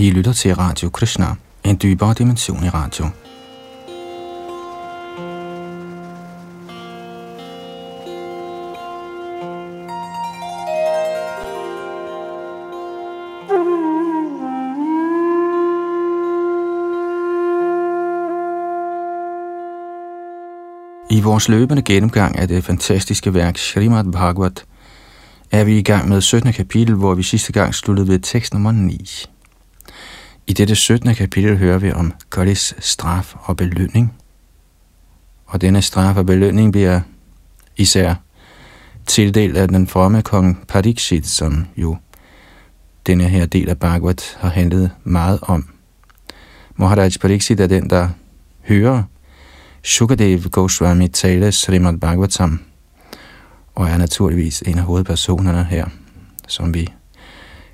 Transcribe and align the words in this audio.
I 0.00 0.10
lytter 0.10 0.32
til 0.32 0.54
Radio 0.54 0.90
Krishna, 0.90 1.26
en 1.64 1.78
dybere 1.82 2.14
dimension 2.14 2.64
i 2.64 2.68
radio. 2.68 3.04
I 21.10 21.20
vores 21.20 21.48
løbende 21.48 21.82
gennemgang 21.82 22.38
af 22.38 22.48
det 22.48 22.64
fantastiske 22.64 23.34
værk 23.34 23.58
Srimad 23.58 24.12
Bhagavat 24.12 24.64
er 25.50 25.64
vi 25.64 25.78
i 25.78 25.82
gang 25.82 26.08
med 26.08 26.20
17. 26.20 26.52
kapitel, 26.52 26.94
hvor 26.94 27.14
vi 27.14 27.22
sidste 27.22 27.52
gang 27.52 27.74
sluttede 27.74 28.08
ved 28.08 28.18
tekst 28.18 28.52
nummer 28.52 28.72
9. 28.72 29.28
I 30.48 30.52
dette 30.52 30.74
17. 30.74 31.14
kapitel 31.14 31.56
hører 31.56 31.78
vi 31.78 31.92
om 31.92 32.12
Kalis 32.32 32.74
straf 32.78 33.34
og 33.38 33.56
belønning. 33.56 34.14
Og 35.46 35.60
denne 35.60 35.82
straf 35.82 36.16
og 36.16 36.26
belønning 36.26 36.72
bliver 36.72 37.00
især 37.76 38.14
tildelt 39.06 39.56
af 39.56 39.68
den 39.68 39.86
fromme 39.86 40.22
kong 40.22 40.66
Pariksit, 40.68 41.26
som 41.26 41.66
jo 41.76 41.96
denne 43.06 43.24
her 43.24 43.46
del 43.46 43.68
af 43.68 43.78
Bhagavat 43.78 44.36
har 44.40 44.48
handlet 44.48 44.90
meget 45.04 45.38
om. 45.42 45.68
Maharaj 46.76 47.10
Pariksit 47.20 47.60
er 47.60 47.66
den, 47.66 47.90
der 47.90 48.08
hører 48.62 49.02
Shukadev 49.84 50.42
Goswami 50.42 51.08
tale 51.08 51.52
Srimad 51.52 51.98
Bhagavatam, 51.98 52.60
og 53.74 53.88
er 53.88 53.98
naturligvis 53.98 54.62
en 54.62 54.78
af 54.78 54.84
hovedpersonerne 54.84 55.64
her, 55.64 55.86
som 56.46 56.74
vi 56.74 56.88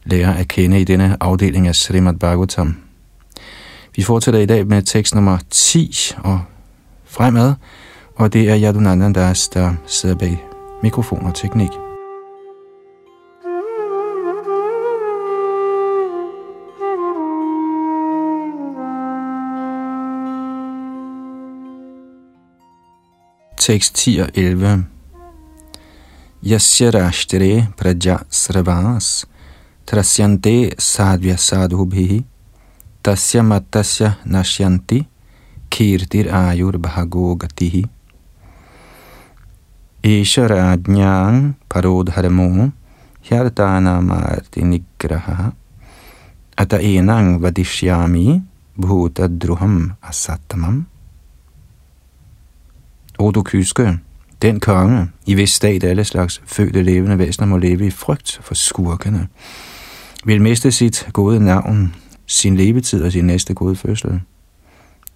lærer 0.05 0.33
at 0.35 0.49
kende 0.49 0.81
i 0.81 0.85
denne 0.85 1.17
afdeling 1.21 1.69
af 1.69 1.75
Srimad 1.75 2.15
Bhagavatam. 2.15 2.77
Vi 3.97 4.03
fortsætter 4.03 4.41
i 4.41 4.47
dag 4.47 4.67
med 4.67 4.83
tekst 4.83 5.15
nummer 5.15 5.39
10 5.51 5.95
og 6.25 6.41
fremad, 7.05 7.55
og 8.17 8.33
det 8.33 8.51
er 8.51 8.61
Yadunandan 8.61 9.13
Das, 9.13 9.49
der 9.49 9.75
sidder 9.87 10.17
bag 10.17 10.45
mikrofon 10.83 11.27
og 11.27 11.35
teknik. 11.35 11.71
Tekst 23.59 23.95
10 23.95 24.19
og 24.19 24.29
11 24.35 24.85
Yasya 26.47 26.91
rashtre 26.91 27.67
praja 27.77 28.17
sravas 28.31 29.27
trasyante 29.87 30.75
sadhya 30.79 31.37
sadhubhihi 31.37 32.25
tasya 33.03 33.43
matasya 33.43 34.17
nashyanti 34.25 35.07
kirtir 35.69 36.33
ayur 36.33 36.79
bhago 36.79 37.37
gatihi 37.37 37.85
Isharajnyan 40.05 41.57
parodharmo 41.69 42.73
hyartana 43.25 44.01
marti 44.01 44.61
nigraha 44.61 45.53
ata 46.57 46.77
enang 46.81 47.41
vadishyami 47.41 48.43
bhuta 48.77 49.29
druham 49.29 49.97
asattamam 50.03 50.87
O 53.19 53.31
du 53.31 53.43
kyske, 53.43 53.99
den 54.43 54.61
konge, 54.61 55.09
i 55.27 55.35
hvis 55.35 55.55
stat 55.55 55.85
alle 55.85 56.05
slags 56.05 56.43
fødte 56.47 56.83
levende 56.83 57.19
væsener 57.19 57.47
må 57.47 57.57
leve 57.57 57.87
i 57.87 57.91
frygt 57.91 58.41
for 58.43 58.55
skurkene, 58.55 59.29
vil 60.25 60.43
miste 60.43 60.73
sit 60.73 61.09
gode 61.13 61.45
navn, 61.45 61.95
sin 62.27 62.57
levetid 62.57 63.03
og 63.03 63.13
sin 63.13 63.27
næste 63.27 63.55
gode 63.55 63.77
fødsel. 63.77 64.21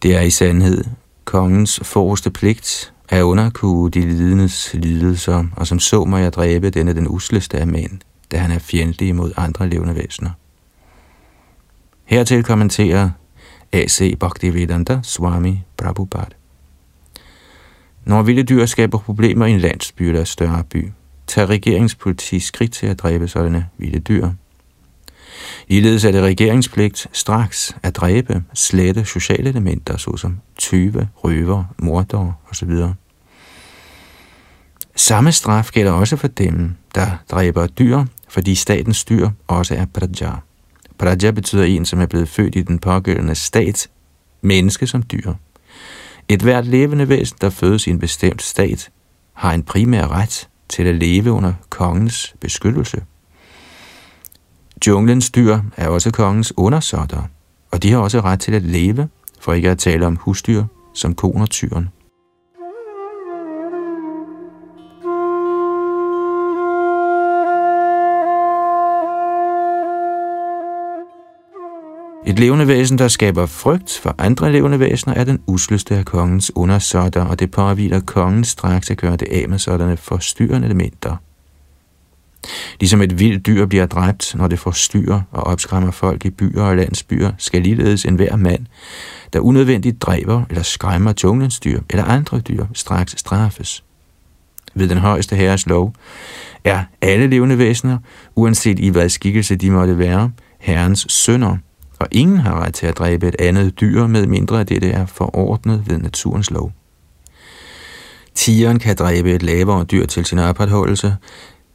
Det 0.02 0.16
er 0.16 0.20
i 0.20 0.30
sandhed 0.30 0.84
kongens 1.24 1.80
forreste 1.82 2.30
pligt 2.30 2.92
at 3.08 3.22
underkue 3.22 3.90
de 3.90 4.00
lidendes 4.00 4.74
lidelser, 4.74 5.44
og 5.56 5.66
som 5.66 5.78
så 5.78 6.04
må 6.04 6.16
jeg 6.16 6.32
dræbe 6.32 6.70
denne 6.70 6.94
den 6.94 7.08
usleste 7.08 7.58
af 7.58 7.66
mænd, 7.66 7.98
da 8.32 8.36
han 8.36 8.50
er 8.50 8.58
fjendtlig 8.58 9.14
mod 9.14 9.32
andre 9.36 9.68
levende 9.68 9.94
væsener. 9.94 10.30
Hertil 12.04 12.42
kommenterer 12.42 13.10
A.C. 13.72 14.18
Bhaktivedanta 14.18 15.00
Swami 15.02 15.60
Prabhupada. 15.76 16.34
Når 18.04 18.22
vilde 18.22 18.42
dyr 18.42 18.66
skaber 18.66 18.98
problemer 18.98 19.46
i 19.46 19.50
en 19.50 19.60
landsby 19.60 20.02
eller 20.02 20.24
større 20.24 20.64
by, 20.64 20.92
tager 21.26 21.50
regeringspoliti 21.50 22.40
skridt 22.40 22.72
til 22.72 22.86
at 22.86 22.98
dræbe 22.98 23.28
sådanne 23.28 23.68
vilde 23.78 23.98
dyr. 23.98 24.28
Ligeledes 25.68 26.04
er 26.04 26.12
det 26.12 26.22
regeringspligt 26.22 27.06
straks 27.12 27.76
at 27.82 27.96
dræbe 27.96 28.44
slette 28.54 29.04
sociale 29.04 29.48
elementer, 29.48 29.96
såsom 29.96 30.40
tyve, 30.58 31.08
røver, 31.16 31.64
mordere 31.78 32.34
osv. 32.50 32.70
Samme 34.96 35.32
straf 35.32 35.70
gælder 35.72 35.92
også 35.92 36.16
for 36.16 36.28
dem, 36.28 36.74
der 36.94 37.10
dræber 37.30 37.66
dyr, 37.66 38.04
fordi 38.28 38.54
statens 38.54 39.04
dyr 39.04 39.30
også 39.46 39.74
er 39.74 39.84
praja. 39.84 40.32
Praja 40.98 41.30
betyder 41.30 41.64
en, 41.64 41.84
som 41.84 42.00
er 42.00 42.06
blevet 42.06 42.28
født 42.28 42.56
i 42.56 42.62
den 42.62 42.78
pågældende 42.78 43.34
stat, 43.34 43.88
menneske 44.40 44.86
som 44.86 45.02
dyr. 45.02 45.32
Et 46.28 46.42
hvert 46.42 46.66
levende 46.66 47.08
væsen, 47.08 47.38
der 47.40 47.50
fødes 47.50 47.86
i 47.86 47.90
en 47.90 47.98
bestemt 47.98 48.42
stat, 48.42 48.90
har 49.32 49.52
en 49.52 49.62
primær 49.62 50.06
ret 50.06 50.48
til 50.68 50.82
at 50.82 50.94
leve 50.94 51.32
under 51.32 51.52
kongens 51.70 52.34
beskyttelse. 52.40 53.02
Junglens 54.86 55.30
dyr 55.30 55.58
er 55.76 55.88
også 55.88 56.10
kongens 56.10 56.52
undersåtter, 56.56 57.22
og 57.72 57.82
de 57.82 57.90
har 57.90 57.98
også 57.98 58.20
ret 58.20 58.40
til 58.40 58.52
at 58.52 58.62
leve, 58.62 59.08
for 59.40 59.52
ikke 59.52 59.70
at 59.70 59.78
tale 59.78 60.06
om 60.06 60.16
husdyr 60.16 60.64
som 60.94 61.14
koner 61.14 61.46
tyren. 61.46 61.88
Et 72.26 72.38
levende 72.38 72.68
væsen, 72.68 72.98
der 72.98 73.08
skaber 73.08 73.46
frygt 73.46 73.98
for 74.02 74.14
andre 74.18 74.52
levende 74.52 74.80
væsener, 74.80 75.14
er 75.14 75.24
den 75.24 75.40
usleste 75.46 75.96
af 75.96 76.04
kongens 76.04 76.52
undersåtter, 76.54 77.24
og 77.24 77.40
det 77.40 77.50
påviler 77.50 78.00
kongen 78.00 78.44
straks 78.44 78.90
at 78.90 78.96
gøre 78.96 79.16
det 79.16 79.28
af 79.30 79.48
med 79.48 79.58
sådanne 79.58 79.96
forstyrrende 79.96 80.66
elementer. 80.66 81.16
Ligesom 82.80 83.02
et 83.02 83.18
vildt 83.18 83.46
dyr 83.46 83.66
bliver 83.66 83.86
dræbt, 83.86 84.34
når 84.34 84.48
det 84.48 84.58
forstyrrer 84.58 85.20
og 85.30 85.44
opskræmmer 85.44 85.90
folk 85.90 86.24
i 86.24 86.30
byer 86.30 86.62
og 86.62 86.76
landsbyer, 86.76 87.32
skal 87.38 87.62
ligeledes 87.62 88.04
enhver 88.04 88.36
mand, 88.36 88.66
der 89.32 89.40
unødvendigt 89.40 90.02
dræber 90.02 90.42
eller 90.50 90.62
skræmmer 90.62 91.12
junglens 91.24 91.60
dyr 91.60 91.80
eller 91.90 92.04
andre 92.04 92.40
dyr, 92.40 92.66
straks 92.74 93.14
straffes. 93.18 93.84
Ved 94.74 94.88
den 94.88 94.98
højeste 94.98 95.36
herres 95.36 95.66
lov 95.66 95.94
er 96.64 96.84
alle 97.00 97.26
levende 97.26 97.58
væsener, 97.58 97.98
uanset 98.34 98.78
i 98.78 98.88
hvad 98.88 99.08
skikkelse 99.08 99.56
de 99.56 99.70
måtte 99.70 99.98
være, 99.98 100.30
herrens 100.58 101.06
sønner– 101.08 101.56
og 101.98 102.08
ingen 102.10 102.38
har 102.38 102.60
ret 102.60 102.74
til 102.74 102.86
at 102.86 102.98
dræbe 102.98 103.28
et 103.28 103.36
andet 103.38 103.80
dyr, 103.80 104.06
med 104.06 104.26
mindre 104.26 104.60
at 104.60 104.68
dette 104.68 104.90
er 104.90 105.06
forordnet 105.06 105.84
ved 105.86 105.98
naturens 105.98 106.50
lov. 106.50 106.72
Tigeren 108.34 108.78
kan 108.78 108.96
dræbe 108.96 109.34
et 109.34 109.42
lavere 109.42 109.84
dyr 109.84 110.06
til 110.06 110.24
sin 110.24 110.38
opretholdelse, 110.38 111.16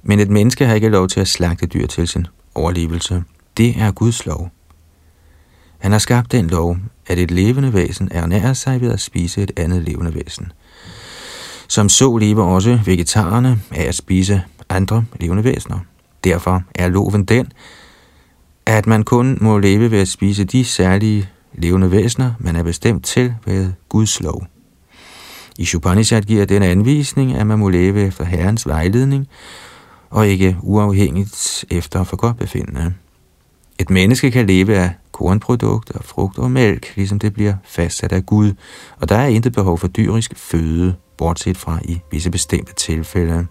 men 0.04 0.20
et 0.20 0.30
menneske 0.30 0.66
har 0.66 0.76
ikke 0.76 0.90
lov 0.90 1.08
til 1.08 1.20
at 1.20 1.28
slagte 1.28 1.66
dyr 1.66 1.88
til 1.88 2.08
sin 2.08 2.28
overlevelse. 2.56 3.24
Det 3.58 3.76
er 3.78 3.92
Guds 3.92 4.26
lov. 4.26 4.52
Han 5.80 5.92
har 5.92 6.00
skabt 6.00 6.32
den 6.32 6.48
lov, 6.48 6.78
at 7.08 7.20
et 7.20 7.32
levende 7.32 7.74
væsen 7.74 8.10
ernærer 8.12 8.54
sig 8.54 8.82
ved 8.82 8.92
at 8.92 9.00
spise 9.00 9.44
et 9.44 9.52
andet 9.58 9.84
levende 9.84 10.16
væsen. 10.16 10.52
Som 11.68 11.90
så 11.90 12.18
lever 12.18 12.44
også 12.44 12.80
vegetarerne 12.86 13.62
af 13.72 13.84
at 13.84 13.96
spise 13.96 14.44
andre 14.70 15.06
levende 15.20 15.44
væsener. 15.44 15.80
Derfor 16.24 16.64
er 16.76 16.88
loven 16.88 17.26
den, 17.26 17.52
at 18.66 18.88
man 18.88 19.04
kun 19.04 19.38
må 19.42 19.58
leve 19.58 19.92
ved 19.92 20.00
at 20.00 20.08
spise 20.08 20.44
de 20.44 20.66
særlige 20.66 21.30
levende 21.54 21.92
væsener, 21.92 22.34
man 22.40 22.56
er 22.56 22.64
bestemt 22.64 23.06
til 23.06 23.36
ved 23.46 23.72
Guds 23.90 24.22
lov. 24.22 24.48
I 25.58 25.66
Shupanishad 25.66 26.22
giver 26.22 26.46
den 26.46 26.64
anvisning, 26.64 27.36
at 27.36 27.48
man 27.48 27.60
må 27.60 27.70
leve 27.70 28.02
efter 28.02 28.24
Herrens 28.24 28.68
vejledning, 28.68 29.28
og 30.14 30.28
ikke 30.28 30.58
uafhængigt 30.62 31.66
efter 31.70 32.04
for 32.04 32.18
godt 32.18 32.38
befindende. 32.38 32.94
Et 33.80 33.90
menneske 33.90 34.32
kan 34.32 34.48
leve 34.48 34.76
af 34.76 34.92
kornprodukter, 35.12 36.00
frugt 36.02 36.38
og 36.38 36.52
mælk, 36.52 36.94
ligesom 36.96 37.20
det 37.20 37.34
bliver 37.34 37.54
fastsat 37.64 38.12
af 38.12 38.26
Gud, 38.26 38.54
og 39.02 39.10
der 39.10 39.16
er 39.16 39.28
intet 39.28 39.54
behov 39.54 39.78
for 39.78 39.88
dyrisk 39.88 40.36
føde, 40.36 40.96
bortset 41.18 41.58
fra 41.58 41.80
i 41.86 42.00
visse 42.12 42.32
bestemte 42.32 42.74
tilfælde. 42.76 43.48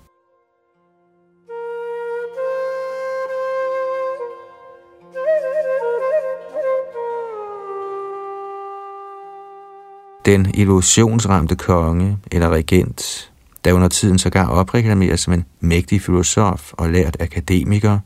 den 10.26 10.50
illusionsramte 10.54 11.56
konge 11.56 12.18
eller 12.32 12.48
regent, 12.48 13.31
der 13.64 13.72
under 13.72 13.88
tiden 13.88 14.18
sågar 14.18 14.46
opreklameres 14.46 15.20
som 15.20 15.32
en 15.32 15.44
mægtig 15.60 16.02
filosof 16.02 16.72
og 16.72 16.90
lært 16.90 17.16
akademiker, 17.20 17.98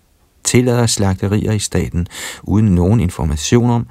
tillader 0.44 0.86
slagterier 0.86 1.52
i 1.52 1.58
staten 1.58 2.06
uden 2.42 2.74
nogen 2.74 3.00
information 3.00 3.70
om, 3.70 3.86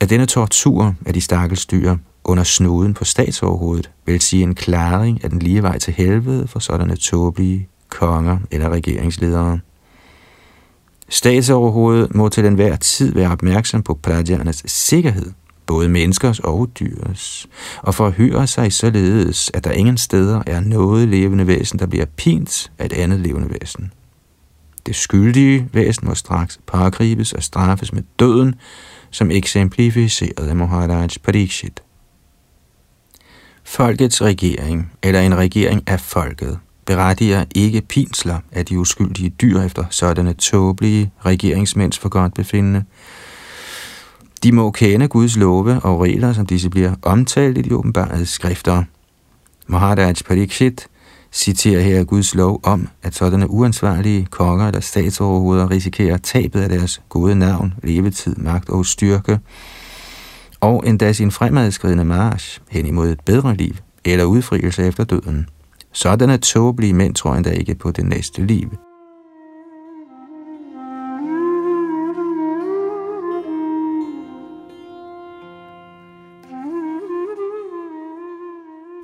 at 0.00 0.10
denne 0.10 0.26
tortur 0.26 0.94
af 1.06 1.14
de 1.14 1.20
stakkels 1.20 1.66
dyr 1.66 1.96
under 2.24 2.44
snuden 2.44 2.94
på 2.94 3.04
statsoverhovedet 3.04 3.90
vil 4.06 4.20
sige 4.20 4.42
en 4.42 4.54
klaring 4.54 5.24
af 5.24 5.30
den 5.30 5.38
lige 5.38 5.62
vej 5.62 5.78
til 5.78 5.94
helvede 5.94 6.48
for 6.48 6.58
sådanne 6.58 6.96
tåbelige 6.96 7.68
konger 7.88 8.38
eller 8.50 8.68
regeringsledere. 8.68 9.58
Statsoverhovedet 11.08 12.14
må 12.14 12.28
til 12.28 12.44
enhver 12.44 12.76
tid 12.76 13.14
være 13.14 13.30
opmærksom 13.30 13.82
på 13.82 13.94
pladjernes 13.94 14.62
sikkerhed, 14.66 15.32
både 15.68 15.88
menneskers 15.88 16.40
og 16.40 16.70
dyrs, 16.80 17.46
og 17.82 17.94
forhører 17.94 18.46
sig 18.46 18.72
således, 18.72 19.50
at 19.54 19.64
der 19.64 19.70
ingen 19.70 19.98
steder 19.98 20.42
er 20.46 20.60
noget 20.60 21.08
levende 21.08 21.46
væsen, 21.46 21.78
der 21.78 21.86
bliver 21.86 22.06
pint 22.16 22.72
af 22.78 22.84
et 22.84 22.92
andet 22.92 23.20
levende 23.20 23.50
væsen. 23.60 23.92
Det 24.86 24.96
skyldige 24.96 25.68
væsen 25.72 26.08
må 26.08 26.14
straks 26.14 26.60
pågribes 26.66 27.32
og 27.32 27.42
straffes 27.42 27.92
med 27.92 28.02
døden, 28.18 28.54
som 29.10 29.30
eksemplificeret 29.30 30.48
af 30.48 30.56
Maharaj 30.56 31.08
Parikshit. 31.22 31.82
Folkets 33.64 34.22
regering, 34.22 34.92
eller 35.02 35.20
en 35.20 35.36
regering 35.36 35.82
af 35.86 36.00
folket, 36.00 36.58
berettiger 36.86 37.44
ikke 37.54 37.80
pinsler 37.80 38.38
af 38.52 38.66
de 38.66 38.78
uskyldige 38.78 39.30
dyr 39.30 39.60
efter 39.60 39.84
sådanne 39.90 40.32
tåbelige 40.32 41.10
regeringsmænds 41.24 41.98
for 41.98 42.08
godt 42.08 42.34
befindende. 42.34 42.84
De 44.42 44.52
må 44.52 44.70
kende 44.70 45.08
Guds 45.08 45.36
love 45.36 45.80
og 45.80 46.00
regler, 46.00 46.32
som 46.32 46.46
disse 46.46 46.70
bliver 46.70 46.94
omtalt 47.02 47.58
i 47.58 47.62
de 47.62 47.74
åbenbare 47.74 48.26
skrifter. 48.26 48.84
Maharaj 49.66 50.14
Parikshit 50.26 50.88
citerer 51.32 51.80
her 51.80 52.04
Guds 52.04 52.34
lov 52.34 52.60
om, 52.62 52.88
at 53.02 53.14
sådanne 53.14 53.50
uansvarlige 53.50 54.26
konger 54.30 54.66
eller 54.66 54.80
statsoverhoveder 54.80 55.70
risikerer 55.70 56.16
tabet 56.16 56.60
af 56.60 56.68
deres 56.68 57.00
gode 57.08 57.34
navn, 57.34 57.74
levetid, 57.82 58.36
magt 58.36 58.68
og 58.68 58.86
styrke, 58.86 59.38
og 60.60 60.84
endda 60.86 61.12
sin 61.12 61.30
fremadskridende 61.30 62.04
march 62.04 62.60
hen 62.68 62.86
imod 62.86 63.08
et 63.08 63.20
bedre 63.20 63.54
liv 63.54 63.74
eller 64.04 64.24
udfrielse 64.24 64.86
efter 64.86 65.04
døden. 65.04 65.48
Sådanne 65.92 66.36
tåbelige 66.36 66.94
mænd 66.94 67.14
tror 67.14 67.34
endda 67.34 67.50
ikke 67.50 67.74
på 67.74 67.90
det 67.90 68.06
næste 68.06 68.46
liv. 68.46 68.87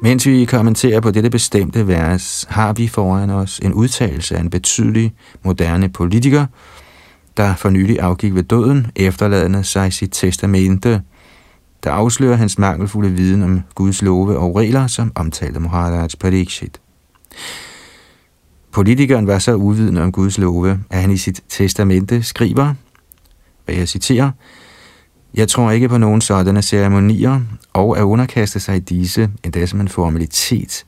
Mens 0.05 0.27
vi 0.27 0.45
kommenterer 0.45 1.01
på 1.01 1.11
dette 1.11 1.31
bestemte 1.31 1.89
vers, 1.89 2.47
har 2.49 2.73
vi 2.73 2.89
foran 2.89 3.31
os 3.31 3.59
en 3.59 3.73
udtalelse 3.73 4.37
af 4.37 4.41
en 4.41 4.51
betydelig 4.51 5.15
moderne 5.43 5.89
politiker, 5.89 6.47
der 7.37 7.55
for 7.55 7.71
nylig 7.71 8.01
afgik 8.01 8.35
ved 8.35 8.43
døden, 8.43 8.87
efterladende 8.97 9.65
sig 9.65 9.93
sit 9.93 10.11
testamente, 10.13 11.03
der 11.85 11.91
afslører 11.91 12.37
hans 12.37 12.59
mangelfulde 12.59 13.11
viden 13.11 13.43
om 13.43 13.63
Guds 13.75 14.03
love 14.03 14.39
og 14.39 14.57
regler, 14.57 14.87
som 14.87 15.13
omtalte 15.15 15.61
Maharaj 15.61 16.09
Pariksit. 16.21 16.81
Politikeren 18.73 19.27
var 19.27 19.39
så 19.39 19.55
uvidende 19.55 20.03
om 20.03 20.13
Guds 20.13 20.39
love, 20.39 20.81
at 20.91 21.01
han 21.01 21.11
i 21.11 21.17
sit 21.17 21.41
testamente 21.49 22.23
skriver, 22.23 22.75
hvad 23.65 23.75
jeg 23.75 23.89
citerer, 23.89 24.31
jeg 25.35 25.49
tror 25.49 25.71
ikke 25.71 25.89
på 25.89 25.99
nogen 25.99 26.21
sådanne 26.21 26.63
ceremonier, 26.63 27.41
og 27.73 27.99
at 27.99 28.03
underkaste 28.03 28.61
sig 28.61 28.77
i 28.77 28.81
disse, 28.81 29.31
endda 29.45 29.67
som 29.67 29.81
en 29.81 29.89
formalitet, 29.89 30.85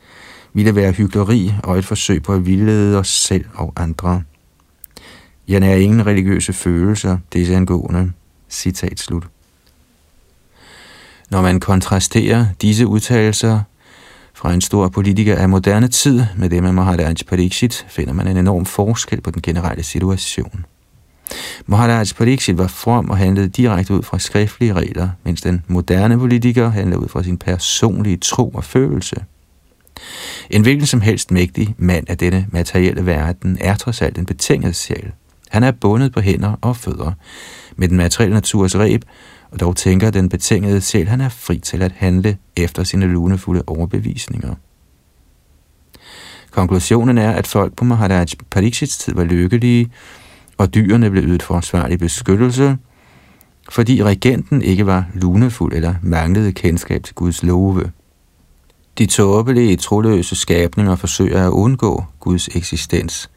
ville 0.52 0.74
være 0.74 0.92
hyggeleri 0.92 1.52
og 1.62 1.78
et 1.78 1.84
forsøg 1.84 2.22
på 2.22 2.34
at 2.34 2.46
vildlede 2.46 2.98
os 2.98 3.08
selv 3.08 3.44
og 3.54 3.72
andre. 3.76 4.22
Jeg 5.48 5.60
nærer 5.60 5.76
ingen 5.76 6.06
religiøse 6.06 6.52
følelser, 6.52 7.18
det 7.32 7.52
er 7.52 7.56
angående. 7.56 8.12
Citat 8.50 9.00
slut. 9.00 9.28
Når 11.30 11.42
man 11.42 11.60
kontrasterer 11.60 12.46
disse 12.62 12.86
udtalelser 12.86 13.60
fra 14.34 14.52
en 14.52 14.60
stor 14.60 14.88
politiker 14.88 15.36
af 15.36 15.48
moderne 15.48 15.88
tid 15.88 16.24
med 16.36 16.50
det 16.50 16.62
med 16.62 16.72
Maharaj 16.72 17.14
Pariksit, 17.28 17.86
finder 17.88 18.12
man 18.12 18.26
en 18.26 18.36
enorm 18.36 18.66
forskel 18.66 19.20
på 19.20 19.30
den 19.30 19.42
generelle 19.42 19.82
situation. 19.82 20.64
Maharaj 21.66 22.06
Pariksit 22.16 22.58
var 22.58 22.66
from 22.66 23.10
og 23.10 23.16
handlede 23.16 23.48
direkte 23.48 23.94
ud 23.94 24.02
fra 24.02 24.18
skriftlige 24.18 24.72
regler, 24.72 25.08
mens 25.24 25.40
den 25.40 25.64
moderne 25.68 26.18
politiker 26.18 26.70
handlede 26.70 27.00
ud 27.00 27.08
fra 27.08 27.22
sin 27.22 27.38
personlige 27.38 28.16
tro 28.16 28.48
og 28.48 28.64
følelse. 28.64 29.16
En 30.50 30.62
hvilken 30.62 30.86
som 30.86 31.00
helst 31.00 31.30
mægtig 31.30 31.74
mand 31.78 32.10
af 32.10 32.18
denne 32.18 32.46
materielle 32.52 33.06
verden 33.06 33.58
er 33.60 33.76
trods 33.76 34.02
alt 34.02 34.18
en 34.18 34.26
betinget 34.26 34.76
sjæl. 34.76 35.12
Han 35.50 35.62
er 35.62 35.70
bundet 35.70 36.12
på 36.12 36.20
hænder 36.20 36.54
og 36.60 36.76
fødder 36.76 37.12
med 37.76 37.88
den 37.88 37.96
materielle 37.96 38.34
naturs 38.34 38.76
reb, 38.76 39.02
og 39.50 39.60
dog 39.60 39.76
tænker 39.76 40.10
den 40.10 40.28
betingede 40.28 40.80
sjæl, 40.80 41.08
han 41.08 41.20
er 41.20 41.28
fri 41.28 41.58
til 41.58 41.82
at 41.82 41.92
handle 41.96 42.36
efter 42.56 42.84
sine 42.84 43.06
lunefulde 43.06 43.62
overbevisninger. 43.66 44.54
Konklusionen 46.50 47.18
er, 47.18 47.30
at 47.30 47.46
folk 47.46 47.76
på 47.76 47.84
Maharaj 47.84 48.26
Parikshits 48.50 48.98
tid 48.98 49.14
var 49.14 49.24
lykkelige, 49.24 49.90
og 50.58 50.74
dyrene 50.74 51.10
blev 51.10 51.24
ydet 51.24 51.42
forsvarlig 51.42 51.98
beskyttelse, 51.98 52.78
fordi 53.70 54.02
regenten 54.02 54.62
ikke 54.62 54.86
var 54.86 55.06
lunefuld 55.14 55.72
eller 55.74 55.94
manglede 56.02 56.52
kendskab 56.52 57.02
til 57.02 57.14
Guds 57.14 57.42
love. 57.42 57.90
De 58.98 59.06
tåbelige, 59.06 59.76
troløse 59.76 60.36
skabninger 60.36 60.96
forsøger 60.96 61.46
at 61.46 61.50
undgå 61.50 62.04
Guds 62.20 62.48
eksistens, 62.48 63.30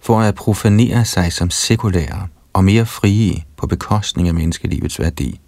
for 0.00 0.20
at 0.20 0.34
profanere 0.34 1.04
sig 1.04 1.32
som 1.32 1.50
sekulære 1.50 2.26
og 2.52 2.64
mere 2.64 2.86
frie 2.86 3.42
på 3.56 3.66
bekostning 3.66 4.28
af 4.28 4.34
menneskelivets 4.34 5.00
værdi. 5.00 5.40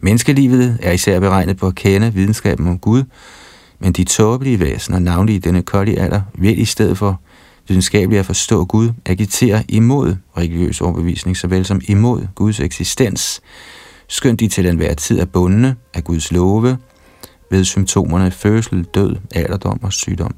Menneskelivet 0.00 0.78
er 0.82 0.92
især 0.92 1.20
beregnet 1.20 1.56
på 1.56 1.66
at 1.66 1.74
kende 1.74 2.14
videnskaben 2.14 2.68
om 2.68 2.78
Gud, 2.78 3.04
men 3.78 3.92
de 3.92 4.04
tåbelige 4.04 4.60
væsener, 4.60 4.98
navnlig 4.98 5.34
i 5.34 5.38
denne 5.38 5.62
kolde 5.62 5.98
alder, 5.98 6.20
vil 6.34 6.58
i 6.58 6.64
stedet 6.64 6.98
for 6.98 7.20
videnskabeligt 7.68 8.20
at 8.20 8.26
forstå 8.26 8.64
Gud, 8.64 8.90
agiterer 9.06 9.62
imod 9.68 10.16
religiøs 10.36 10.80
overbevisning, 10.80 11.36
såvel 11.36 11.64
som 11.64 11.80
imod 11.88 12.26
Guds 12.34 12.60
eksistens, 12.60 13.40
skønt 14.08 14.40
de 14.40 14.48
til 14.48 14.66
enhver 14.66 14.94
tid 14.94 15.20
er 15.20 15.24
bundne 15.24 15.76
af 15.94 16.04
Guds 16.04 16.32
love, 16.32 16.78
ved 17.50 17.64
symptomerne 17.64 18.30
fødsel, 18.30 18.84
død, 18.84 19.16
alderdom 19.34 19.80
og 19.82 19.92
sygdom. 19.92 20.34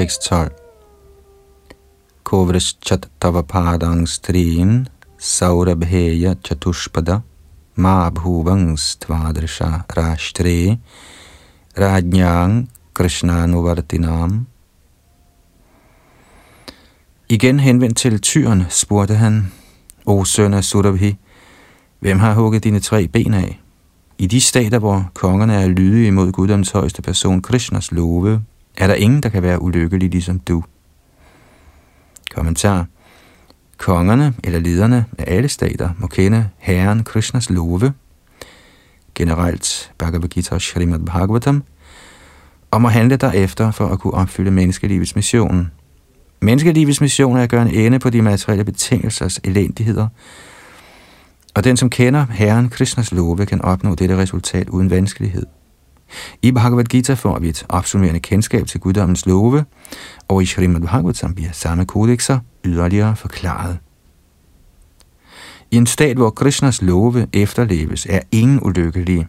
Tekst 0.00 0.22
12 0.22 0.48
Kovrischat 2.24 3.08
tava 3.20 3.42
padang 3.42 4.08
strin 4.08 4.88
saurabheya 5.18 6.34
chatushpada 6.44 7.22
ma 7.76 8.08
bhuvangs 8.08 8.96
tvadrisha 8.96 9.84
rashtre 9.96 10.78
rajnyang 11.76 12.68
krishnanuvartinam 12.94 14.46
Igen 17.28 17.60
henvendt 17.60 17.96
til 17.96 18.20
tyren, 18.20 18.64
spurgte 18.68 19.14
han, 19.14 19.52
O 20.06 20.24
søn 20.24 20.54
af 20.54 20.64
Surabhi, 20.64 21.16
hvem 21.98 22.18
har 22.18 22.34
hugget 22.34 22.64
dine 22.64 22.80
tre 22.80 23.08
ben 23.08 23.34
af? 23.34 23.60
I 24.18 24.26
de 24.26 24.40
stater, 24.40 24.78
hvor 24.78 25.10
kongerne 25.14 25.54
er 25.54 25.68
lydige 25.68 26.06
imod 26.06 26.32
guddoms 26.32 26.70
højeste 26.70 27.02
person, 27.02 27.42
Krishnas 27.42 27.92
love, 27.92 28.42
er 28.76 28.86
der 28.86 28.94
ingen, 28.94 29.22
der 29.22 29.28
kan 29.28 29.42
være 29.42 29.62
ulykkelig 29.62 30.10
ligesom 30.10 30.38
du. 30.38 30.64
Kommentar. 32.34 32.86
Kongerne 33.78 34.34
eller 34.44 34.58
lederne 34.58 35.04
af 35.18 35.24
alle 35.36 35.48
stater 35.48 35.90
må 35.98 36.06
kende 36.06 36.48
Herren 36.58 37.04
Krishnas 37.04 37.50
love, 37.50 37.92
generelt 39.14 39.92
Bhagavad 39.98 40.28
Gita 40.28 40.54
og 40.54 40.62
Srimad 40.62 40.98
Bhagavatam, 40.98 41.62
og 42.70 42.82
må 42.82 42.88
handle 42.88 43.16
derefter 43.16 43.70
for 43.70 43.86
at 43.86 43.98
kunne 43.98 44.14
opfylde 44.14 44.50
menneskelivets 44.50 45.16
mission. 45.16 45.70
Menneskelivets 46.42 47.00
mission 47.00 47.36
er 47.36 47.42
at 47.42 47.50
gøre 47.50 47.62
en 47.62 47.74
ende 47.74 47.98
på 47.98 48.10
de 48.10 48.22
materielle 48.22 48.64
betingelsers 48.64 49.40
elendigheder, 49.44 50.08
og 51.54 51.64
den, 51.64 51.76
som 51.76 51.90
kender 51.90 52.26
Herren 52.30 52.68
Krishnas 52.68 53.12
love, 53.12 53.46
kan 53.46 53.62
opnå 53.62 53.94
dette 53.94 54.16
resultat 54.16 54.68
uden 54.68 54.90
vanskelighed. 54.90 55.46
I 56.42 56.52
Bhagavad 56.52 56.84
Gita 56.84 57.14
får 57.14 57.38
vi 57.38 57.48
et 57.48 57.66
opsummerende 57.68 58.20
kendskab 58.20 58.66
til 58.66 58.80
guddommens 58.80 59.26
love, 59.26 59.64
og 60.28 60.42
i 60.42 60.46
Srimad 60.46 60.80
Bhagavatam 60.80 61.34
bliver 61.34 61.52
samme 61.52 61.84
kodexer 61.84 62.38
yderligere 62.64 63.16
forklaret. 63.16 63.78
I 65.70 65.76
en 65.76 65.86
stat, 65.86 66.16
hvor 66.16 66.30
Krishnas 66.30 66.82
love 66.82 67.26
efterleves, 67.32 68.06
er 68.10 68.20
ingen 68.32 68.60
ulykkelige. 68.62 69.28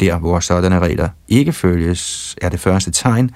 Der, 0.00 0.18
hvor 0.18 0.40
sådanne 0.40 0.78
regler 0.78 1.08
ikke 1.28 1.52
følges, 1.52 2.36
er 2.42 2.48
det 2.48 2.60
første 2.60 2.90
tegn, 2.90 3.30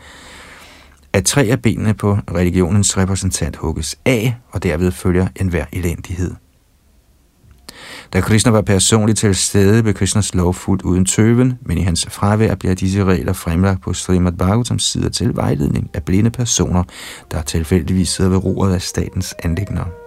at 1.13 1.25
tre 1.25 1.43
af 1.43 1.63
benene 1.63 1.95
på 1.95 2.19
religionens 2.35 2.99
repræsentant 2.99 3.57
hugges 3.57 3.97
af, 4.05 4.37
og 4.51 4.63
derved 4.63 4.93
følger 4.93 5.29
enhver 5.37 5.65
elendighed. 5.73 6.35
Da 8.13 8.21
Krishna 8.21 8.53
var 8.53 8.61
personligt 8.61 9.19
til 9.19 9.35
stede, 9.35 9.83
blev 9.83 9.95
Krishnas 9.95 10.35
lov 10.35 10.55
fuldt 10.55 10.83
uden 10.83 11.05
tøven, 11.05 11.59
men 11.63 11.79
i 11.79 11.83
hans 11.83 12.07
fravær 12.11 12.55
bliver 12.55 12.75
disse 12.75 13.05
regler 13.05 13.33
fremlagt 13.33 13.83
på 13.83 13.93
Srimad 13.93 14.33
Bhagavatam 14.33 14.79
sider 14.79 15.09
til 15.09 15.37
vejledning 15.37 15.91
af 15.95 16.03
blinde 16.03 16.31
personer, 16.31 16.85
der 17.31 17.43
tilfældigvis 17.43 18.09
sidder 18.09 18.31
ved 18.31 18.45
roret 18.45 18.75
af 18.75 18.83
statens 18.83 19.35
anlægner. 19.45 20.02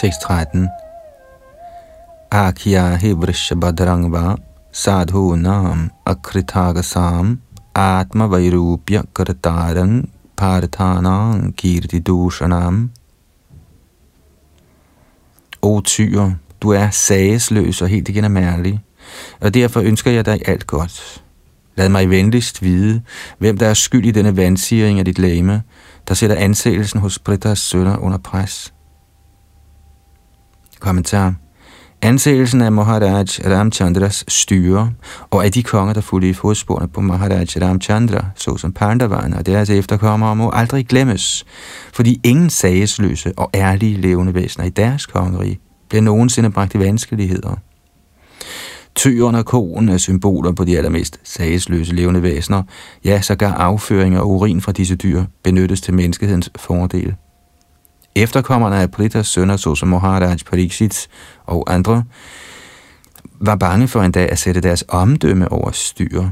Tekst 0.00 0.20
13. 0.20 0.68
Akya 2.30 2.96
badrangva 3.60 4.36
sadhu 4.72 5.36
nam 5.36 5.90
akritagasam 6.06 7.38
atma 7.74 8.26
vairupya 8.26 9.02
kartarang 9.12 10.08
parthanang 10.36 11.52
kirti 11.54 12.00
dushanam. 12.00 12.90
O 15.62 15.80
tyr, 15.80 16.30
du 16.60 16.70
er 16.70 16.90
sagesløs 16.90 17.82
og 17.82 17.88
helt 17.88 18.08
igen 18.08 18.32
mærlig, 18.32 18.80
og 19.40 19.54
derfor 19.54 19.80
ønsker 19.80 20.10
jeg 20.10 20.26
dig 20.26 20.48
alt 20.48 20.66
godt. 20.66 21.24
Lad 21.76 21.88
mig 21.88 22.10
venligst 22.10 22.62
vide, 22.62 23.02
hvem 23.38 23.58
der 23.58 23.66
er 23.66 23.74
skyld 23.74 24.06
i 24.06 24.10
denne 24.10 24.36
vandsiring 24.36 24.98
af 24.98 25.04
dit 25.04 25.18
læme, 25.18 25.62
der 26.08 26.14
sætter 26.14 26.36
anseelsen 26.36 27.00
hos 27.00 27.18
Britas 27.18 27.58
sønner 27.58 27.96
under 27.96 28.18
pres. 28.18 28.72
Kommentar. 30.80 31.34
Anseelsen 32.02 32.60
af 32.60 32.72
Maharaj 32.72 33.24
Ramchandras 33.46 34.24
styre 34.28 34.92
og 35.30 35.44
af 35.44 35.52
de 35.52 35.62
konger, 35.62 35.94
der 35.94 36.00
fulgte 36.00 36.28
i 36.28 36.32
fodsporene 36.32 36.88
på 36.88 37.00
Maharaj 37.00 37.46
Ramchandra, 37.62 38.24
såsom 38.36 38.72
Pandavana 38.72 39.38
og 39.38 39.46
deres 39.46 39.70
efterkommere, 39.70 40.36
må 40.36 40.50
aldrig 40.54 40.86
glemmes, 40.86 41.46
fordi 41.92 42.20
ingen 42.24 42.50
sagesløse 42.50 43.32
og 43.36 43.50
ærlige 43.54 44.00
levende 44.00 44.34
væsener 44.34 44.66
i 44.66 44.70
deres 44.70 45.06
kongerige 45.06 45.58
bliver 45.88 46.02
nogensinde 46.02 46.50
bragt 46.50 46.74
i 46.74 46.78
vanskeligheder. 46.78 47.56
Tyren 48.94 49.34
og 49.34 49.44
koen 49.44 49.88
er 49.88 49.96
symboler 49.96 50.52
på 50.52 50.64
de 50.64 50.76
allermest 50.76 51.20
sagesløse 51.24 51.94
levende 51.94 52.22
væsener, 52.22 52.62
ja, 53.04 53.20
sågar 53.20 53.54
afføring 53.54 54.18
og 54.18 54.30
urin 54.30 54.60
fra 54.60 54.72
disse 54.72 54.96
dyr 54.96 55.24
benyttes 55.42 55.80
til 55.80 55.94
menneskehedens 55.94 56.50
fordel. 56.56 57.14
Efterkommerne 58.14 58.76
af 58.76 58.90
Pritas 58.90 59.26
sønner, 59.26 59.56
såsom 59.56 59.88
Moharaj 59.88 60.36
Pariksit 60.50 61.08
og 61.46 61.74
andre, 61.74 62.04
var 63.40 63.56
bange 63.56 63.88
for 63.88 64.02
en 64.02 64.12
dag 64.12 64.30
at 64.30 64.38
sætte 64.38 64.60
deres 64.60 64.84
omdømme 64.88 65.52
over 65.52 65.70
styr. 65.70 66.24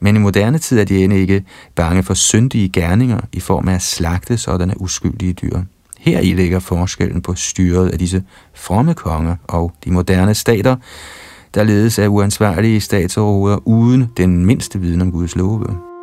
Men 0.00 0.16
i 0.16 0.18
moderne 0.18 0.58
tid 0.58 0.78
er 0.78 0.84
de 0.84 1.04
end 1.04 1.12
ikke 1.12 1.44
bange 1.74 2.02
for 2.02 2.14
syndige 2.14 2.68
gerninger 2.68 3.20
i 3.32 3.40
form 3.40 3.68
af 3.68 3.74
at 3.74 3.82
slagte 3.82 4.36
sådanne 4.36 4.80
uskyldige 4.80 5.32
dyr. 5.32 5.60
Her 5.98 6.20
i 6.20 6.32
ligger 6.32 6.58
forskellen 6.58 7.22
på 7.22 7.34
styret 7.34 7.88
af 7.88 7.98
disse 7.98 8.22
fromme 8.54 8.94
konger 8.94 9.36
og 9.44 9.72
de 9.84 9.90
moderne 9.90 10.34
stater, 10.34 10.76
der 11.54 11.64
ledes 11.64 11.98
af 11.98 12.08
uansvarlige 12.08 12.80
statsoverhoveder 12.80 13.68
uden 13.68 14.06
den 14.16 14.46
mindste 14.46 14.80
viden 14.80 15.00
om 15.00 15.12
Guds 15.12 15.36
love. 15.36 15.95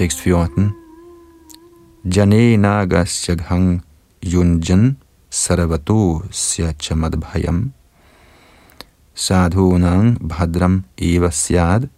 Tekst 0.00 0.20
14. 0.20 0.72
Jane 2.16 2.56
nagas 2.56 3.28
jaghang 3.28 3.82
yunjan 4.24 4.96
saravato 5.30 6.22
sya 6.30 6.72
chamadbhayam 6.72 7.72
sadhunang 9.14 10.16
bhadram 10.28 10.84
eva 10.96 11.30
syad 11.30 11.88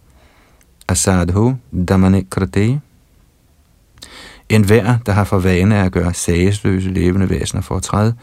asadhu 0.89 1.55
damane 1.71 2.23
krate 2.29 2.81
En 4.49 4.63
hver, 4.65 4.97
der 5.05 5.11
har 5.11 5.23
for 5.23 5.39
vane 5.39 5.75
at 5.75 5.91
gøre 5.91 6.13
sagesløse 6.13 6.89
levende 6.89 7.29
væsener 7.29 7.61
for 7.61 7.79
træd, 7.79 8.13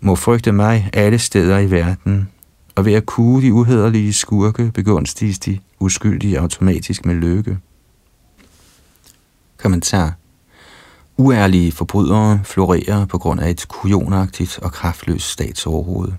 må 0.00 0.14
frygte 0.14 0.52
mig 0.52 0.90
alle 0.92 1.18
steder 1.18 1.58
i 1.58 1.70
verden, 1.70 2.28
og 2.74 2.84
ved 2.84 2.92
at 2.92 3.06
kue 3.06 3.42
de 3.42 3.52
uhederlige 3.52 4.12
skurke 4.12 4.70
begunstiges 4.74 5.38
de 5.38 5.58
uskyldige 5.80 6.40
automatisk 6.40 7.06
med 7.06 7.14
lykke. 7.14 7.58
Kommentar. 9.62 10.14
Uærlige 11.16 11.72
forbrydere 11.72 12.40
florerer 12.44 13.06
på 13.06 13.18
grund 13.18 13.40
af 13.40 13.50
et 13.50 13.68
kujonagtigt 13.68 14.58
og 14.62 14.72
kraftløst 14.72 15.30
statsoverhoved. 15.30 16.12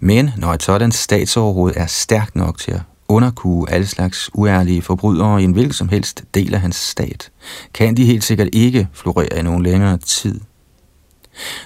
Men 0.00 0.30
når 0.36 0.52
et 0.52 0.62
sådan 0.62 0.92
statsoverhoved 0.92 1.72
er 1.76 1.86
stærkt 1.86 2.36
nok 2.36 2.58
til 2.58 2.70
at 2.70 2.80
underkue 3.08 3.70
alle 3.70 3.86
slags 3.86 4.30
uærlige 4.34 4.82
forbrydere 4.82 5.40
i 5.40 5.44
en 5.44 5.52
hvilken 5.52 5.72
som 5.72 5.88
helst 5.88 6.24
del 6.34 6.54
af 6.54 6.60
hans 6.60 6.76
stat, 6.76 7.30
kan 7.74 7.96
de 7.96 8.04
helt 8.04 8.24
sikkert 8.24 8.48
ikke 8.52 8.88
florere 8.92 9.38
i 9.38 9.42
nogen 9.42 9.62
længere 9.62 9.96
tid. 9.96 10.40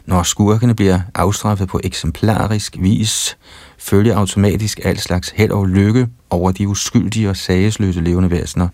Når 0.07 0.23
skurkene 0.23 0.75
bliver 0.75 1.01
afstraffet 1.15 1.69
på 1.69 1.81
eksemplarisk 1.85 2.77
vis, 2.81 3.37
følger 3.79 4.17
automatisk 4.17 4.81
al 4.85 4.99
slags 4.99 5.31
held 5.31 5.51
og 5.51 5.69
lykke 5.69 6.09
over 6.31 6.53
de 6.53 6.69
uskyldige 6.69 7.31
og 7.31 7.37
sagesløse 7.37 8.01
levende 8.01 8.31
væsener, 8.31 8.69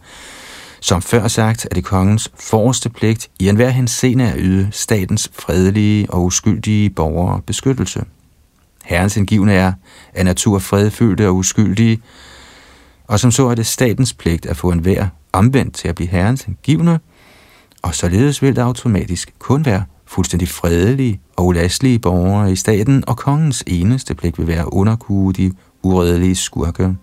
som 0.84 1.02
før 1.02 1.28
sagt 1.28 1.64
er 1.70 1.74
det 1.74 1.84
kongens 1.84 2.32
forreste 2.40 2.88
pligt 2.88 3.30
i 3.38 3.48
enhver 3.48 3.68
henseende 3.68 4.32
at 4.32 4.36
yde 4.38 4.68
statens 4.70 5.30
fredelige 5.32 6.10
og 6.10 6.24
uskyldige 6.24 6.90
borgere 6.90 7.40
beskyttelse. 7.46 8.04
Herrens 8.84 9.16
indgivende 9.16 9.52
er 9.52 9.72
af 10.14 10.24
natur 10.24 10.58
fredfyldte 10.58 11.28
og 11.28 11.36
uskyldige, 11.36 12.02
og 13.06 13.20
som 13.20 13.30
så 13.30 13.48
er 13.48 13.54
det 13.54 13.66
statens 13.66 14.12
pligt 14.12 14.46
at 14.46 14.56
få 14.56 14.70
enhver 14.70 15.06
omvendt 15.32 15.74
til 15.74 15.88
at 15.88 15.94
blive 15.94 16.08
herrens 16.08 16.46
indgivende, 16.48 16.98
og 17.82 17.94
således 17.94 18.42
vil 18.42 18.56
det 18.56 18.62
automatisk 18.62 19.34
kun 19.38 19.64
være 19.64 19.84
fuldstændig 20.06 20.48
fredelige 20.48 21.20
og 21.36 21.46
ulastelige 21.46 21.98
borgere 21.98 22.52
i 22.52 22.56
staten, 22.56 23.04
og 23.06 23.16
kongens 23.16 23.64
eneste 23.66 24.14
pligt 24.14 24.38
vil 24.38 24.46
være 24.46 24.62
at 24.62 24.68
underkue 24.72 25.32
de 25.32 25.52
uredelige 25.82 26.36
skurke. 26.36 26.96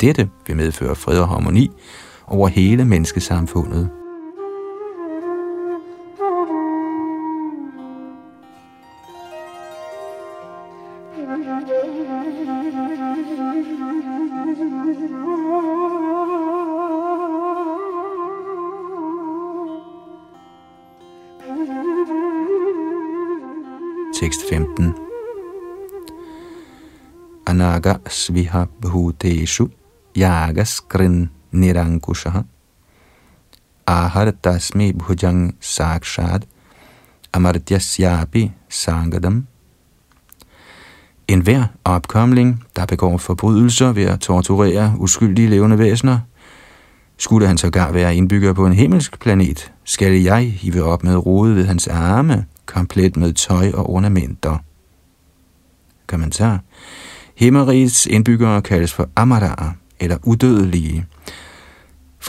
Dette 0.00 0.28
vil 0.46 0.56
medføre 0.56 0.96
fred 0.96 1.18
og 1.18 1.28
harmoni, 1.28 1.70
over 2.30 2.48
hele 2.48 2.84
menneskesamfundet. 2.84 3.90
Tekst 24.20 24.42
15 24.48 24.94
Anaga 27.46 27.98
sviha 28.08 28.66
bhuteshu 28.80 29.68
yagas-krin 30.16 31.30
ahar 33.86 34.32
tasmi 34.42 34.92
bhujang 34.92 35.54
sakshad 35.60 36.42
amartyasyapi 37.32 38.52
sangadam. 38.68 39.46
En 41.28 41.40
hver 41.40 41.64
opkomling, 41.84 42.64
der 42.76 42.86
begår 42.86 43.18
forbrydelser 43.18 43.92
ved 43.92 44.04
at 44.04 44.20
torturere 44.20 44.94
uskyldige 44.98 45.48
levende 45.48 45.78
væsener, 45.78 46.18
skulle 47.18 47.46
han 47.46 47.58
sågar 47.58 47.92
være 47.92 48.16
indbygger 48.16 48.52
på 48.52 48.66
en 48.66 48.72
himmelsk 48.72 49.20
planet, 49.20 49.72
skal 49.84 50.12
jeg 50.12 50.52
hive 50.52 50.82
op 50.82 51.04
med 51.04 51.16
rode 51.26 51.56
ved 51.56 51.66
hans 51.66 51.88
arme, 51.88 52.46
komplet 52.66 53.16
med 53.16 53.32
tøj 53.32 53.70
og 53.74 53.90
ornamenter. 53.90 54.58
Kommentar. 56.06 56.60
Himmerigets 57.36 58.06
indbyggere 58.06 58.62
kaldes 58.62 58.92
for 58.92 59.08
Amaraer, 59.16 59.72
eller 60.00 60.16
udødelige, 60.24 61.06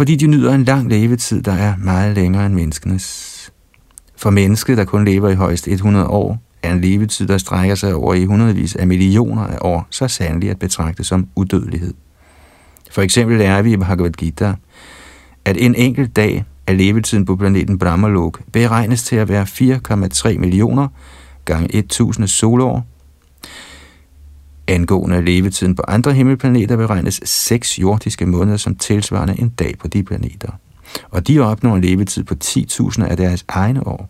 fordi 0.01 0.15
de 0.15 0.27
nyder 0.27 0.53
en 0.53 0.63
lang 0.63 0.89
levetid, 0.89 1.41
der 1.41 1.51
er 1.51 1.73
meget 1.77 2.15
længere 2.15 2.45
end 2.45 2.53
menneskenes. 2.53 3.51
For 4.15 4.29
mennesket, 4.29 4.77
der 4.77 4.85
kun 4.85 5.05
lever 5.05 5.29
i 5.29 5.35
højst 5.35 5.67
100 5.67 6.07
år, 6.07 6.37
er 6.63 6.73
en 6.73 6.81
levetid, 6.81 7.27
der 7.27 7.37
strækker 7.37 7.75
sig 7.75 7.95
over 7.95 8.13
i 8.13 8.25
hundredvis 8.25 8.75
af 8.75 8.87
millioner 8.87 9.43
af 9.43 9.57
år, 9.61 9.87
så 9.89 10.07
sandelig 10.07 10.49
at 10.49 10.59
betragte 10.59 11.03
som 11.03 11.27
udødelighed. 11.35 11.93
For 12.91 13.01
eksempel 13.01 13.37
lærer 13.37 13.61
vi 13.61 13.73
i 13.73 13.77
Bhagavad 13.77 14.11
Gita, 14.11 14.53
at 15.45 15.57
en 15.57 15.75
enkelt 15.75 16.15
dag 16.15 16.45
af 16.67 16.77
levetiden 16.77 17.25
på 17.25 17.35
planeten 17.35 17.79
Brahmalok 17.79 18.41
beregnes 18.51 19.03
til 19.03 19.15
at 19.15 19.29
være 19.29 19.43
4,3 19.43 20.37
millioner 20.37 20.87
gange 21.45 21.75
1000 21.75 22.27
solår. 22.27 22.85
Angående 24.71 25.21
levetiden 25.21 25.75
på 25.75 25.83
andre 25.87 26.13
himmelplaneter 26.13 26.77
beregnes 26.77 27.21
6 27.23 27.79
jordiske 27.79 28.25
måneder 28.25 28.57
som 28.57 28.75
tilsvarende 28.75 29.39
en 29.39 29.49
dag 29.49 29.77
på 29.79 29.87
de 29.87 30.03
planeter. 30.03 30.51
Og 31.09 31.27
de 31.27 31.39
opnår 31.39 31.75
en 31.75 31.81
levetid 31.81 32.23
på 32.23 32.35
10.000 32.43 33.03
af 33.03 33.17
deres 33.17 33.45
egne 33.47 33.87
år. 33.87 34.09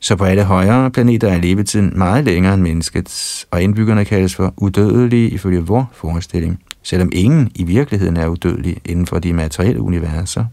Så 0.00 0.16
på 0.16 0.24
alle 0.24 0.44
højere 0.44 0.90
planeter 0.90 1.28
er 1.28 1.38
levetiden 1.38 1.92
meget 1.98 2.24
længere 2.24 2.54
end 2.54 2.62
menneskets, 2.62 3.46
og 3.50 3.62
indbyggerne 3.62 4.04
kaldes 4.04 4.34
for 4.34 4.54
udødelige 4.56 5.30
ifølge 5.30 5.60
vor 5.60 5.90
forestilling, 5.94 6.58
selvom 6.82 7.10
ingen 7.12 7.50
i 7.54 7.64
virkeligheden 7.64 8.16
er 8.16 8.26
udødelig 8.26 8.76
inden 8.84 9.06
for 9.06 9.18
de 9.18 9.32
materielle 9.32 9.80
universer. 9.80 10.44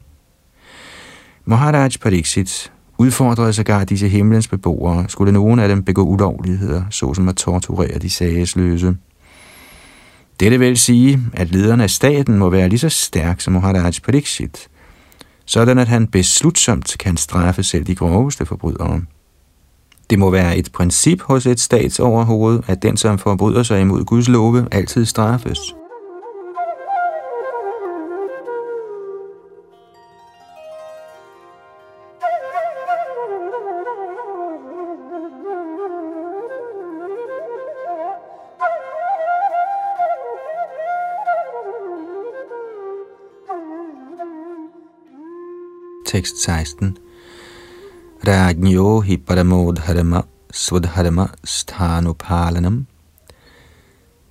Maharaj 1.46 1.90
Pariksit 2.02 2.72
udfordrede 3.04 3.54
sågar 3.54 3.84
disse 3.84 4.08
himlens 4.08 4.48
beboere, 4.48 5.06
skulle 5.08 5.32
nogen 5.32 5.60
af 5.60 5.68
dem 5.68 5.84
begå 5.84 6.04
ulovligheder, 6.04 6.84
såsom 6.90 7.30
at 7.30 7.36
torturere 7.36 8.00
de 8.00 8.10
sagesløse. 8.10 8.96
Dette 10.40 10.60
vil 10.60 10.78
sige, 10.78 11.20
at 11.34 11.52
lederen 11.52 11.82
af 11.82 11.90
staten 11.90 12.38
må 12.38 12.50
være 12.50 12.70
lige 12.70 12.80
så 12.80 12.90
stærk 12.90 13.42
som 13.42 13.54
Maharaj 13.54 13.92
Pariksit, 14.04 14.68
sådan 15.46 15.78
at 15.78 15.88
han 15.88 16.08
beslutsomt 16.08 16.96
kan 17.00 17.18
straffe 17.18 17.64
selv 17.64 17.84
de 17.84 17.96
groveste 17.96 18.46
forbrydere. 18.46 19.02
Det 20.10 20.20
må 20.20 20.30
være 20.30 20.58
et 20.58 20.70
princip 20.74 21.22
hos 21.22 21.46
et 21.46 21.60
statsoverhoved, 21.60 22.60
at 22.68 22.84
den, 22.84 22.98
som 22.98 23.18
forbryder 23.18 23.64
sig 23.64 23.82
imod 23.82 24.04
Guds 24.04 24.28
love, 24.28 24.68
altid 24.72 25.06
straffes. 25.06 25.60
Tekst 46.14 46.44
16 46.44 46.98
Rajnyo 48.28 49.00
hi 49.02 49.18
paramodharma 49.18 50.20
svadharma 50.54 51.28
sthanupalanam 51.44 52.86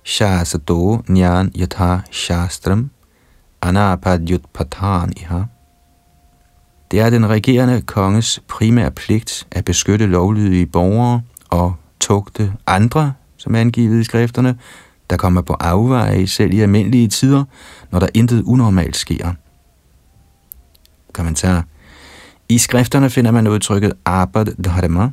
shasato 0.03 1.03
nyan 1.09 1.51
yatha 1.61 2.01
shastram 2.11 2.89
anapadyutpathan 3.61 5.13
iha. 5.17 5.43
Det 6.91 6.99
er 6.99 7.09
den 7.09 7.29
regerende 7.29 7.81
konges 7.81 8.39
primære 8.47 8.91
pligt 8.91 9.47
at 9.51 9.65
beskytte 9.65 10.05
lovlydige 10.05 10.65
borgere 10.65 11.21
og 11.49 11.75
tugte 11.99 12.53
andre, 12.67 13.13
som 13.37 13.55
er 13.55 13.59
angivet 13.59 13.99
i 13.99 14.03
skrifterne, 14.03 14.59
der 15.09 15.17
kommer 15.17 15.41
på 15.41 15.53
afveje 15.53 16.27
selv 16.27 16.53
i 16.53 16.59
almindelige 16.59 17.07
tider, 17.07 17.43
når 17.91 17.99
der 17.99 18.07
intet 18.13 18.43
unormalt 18.43 18.97
sker. 18.97 19.33
Kommentar 21.13 21.65
i 22.49 22.57
skrifterne 22.57 23.09
finder 23.09 23.31
man 23.31 23.47
udtrykket 23.47 23.93
abad 24.05 24.45
dharma, 24.45 25.09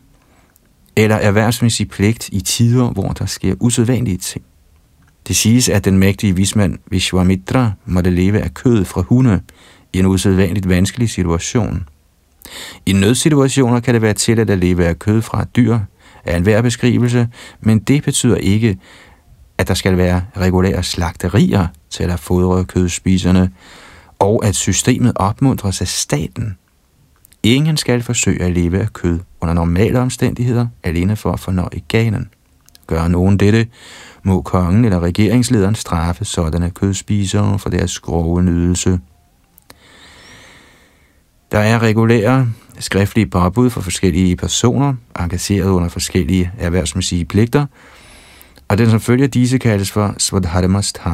eller 0.96 1.16
erhvervsmæssig 1.16 1.88
pligt 1.88 2.28
i 2.32 2.40
tider, 2.40 2.90
hvor 2.90 3.08
der 3.08 3.26
sker 3.26 3.54
usædvanlige 3.60 4.16
ting. 4.16 4.44
Det 5.28 5.37
siges, 5.37 5.68
at 5.68 5.84
den 5.84 5.99
mægtige 5.99 6.37
vismand 6.37 6.78
Vishwamitra 6.90 7.72
måtte 7.87 8.10
leve 8.10 8.40
af 8.40 8.54
kød 8.54 8.84
fra 8.84 9.02
hunde 9.02 9.40
i 9.92 9.99
en 9.99 10.06
usædvanligt 10.06 10.68
vanskelig 10.68 11.10
situation. 11.10 11.88
I 12.86 12.93
nødsituationer 12.93 13.80
kan 13.80 13.95
det 13.95 14.02
være 14.02 14.14
til 14.14 14.38
at 14.38 14.58
leve 14.58 14.86
af 14.86 14.99
kød 14.99 15.23
fra 15.23 15.45
dyr 15.56 15.78
af 16.25 16.36
enhver 16.36 16.62
beskrivelse, 16.62 17.28
men 17.60 17.78
det 17.78 18.04
betyder 18.04 18.36
ikke, 18.36 18.78
at 19.58 19.69
der 19.69 19.75
skal 19.75 19.97
være 19.97 20.23
regulære 20.36 20.82
slagterier 20.82 21.66
til 21.90 22.04
at 22.04 22.21
fodre 22.21 22.64
kødspiserne, 22.64 23.50
og 24.19 24.45
at 24.45 24.56
systemet 24.56 25.12
opmuntres 25.16 25.80
af 25.80 25.88
staten– 25.88 26.56
Ingen 27.42 27.76
skal 27.76 28.02
forsøge 28.02 28.42
at 28.42 28.52
leve 28.52 28.80
af 28.80 28.92
kød 28.92 29.18
under 29.40 29.54
normale 29.54 30.00
omstændigheder, 30.00 30.66
alene 30.82 31.16
for 31.16 31.32
at 31.32 31.40
fornøje 31.40 31.80
ganen. 31.88 32.30
Gør 32.86 33.08
nogen 33.08 33.36
dette, 33.36 33.66
må 34.22 34.42
kongen 34.42 34.84
eller 34.84 35.00
regeringslederen 35.00 35.74
straffe 35.74 36.24
sådanne 36.24 36.70
kødspisere 36.70 37.58
for 37.58 37.70
deres 37.70 37.98
grove 37.98 38.42
nydelse. 38.42 39.00
Der 41.52 41.58
er 41.58 41.82
regulære 41.82 42.52
skriftlige 42.78 43.26
påbud 43.26 43.70
for 43.70 43.80
forskellige 43.80 44.36
personer, 44.36 44.94
engageret 45.20 45.68
under 45.70 45.88
forskellige 45.88 46.52
erhvervsmæssige 46.58 47.24
pligter, 47.24 47.66
og 48.68 48.78
den 48.78 48.90
som 48.90 49.00
følger 49.00 49.26
disse 49.26 49.58
kaldes 49.58 49.90
for 49.90 50.14
svadharmastha, 50.18 51.10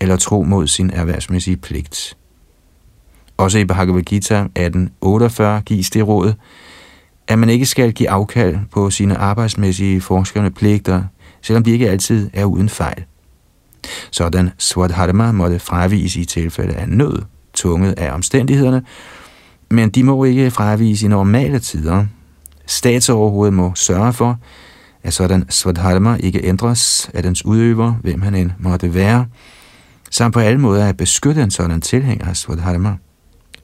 eller 0.00 0.16
tro 0.16 0.42
mod 0.42 0.66
sin 0.66 0.90
erhvervsmæssige 0.90 1.56
pligt. 1.56 2.16
Også 3.36 3.58
i 3.58 3.64
Bhagavad 3.64 4.02
Gita 4.02 4.34
1848 4.34 5.60
gives 5.60 5.90
det 5.90 6.06
råd, 6.08 6.32
at 7.28 7.38
man 7.38 7.48
ikke 7.48 7.66
skal 7.66 7.92
give 7.92 8.10
afkald 8.10 8.58
på 8.72 8.90
sine 8.90 9.16
arbejdsmæssige 9.16 10.00
forskerne 10.00 10.50
pligter, 10.50 11.02
selvom 11.42 11.64
de 11.64 11.70
ikke 11.70 11.90
altid 11.90 12.30
er 12.32 12.44
uden 12.44 12.68
fejl. 12.68 13.04
Sådan 14.10 14.50
Swadharma 14.58 15.32
måtte 15.32 15.58
fravise 15.58 16.20
i 16.20 16.24
tilfælde 16.24 16.74
af 16.74 16.88
nød, 16.88 17.22
tunget 17.54 17.92
af 17.98 18.12
omstændighederne, 18.12 18.82
men 19.70 19.90
de 19.90 20.02
må 20.02 20.24
ikke 20.24 20.50
fravise 20.50 21.06
i 21.06 21.08
normale 21.08 21.58
tider. 21.58 22.06
Statsoverhovedet 22.66 23.54
må 23.54 23.72
sørge 23.74 24.12
for, 24.12 24.38
at 25.02 25.12
sådan 25.12 25.44
Swadharma 25.50 26.16
ikke 26.20 26.44
ændres 26.44 27.10
af 27.14 27.22
dens 27.22 27.44
udøver, 27.44 27.94
hvem 28.02 28.22
han 28.22 28.34
end 28.34 28.50
måtte 28.58 28.94
være, 28.94 29.26
samt 30.10 30.34
på 30.34 30.40
alle 30.40 30.60
måder 30.60 30.88
at 30.88 30.96
beskytte 30.96 31.42
en 31.42 31.50
sådan 31.50 31.80
tilhænger 31.80 32.26
af 32.26 32.36
Swadharma 32.36 32.96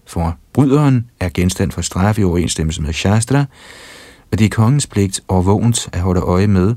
for 0.07 0.37
bryderen 0.53 1.11
er 1.21 1.29
genstand 1.35 1.71
for 1.71 1.81
straf 1.81 2.19
i 2.19 2.25
overensstemmelse 2.25 2.83
med 2.83 2.93
Shastra, 2.93 3.45
og 4.33 4.39
det 4.39 4.45
er 4.45 4.49
kongens 4.49 4.87
pligt 4.87 5.21
og 5.29 5.47
vågent 5.47 5.89
at 5.93 6.01
holde 6.01 6.21
øje 6.21 6.47
med, 6.47 6.75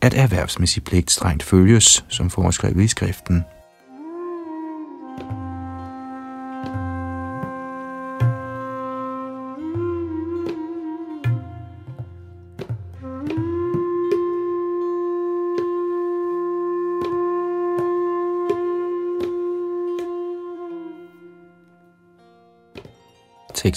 at 0.00 0.14
erhvervsmæssig 0.14 0.84
pligt 0.84 1.10
strengt 1.10 1.42
følges, 1.42 2.04
som 2.08 2.30
foreskrevet 2.30 2.80
i 2.80 2.88
skriften. 2.88 3.44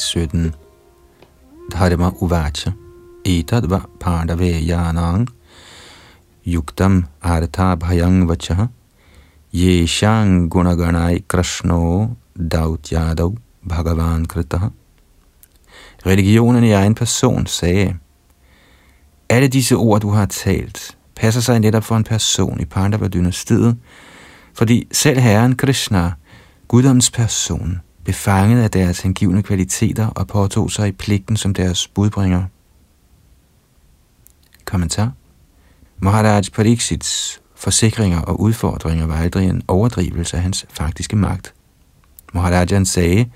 17. 0.02 0.54
Dharma 1.72 2.12
uvacha. 2.22 2.74
Etad 3.24 3.70
va 3.70 3.86
pandave 4.00 4.52
yanang. 4.66 5.28
Yuktam 6.46 7.06
artha 7.22 7.76
bhayang 7.76 8.28
vacha. 8.28 8.70
Yeshang 9.54 10.50
gunaganai 10.50 11.24
krishno 11.28 12.16
dautyadav 12.38 13.38
bhagavan 13.68 14.26
kritaha. 14.26 14.72
Religionen 16.06 16.64
i 16.64 16.72
egen 16.72 16.96
person 16.96 17.46
sagde, 17.46 17.96
alle 19.30 19.48
disse 19.48 19.76
ord, 19.76 20.02
du 20.02 20.10
har 20.10 20.26
talt, 20.26 20.98
passer 21.16 21.42
sig 21.42 21.60
netop 21.60 21.84
for 21.84 21.96
en 21.96 22.04
person 22.04 22.60
i 22.60 22.66
Pandava-dynastiet, 22.66 23.78
fordi 24.54 24.88
selv 24.92 25.20
Herren 25.20 25.56
Krishna, 25.56 26.12
guddoms 26.68 27.12
person, 27.12 27.82
befanget 28.06 28.64
af 28.64 28.72
deres 28.72 29.00
hengivne 29.02 29.44
kvaliteter 29.44 30.08
og 30.08 30.28
påtog 30.28 30.72
sig 30.72 30.88
i 30.88 30.92
pligten 30.92 31.38
som 31.38 31.54
deres 31.54 31.88
budbringer. 31.88 32.44
Kommentar 34.66 35.12
Maharaj 36.00 36.42
Pariksits 36.54 37.42
forsikringer 37.56 38.22
og 38.22 38.42
udfordringer 38.42 39.08
var 39.08 39.18
aldrig 39.18 39.50
en 39.50 39.64
overdrivelse 39.68 40.38
af 40.38 40.44
hans 40.44 40.66
faktiske 40.70 41.16
magt. 41.16 41.54
Maharajan 42.34 42.86
sagde, 42.86 43.30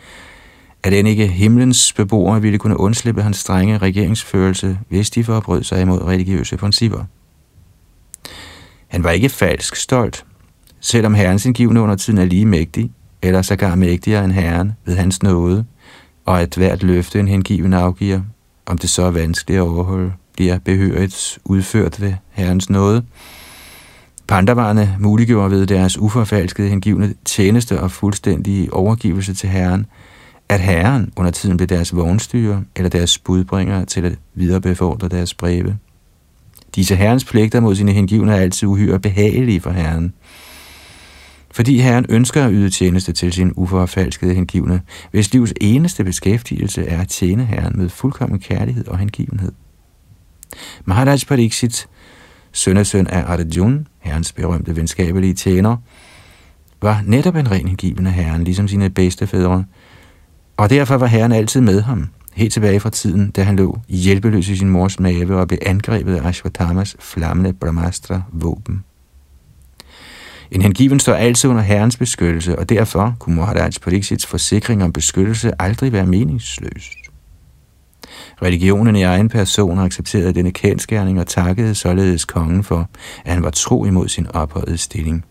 at 0.83 0.93
end 0.93 1.07
ikke 1.07 1.27
himlens 1.27 1.93
beboere 1.93 2.41
ville 2.41 2.59
kunne 2.59 2.79
undslippe 2.79 3.21
hans 3.21 3.37
strenge 3.37 3.77
regeringsførelse, 3.77 4.79
hvis 4.89 5.09
de 5.09 5.23
forbrød 5.23 5.63
sig 5.63 5.81
imod 5.81 6.01
religiøse 6.01 6.57
principper. 6.57 7.03
Han 8.87 9.03
var 9.03 9.11
ikke 9.11 9.29
falsk 9.29 9.75
stolt, 9.75 10.25
selvom 10.79 11.13
herrens 11.13 11.45
indgivende 11.45 11.81
under 11.81 11.95
tiden 11.95 12.19
er 12.19 12.25
lige 12.25 12.45
mægtig, 12.45 12.91
eller 13.25 13.41
sågar 13.41 13.75
mægtigere 13.75 14.25
end 14.25 14.31
Herren 14.31 14.73
ved 14.85 14.95
hans 14.95 15.23
nåde, 15.23 15.65
og 16.25 16.41
at 16.41 16.55
hvert 16.55 16.83
løfte 16.83 17.19
en 17.19 17.27
hengiven 17.27 17.73
afgiver, 17.73 18.21
om 18.65 18.77
det 18.77 18.89
så 18.89 19.03
er 19.03 19.11
vanskeligt 19.11 19.57
at 19.57 19.61
overholde, 19.61 20.11
bliver 20.33 20.59
behørigt 20.59 21.39
udført 21.45 22.01
ved 22.01 22.13
Herrens 22.31 22.69
nåde. 22.69 23.03
Pandavarerne 24.27 24.95
muliggjorde 24.99 25.51
ved 25.51 25.67
deres 25.67 25.97
uforfalskede 25.97 26.69
hengivne 26.69 27.13
tjeneste 27.25 27.79
og 27.79 27.91
fuldstændige 27.91 28.73
overgivelse 28.73 29.33
til 29.33 29.49
Herren, 29.49 29.85
at 30.49 30.59
Herren 30.59 31.13
under 31.15 31.31
tiden 31.31 31.57
blev 31.57 31.67
deres 31.67 31.95
vognstyre 31.95 32.63
eller 32.75 32.89
deres 32.89 33.17
budbringer 33.17 33.85
til 33.85 34.05
at 34.05 34.15
viderebefordre 34.33 35.07
deres 35.07 35.33
breve. 35.33 35.77
Disse 36.75 36.95
herrens 36.95 37.25
pligter 37.25 37.59
mod 37.59 37.75
sine 37.75 37.91
hengivne 37.91 38.33
er 38.35 38.41
altid 38.41 38.67
uhyre 38.67 38.99
behagelige 38.99 39.61
for 39.61 39.71
herren. 39.71 40.13
Fordi 41.55 41.79
herren 41.79 42.05
ønsker 42.09 42.45
at 42.45 42.51
yde 42.53 42.69
tjeneste 42.69 43.13
til 43.13 43.33
sin 43.33 43.51
uforfalskede 43.55 44.33
hengivne, 44.33 44.81
hvis 45.11 45.33
livs 45.33 45.53
eneste 45.61 46.03
beskæftigelse 46.03 46.85
er 46.85 47.01
at 47.01 47.07
tjene 47.07 47.45
herren 47.45 47.77
med 47.77 47.89
fuldkommen 47.89 48.39
kærlighed 48.39 48.87
og 48.87 48.97
hengivenhed. 48.97 49.51
Maharaj 50.85 51.17
Pariksit, 51.27 51.87
sønnesøn 52.51 53.07
af 53.07 53.23
Arjun, 53.31 53.87
herrens 53.99 54.31
berømte 54.31 54.75
venskabelige 54.75 55.33
tjener, 55.33 55.77
var 56.81 57.03
netop 57.05 57.35
en 57.35 57.51
ren 57.51 57.67
hengivende 57.67 58.11
herren, 58.11 58.43
ligesom 58.43 58.67
sine 58.67 58.89
bedstefædre, 58.89 59.65
og 60.57 60.69
derfor 60.69 60.95
var 60.95 61.07
herren 61.07 61.31
altid 61.31 61.61
med 61.61 61.81
ham, 61.81 62.07
helt 62.33 62.53
tilbage 62.53 62.79
fra 62.79 62.89
tiden, 62.89 63.31
da 63.31 63.43
han 63.43 63.55
lå 63.55 63.79
hjælpeløs 63.87 64.49
i 64.49 64.55
sin 64.55 64.69
mors 64.69 64.99
mave 64.99 65.37
og 65.39 65.47
blev 65.47 65.59
angrebet 65.65 66.15
af 66.15 66.27
Ashwatamas 66.27 66.95
flammende 66.99 67.53
Brahmastra 67.53 68.21
våben. 68.31 68.83
En 70.51 70.61
hengiven 70.61 70.99
står 70.99 71.13
altid 71.13 71.49
under 71.49 71.63
herrens 71.63 71.97
beskyttelse, 71.97 72.59
og 72.59 72.69
derfor 72.69 73.15
kunne 73.19 73.35
Muharraj 73.35 73.71
Pariksits 73.81 74.25
forsikring 74.25 74.83
om 74.83 74.93
beskyttelse 74.93 75.61
aldrig 75.61 75.91
være 75.91 76.05
meningsløs. 76.05 76.91
Religionen 78.41 78.95
i 78.95 79.01
egen 79.01 79.29
person 79.29 79.79
accepterede 79.79 80.33
denne 80.33 80.51
kendskærning 80.51 81.19
og 81.19 81.27
takkede 81.27 81.75
således 81.75 82.25
kongen 82.25 82.63
for, 82.63 82.89
at 83.25 83.33
han 83.33 83.43
var 83.43 83.49
tro 83.49 83.85
imod 83.85 84.07
sin 84.07 84.27
ophøjede 84.33 84.77
stilling. 84.77 85.25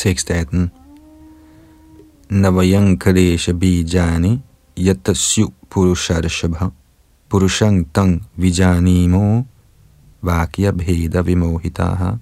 Tekst 0.00 0.30
18. 0.30 0.70
Navayankaresha 2.30 3.52
bijani 3.52 4.40
purushar 5.70 6.28
shabha 6.28 6.70
purushang 7.28 7.84
tang 7.92 8.22
vijanimo 8.36 9.44
vakya 10.22 10.72
bheda 10.72 11.22
vimohitaha. 11.22 12.16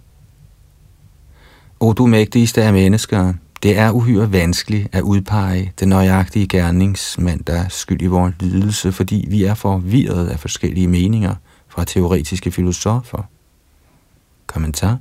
O 1.80 1.92
du 1.92 2.06
mægtigste 2.06 2.62
af 2.62 2.72
mennesker, 2.72 3.32
det 3.62 3.78
er 3.78 3.90
uhyre 3.90 4.32
vanskeligt 4.32 4.88
at 4.92 5.02
udpege 5.02 5.72
den 5.80 5.88
nøjagtige 5.88 6.46
gerningsmand, 6.46 7.44
der 7.44 7.52
er 7.52 7.68
skyld 7.68 8.02
i 8.02 8.06
vores 8.06 8.34
lidelse, 8.40 8.92
fordi 8.92 9.26
vi 9.30 9.44
er 9.44 9.54
forvirret 9.54 10.28
af 10.28 10.40
forskellige 10.40 10.88
meninger 10.88 11.34
fra 11.68 11.84
teoretiske 11.84 12.50
filosofer. 12.50 13.22
Kommentar 14.46 14.98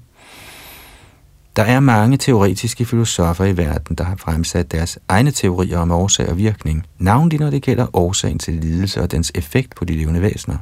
der 1.57 1.63
er 1.63 1.79
mange 1.79 2.17
teoretiske 2.17 2.85
filosofer 2.85 3.45
i 3.45 3.57
verden, 3.57 3.95
der 3.95 4.03
har 4.03 4.15
fremsat 4.15 4.71
deres 4.71 4.99
egne 5.07 5.31
teorier 5.31 5.79
om 5.79 5.91
årsag 5.91 6.29
og 6.29 6.37
virkning, 6.37 6.85
navnlig 6.97 7.39
når 7.39 7.49
det 7.49 7.61
gælder 7.61 7.95
årsagen 7.95 8.39
til 8.39 8.53
lidelse 8.53 9.01
og 9.01 9.11
dens 9.11 9.31
effekt 9.35 9.75
på 9.75 9.85
de 9.85 9.93
levende 9.93 10.21
væsener. 10.21 10.57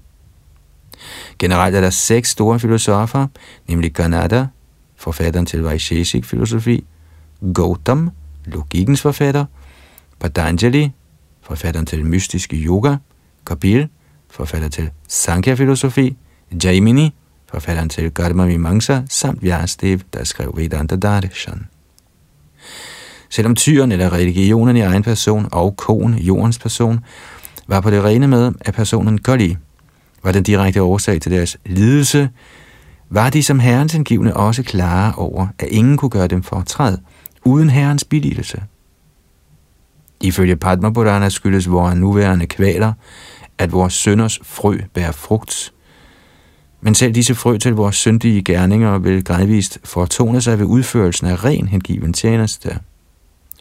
Generelt 1.40 1.76
er 1.76 1.82
der 1.82 1.90
seks 1.90 2.30
store 2.30 2.60
filosofer, 2.60 3.28
nemlig 3.68 3.94
Ganada, 3.94 4.48
forfatteren 4.96 5.46
til 5.46 5.62
Vaisheshik 5.62 6.26
filosofi, 6.26 6.86
Gautam, 7.54 8.10
logikens 8.46 9.02
forfatter, 9.02 9.46
Patanjali, 10.20 10.92
forfatteren 11.42 11.86
til 11.86 12.06
mystiske 12.06 12.56
yoga, 12.56 12.96
Kapil, 13.48 13.90
forfatter 14.30 14.70
til 14.70 14.90
Sankhya-filosofi, 15.08 16.18
Jaimini, 16.64 17.14
forfatteren 17.52 17.90
til 17.90 18.12
Garma 18.12 18.46
Mimamsa, 18.46 19.02
samt 19.10 19.44
Vyastev, 19.44 20.00
der 20.14 20.24
skrev 20.24 20.54
Vedanta 20.58 20.96
Darshan. 20.96 21.68
Selvom 23.30 23.56
tyren 23.56 23.92
eller 23.92 24.14
religionen 24.14 24.78
i 24.78 24.82
egen 24.82 25.04
person 25.04 25.50
og 25.52 25.78
kon, 25.78 26.14
jordens 26.14 26.60
person, 26.60 27.00
var 27.68 27.82
på 27.82 27.90
det 27.90 28.04
rene 28.04 28.28
med, 28.28 28.52
at 28.62 28.74
personen 28.74 29.18
Kali 29.18 29.58
var 30.24 30.32
den 30.32 30.44
direkte 30.44 30.82
årsag 30.82 31.22
til 31.22 31.32
deres 31.32 31.58
lidelse, 31.66 32.30
var 33.10 33.30
de 33.30 33.44
som 33.44 33.60
herrens 33.60 33.94
indgivende 33.94 34.34
også 34.34 34.64
klare 34.64 35.14
over, 35.18 35.48
at 35.60 35.68
ingen 35.68 35.98
kunne 35.98 36.10
gøre 36.10 36.28
dem 36.28 36.44
fortræd, 36.44 36.98
uden 37.46 37.70
herrens 37.70 38.04
billigelse. 38.04 38.64
Ifølge 40.22 40.56
Padma 40.56 40.90
Purana 40.90 41.30
skyldes 41.30 41.70
vores 41.70 41.96
nuværende 41.96 42.48
kvaler, 42.48 42.94
at 43.58 43.72
vores 43.72 43.94
sønders 43.94 44.40
frø 44.44 44.78
bærer 44.94 45.12
frugt, 45.12 45.74
men 46.86 46.96
selv 46.96 47.16
disse 47.16 47.36
frø 47.36 47.58
til 47.58 47.74
vores 47.74 47.96
syndige 47.96 48.44
gerninger 48.44 48.98
vil 48.98 49.24
gradvist 49.24 49.80
fortone 49.84 50.42
sig 50.42 50.60
ved 50.60 50.66
udførelsen 50.66 51.28
af 51.28 51.44
ren 51.44 51.68
hengiven 51.68 52.14
tjeneste. 52.14 52.80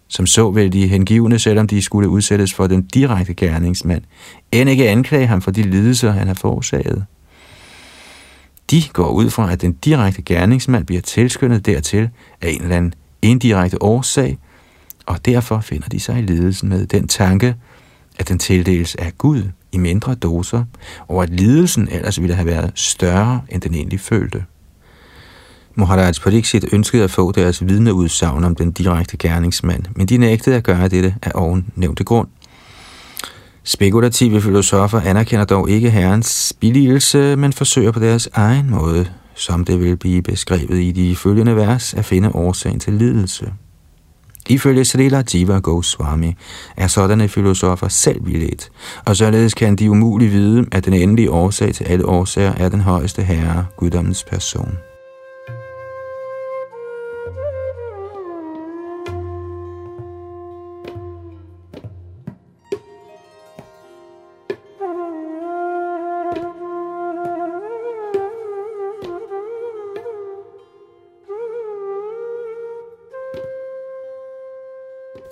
Som 0.08 0.26
så 0.26 0.50
vil 0.50 0.72
de 0.72 0.86
hengivne, 0.88 1.38
selvom 1.38 1.66
de 1.66 1.82
skulle 1.82 2.08
udsættes 2.08 2.54
for 2.54 2.66
den 2.66 2.82
direkte 2.82 3.34
gerningsmand, 3.34 4.02
end 4.52 4.70
ikke 4.70 4.88
anklage 4.88 5.26
ham 5.26 5.42
for 5.42 5.50
de 5.50 5.62
lidelser, 5.62 6.10
han 6.10 6.26
har 6.26 6.34
forårsaget. 6.34 7.04
De 8.70 8.82
går 8.92 9.10
ud 9.10 9.30
fra, 9.30 9.52
at 9.52 9.60
den 9.60 9.72
direkte 9.72 10.22
gerningsmand 10.22 10.86
bliver 10.86 11.02
tilskyndet 11.02 11.66
dertil 11.66 12.10
af 12.40 12.48
en 12.48 12.62
eller 12.62 12.76
anden 12.76 12.94
indirekte 13.22 13.82
årsag, 13.82 14.38
og 15.06 15.26
derfor 15.26 15.60
finder 15.60 15.88
de 15.88 16.00
sig 16.00 16.18
i 16.18 16.22
lidelsen 16.22 16.68
med 16.68 16.86
den 16.86 17.08
tanke, 17.08 17.54
at 18.18 18.28
den 18.28 18.38
tildeles 18.38 18.94
af 18.94 19.12
Gud 19.18 19.42
i 19.74 19.78
mindre 19.78 20.14
doser, 20.14 20.64
og 21.08 21.22
at 21.22 21.30
lidelsen 21.30 21.88
ellers 21.90 22.20
ville 22.20 22.34
have 22.34 22.46
været 22.46 22.72
større, 22.74 23.40
end 23.48 23.62
den 23.62 23.74
egentlig 23.74 24.00
følte. 24.00 24.44
Muharraj 25.74 26.12
Pariksit 26.22 26.64
ønskede 26.72 27.04
at 27.04 27.10
få 27.10 27.32
deres 27.32 27.66
vidneudsagn 27.66 28.44
om 28.44 28.54
den 28.54 28.72
direkte 28.72 29.16
gerningsmand, 29.16 29.82
men 29.96 30.06
de 30.06 30.16
nægtede 30.16 30.56
at 30.56 30.64
gøre 30.64 30.88
dette 30.88 31.14
af 31.22 31.30
oven 31.34 31.66
nævnte 31.76 32.04
grund. 32.04 32.28
Spekulative 33.64 34.40
filosofer 34.40 35.00
anerkender 35.00 35.44
dog 35.44 35.70
ikke 35.70 35.90
herrens 35.90 36.52
billigelse, 36.60 37.36
men 37.36 37.52
forsøger 37.52 37.90
på 37.90 38.00
deres 38.00 38.28
egen 38.32 38.70
måde, 38.70 39.06
som 39.34 39.64
det 39.64 39.80
vil 39.80 39.96
blive 39.96 40.22
beskrevet 40.22 40.80
i 40.80 40.92
de 40.92 41.16
følgende 41.16 41.56
vers, 41.56 41.94
at 41.94 42.04
finde 42.04 42.32
årsagen 42.34 42.80
til 42.80 42.92
lidelse. 42.92 43.52
Ifølge 44.48 44.84
Srila 44.84 45.22
Jiva 45.34 45.58
Goswami 45.58 46.36
er 46.76 46.86
sådanne 46.86 47.28
filosofer 47.28 47.88
selv 47.88 48.26
vildledt, 48.26 48.70
og 49.04 49.16
således 49.16 49.54
kan 49.54 49.76
de 49.76 49.90
umuligt 49.90 50.32
vide, 50.32 50.66
at 50.72 50.84
den 50.84 50.94
endelige 50.94 51.30
årsag 51.30 51.74
til 51.74 51.84
alle 51.84 52.06
årsager 52.06 52.52
er 52.52 52.68
den 52.68 52.80
højeste 52.80 53.22
herre, 53.22 53.66
guddommens 53.76 54.24
person. 54.24 54.78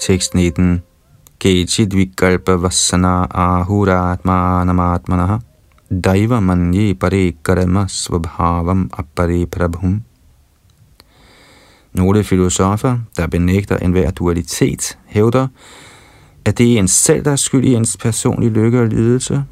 Tekst 0.03 0.35
19. 0.35 0.83
Kechid 1.39 1.93
vikalpa 1.95 2.57
vassana 2.63 3.27
ahuratma 3.31 4.65
namatmanaha 4.65 5.39
daiva 6.05 6.41
manye 6.41 6.95
pare 6.95 7.33
karma 7.45 7.87
svabhavam 7.89 8.91
apare 8.99 9.47
prabhum. 9.47 10.03
Nogle 11.93 12.25
filosofer, 12.25 12.99
der 13.17 13.27
benægter 13.27 13.77
enhver 13.77 14.11
dualitet, 14.11 14.99
hævder, 15.07 15.49
at 16.45 16.59
det 16.59 16.75
er 16.75 16.79
en 16.79 16.89
selv, 16.89 17.25
der 17.25 17.33
er 17.33 17.37
skyld 17.37 17.65
i 17.65 17.75
ens 17.75 17.97
personlige 17.97 18.53
lykke 18.53 18.81
og 18.81 18.87
lidelse. 18.87 19.45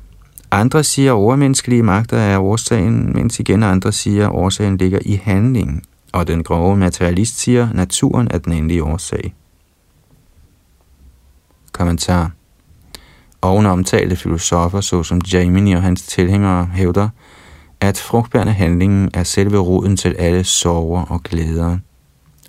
Andre 0.51 0.85
siger, 0.85 1.13
at 1.13 1.17
overmenneskelige 1.17 1.83
magter 1.83 2.17
er 2.17 2.39
årsagen, 2.39 3.13
mens 3.15 3.41
igen 3.41 3.63
andre 3.63 3.93
siger, 3.93 4.29
at 4.29 4.35
årsagen 4.35 4.77
ligger 4.77 4.99
i 5.03 5.21
handlingen. 5.23 5.83
Og 6.13 6.27
den 6.27 6.43
grove 6.43 6.77
materialist 6.77 7.39
siger, 7.39 7.69
at 7.69 7.75
naturen 7.75 8.29
er 8.31 8.39
den 8.39 8.53
endelige 8.53 8.85
årsag. 8.85 9.35
Kommentar 11.81 12.31
Oven 13.43 13.67
omtalte 13.67 14.17
filosofer 14.17 14.81
såsom 14.81 15.21
Jamini 15.33 15.73
og 15.73 15.83
hans 15.83 16.03
tilhængere 16.03 16.71
hævder, 16.75 17.09
at 17.81 17.99
frugtbærende 17.99 18.53
handlingen 18.53 19.11
er 19.15 19.23
selve 19.23 19.59
roden 19.59 19.97
til 19.97 20.17
alle 20.19 20.45
sorger 20.45 21.03
og 21.03 21.23
glæder. 21.23 21.79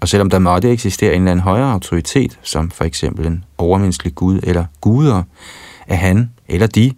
Og 0.01 0.07
selvom 0.07 0.29
der 0.29 0.39
måtte 0.39 0.71
eksistere 0.71 1.13
en 1.13 1.21
eller 1.21 1.31
anden 1.31 1.43
højere 1.43 1.71
autoritet, 1.71 2.39
som 2.41 2.71
for 2.71 2.83
eksempel 2.83 3.25
en 3.25 3.43
overmenneskelig 3.57 4.15
gud 4.15 4.39
eller 4.43 4.65
guder, 4.81 5.23
er 5.87 5.95
han 5.95 6.31
eller 6.47 6.67
de 6.67 6.91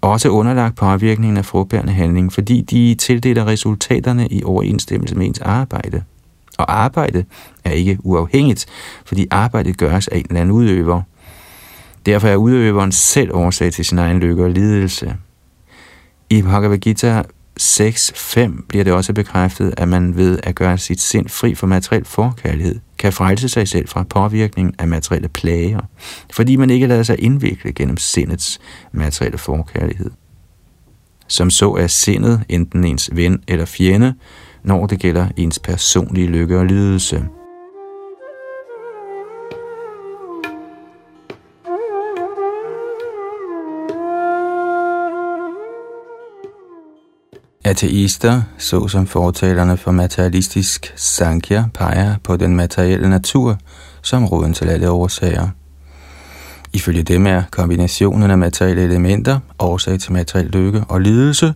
også 0.00 0.28
underlagt 0.28 0.76
påvirkningen 0.76 1.36
af 1.36 1.44
frugtbærende 1.44 1.92
handling, 1.92 2.32
fordi 2.32 2.60
de 2.60 2.94
tildeler 2.94 3.46
resultaterne 3.46 4.28
i 4.28 4.44
overensstemmelse 4.44 5.14
med 5.14 5.26
ens 5.26 5.38
arbejde. 5.38 6.02
Og 6.58 6.82
arbejde 6.82 7.24
er 7.64 7.70
ikke 7.70 7.98
uafhængigt, 8.00 8.66
fordi 9.04 9.26
arbejdet 9.30 9.78
gøres 9.78 10.08
af 10.08 10.18
en 10.18 10.26
eller 10.28 10.40
anden 10.40 10.56
udøver. 10.56 11.02
Derfor 12.06 12.28
er 12.28 12.36
udøveren 12.36 12.92
selv 12.92 13.34
årsag 13.34 13.72
til 13.72 13.84
sin 13.84 13.98
egen 13.98 14.18
lykke 14.18 14.44
og 14.44 14.50
lidelse. 14.50 15.16
I 16.30 16.42
Bhagavad 16.42 16.78
Gita 16.78 17.22
6.5 17.60 18.66
bliver 18.68 18.84
det 18.84 18.92
også 18.92 19.12
bekræftet, 19.12 19.74
at 19.76 19.88
man 19.88 20.16
ved 20.16 20.38
at 20.42 20.54
gøre 20.54 20.78
sit 20.78 21.00
sind 21.00 21.28
fri 21.28 21.54
for 21.54 21.66
materiel 21.66 22.04
forkærlighed, 22.04 22.80
kan 22.98 23.12
frelse 23.12 23.48
sig 23.48 23.68
selv 23.68 23.88
fra 23.88 24.02
påvirkningen 24.02 24.74
af 24.78 24.88
materielle 24.88 25.28
plager, 25.28 25.80
fordi 26.32 26.56
man 26.56 26.70
ikke 26.70 26.86
lader 26.86 27.02
sig 27.02 27.20
indvikle 27.20 27.72
gennem 27.72 27.96
sindets 27.96 28.60
materielle 28.92 29.38
forkærlighed. 29.38 30.10
Som 31.28 31.50
så 31.50 31.74
er 31.74 31.86
sindet 31.86 32.44
enten 32.48 32.84
ens 32.84 33.10
ven 33.12 33.42
eller 33.48 33.64
fjende, 33.64 34.14
når 34.62 34.86
det 34.86 34.98
gælder 34.98 35.26
ens 35.36 35.58
personlige 35.58 36.26
lykke 36.26 36.58
og 36.58 36.66
lidelse. 36.66 37.24
Ateister, 47.66 48.42
såsom 48.58 49.06
fortalerne 49.06 49.76
for 49.76 49.90
materialistisk 49.90 50.92
Sankhya, 50.96 51.64
peger 51.74 52.14
på 52.24 52.36
den 52.36 52.56
materielle 52.56 53.08
natur 53.08 53.58
som 54.02 54.24
roden 54.24 54.54
til 54.54 54.68
alle 54.68 54.90
årsager. 54.90 55.48
Ifølge 56.72 57.02
dem 57.02 57.26
er 57.26 57.42
kombinationen 57.50 58.30
af 58.30 58.38
materielle 58.38 58.82
elementer 58.82 59.38
årsag 59.58 60.00
til 60.00 60.12
materiel 60.12 60.46
lykke 60.46 60.84
og 60.88 61.00
lidelse, 61.00 61.54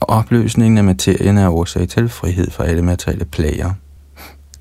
og 0.00 0.08
opløsningen 0.10 0.78
af 0.78 0.84
materien 0.84 1.38
er 1.38 1.48
årsag 1.48 1.88
til 1.88 2.08
frihed 2.08 2.50
fra 2.50 2.64
alle 2.64 2.82
materielle 2.82 3.24
plager. 3.24 3.72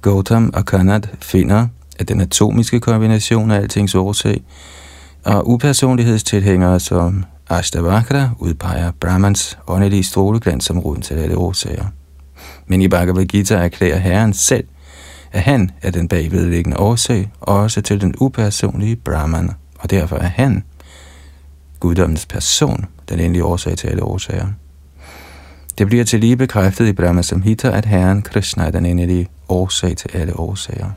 Gautam 0.01 0.51
og 0.53 0.65
Kanat 0.65 1.09
finder, 1.21 1.67
at 1.99 2.09
den 2.09 2.21
atomiske 2.21 2.79
kombination 2.79 3.51
af 3.51 3.55
altings 3.55 3.95
årsag, 3.95 4.43
og 5.25 5.49
upersonlighedstilhængere 5.49 6.79
som 6.79 7.25
Ashtavakra 7.49 8.29
udpeger 8.37 8.91
Brahmans 8.99 9.57
åndelige 9.67 10.03
stråleglans 10.03 10.65
som 10.65 10.79
roden 10.79 11.01
til 11.01 11.13
alle 11.13 11.37
årsager. 11.37 11.85
Men 12.67 12.81
i 12.81 12.87
Bhagavad 12.87 13.25
Gita 13.25 13.55
erklærer 13.55 13.97
Herren 13.97 14.33
selv, 14.33 14.67
at 15.31 15.41
han 15.41 15.71
er 15.81 15.91
den 15.91 16.07
bagvedliggende 16.07 16.79
årsag, 16.79 17.31
også 17.39 17.81
til 17.81 18.01
den 18.01 18.15
upersonlige 18.17 18.95
Brahman, 18.95 19.51
og 19.79 19.89
derfor 19.89 20.15
er 20.15 20.27
han, 20.27 20.63
guddommens 21.79 22.25
person, 22.25 22.85
den 23.09 23.19
endelige 23.19 23.43
årsag 23.43 23.77
til 23.77 23.87
alle 23.87 24.03
årsager. 24.03 24.47
Det 25.77 25.87
bliver 25.87 26.03
til 26.03 26.19
lige 26.19 26.37
bekræftet 26.37 26.87
i 26.87 26.93
Brahma 26.93 27.21
Samhita, 27.21 27.69
at 27.71 27.85
Herren 27.85 28.21
Krishna 28.21 28.63
er 28.63 28.71
den 28.71 28.85
endelige 28.85 29.27
årsag 29.49 29.97
til 29.97 30.09
alle 30.13 30.39
årsager. 30.39 30.89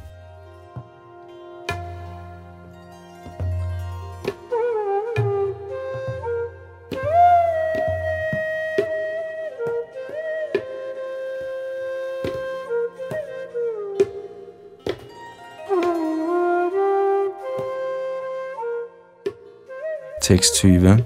Tekst 20.23 20.55
20 20.55 21.05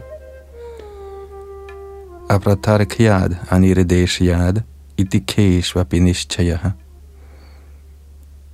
Apratarkyad 2.29 3.37
anirideshyad 3.50 4.62
iti 4.96 5.24
binishchayaha. 5.90 6.70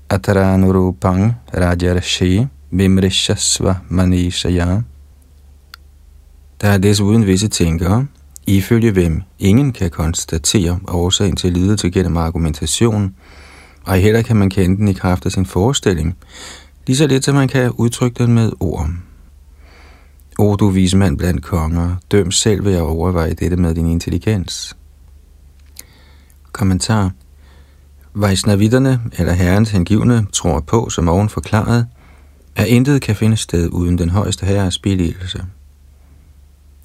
Ataranurupang 0.09 1.35
rajarshi 1.55 2.47
vimrishasva 2.71 3.81
manishaya 3.89 4.83
Der 6.61 6.69
er 6.69 6.79
desuden 6.79 7.27
visse 7.27 7.49
tænkere, 7.49 8.07
ifølge 8.47 8.93
hvem 8.93 9.23
ingen 9.39 9.73
kan 9.73 9.91
konstatere 9.91 10.79
årsagen 10.89 11.37
til 11.37 11.53
lidelse 11.53 11.91
gennem 11.91 12.17
argumentation, 12.17 13.15
og 13.85 13.95
heller 13.95 14.23
kan 14.23 14.37
man 14.37 14.51
kende 14.51 14.77
den 14.77 14.89
i 14.89 14.93
kraft 14.93 15.27
af 15.27 15.33
sin 15.33 15.47
forestilling, 15.47 16.17
lige 16.87 16.97
så 16.97 17.07
lidt 17.07 17.25
som 17.25 17.35
man 17.35 17.49
kan 17.49 17.71
udtrykke 17.71 18.25
den 18.25 18.33
med 18.33 18.53
ord. 18.61 18.91
O 20.39 20.57
du 20.57 20.69
vismand 20.69 21.19
blandt 21.19 21.43
konger, 21.43 21.97
døm 22.11 22.31
selv 22.31 22.65
ved 22.65 22.75
at 22.75 22.83
overveje 22.83 23.35
dette 23.35 23.57
med 23.57 23.75
din 23.75 23.87
intelligens. 23.87 24.77
Kommentar 26.53 27.11
Vaisnavitterne, 28.15 29.01
eller 29.19 29.33
herrens 29.33 29.71
hengivne, 29.71 30.27
tror 30.33 30.61
på, 30.61 30.91
som 30.91 31.09
oven 31.09 31.29
forklaret, 31.29 31.87
at 32.57 32.67
intet 32.67 33.03
kan 33.03 33.17
finde 33.17 33.37
sted 33.37 33.69
uden 33.69 33.99
den 33.99 34.09
højeste 34.09 34.47
herres 34.47 34.79
billigelse. 34.79 35.45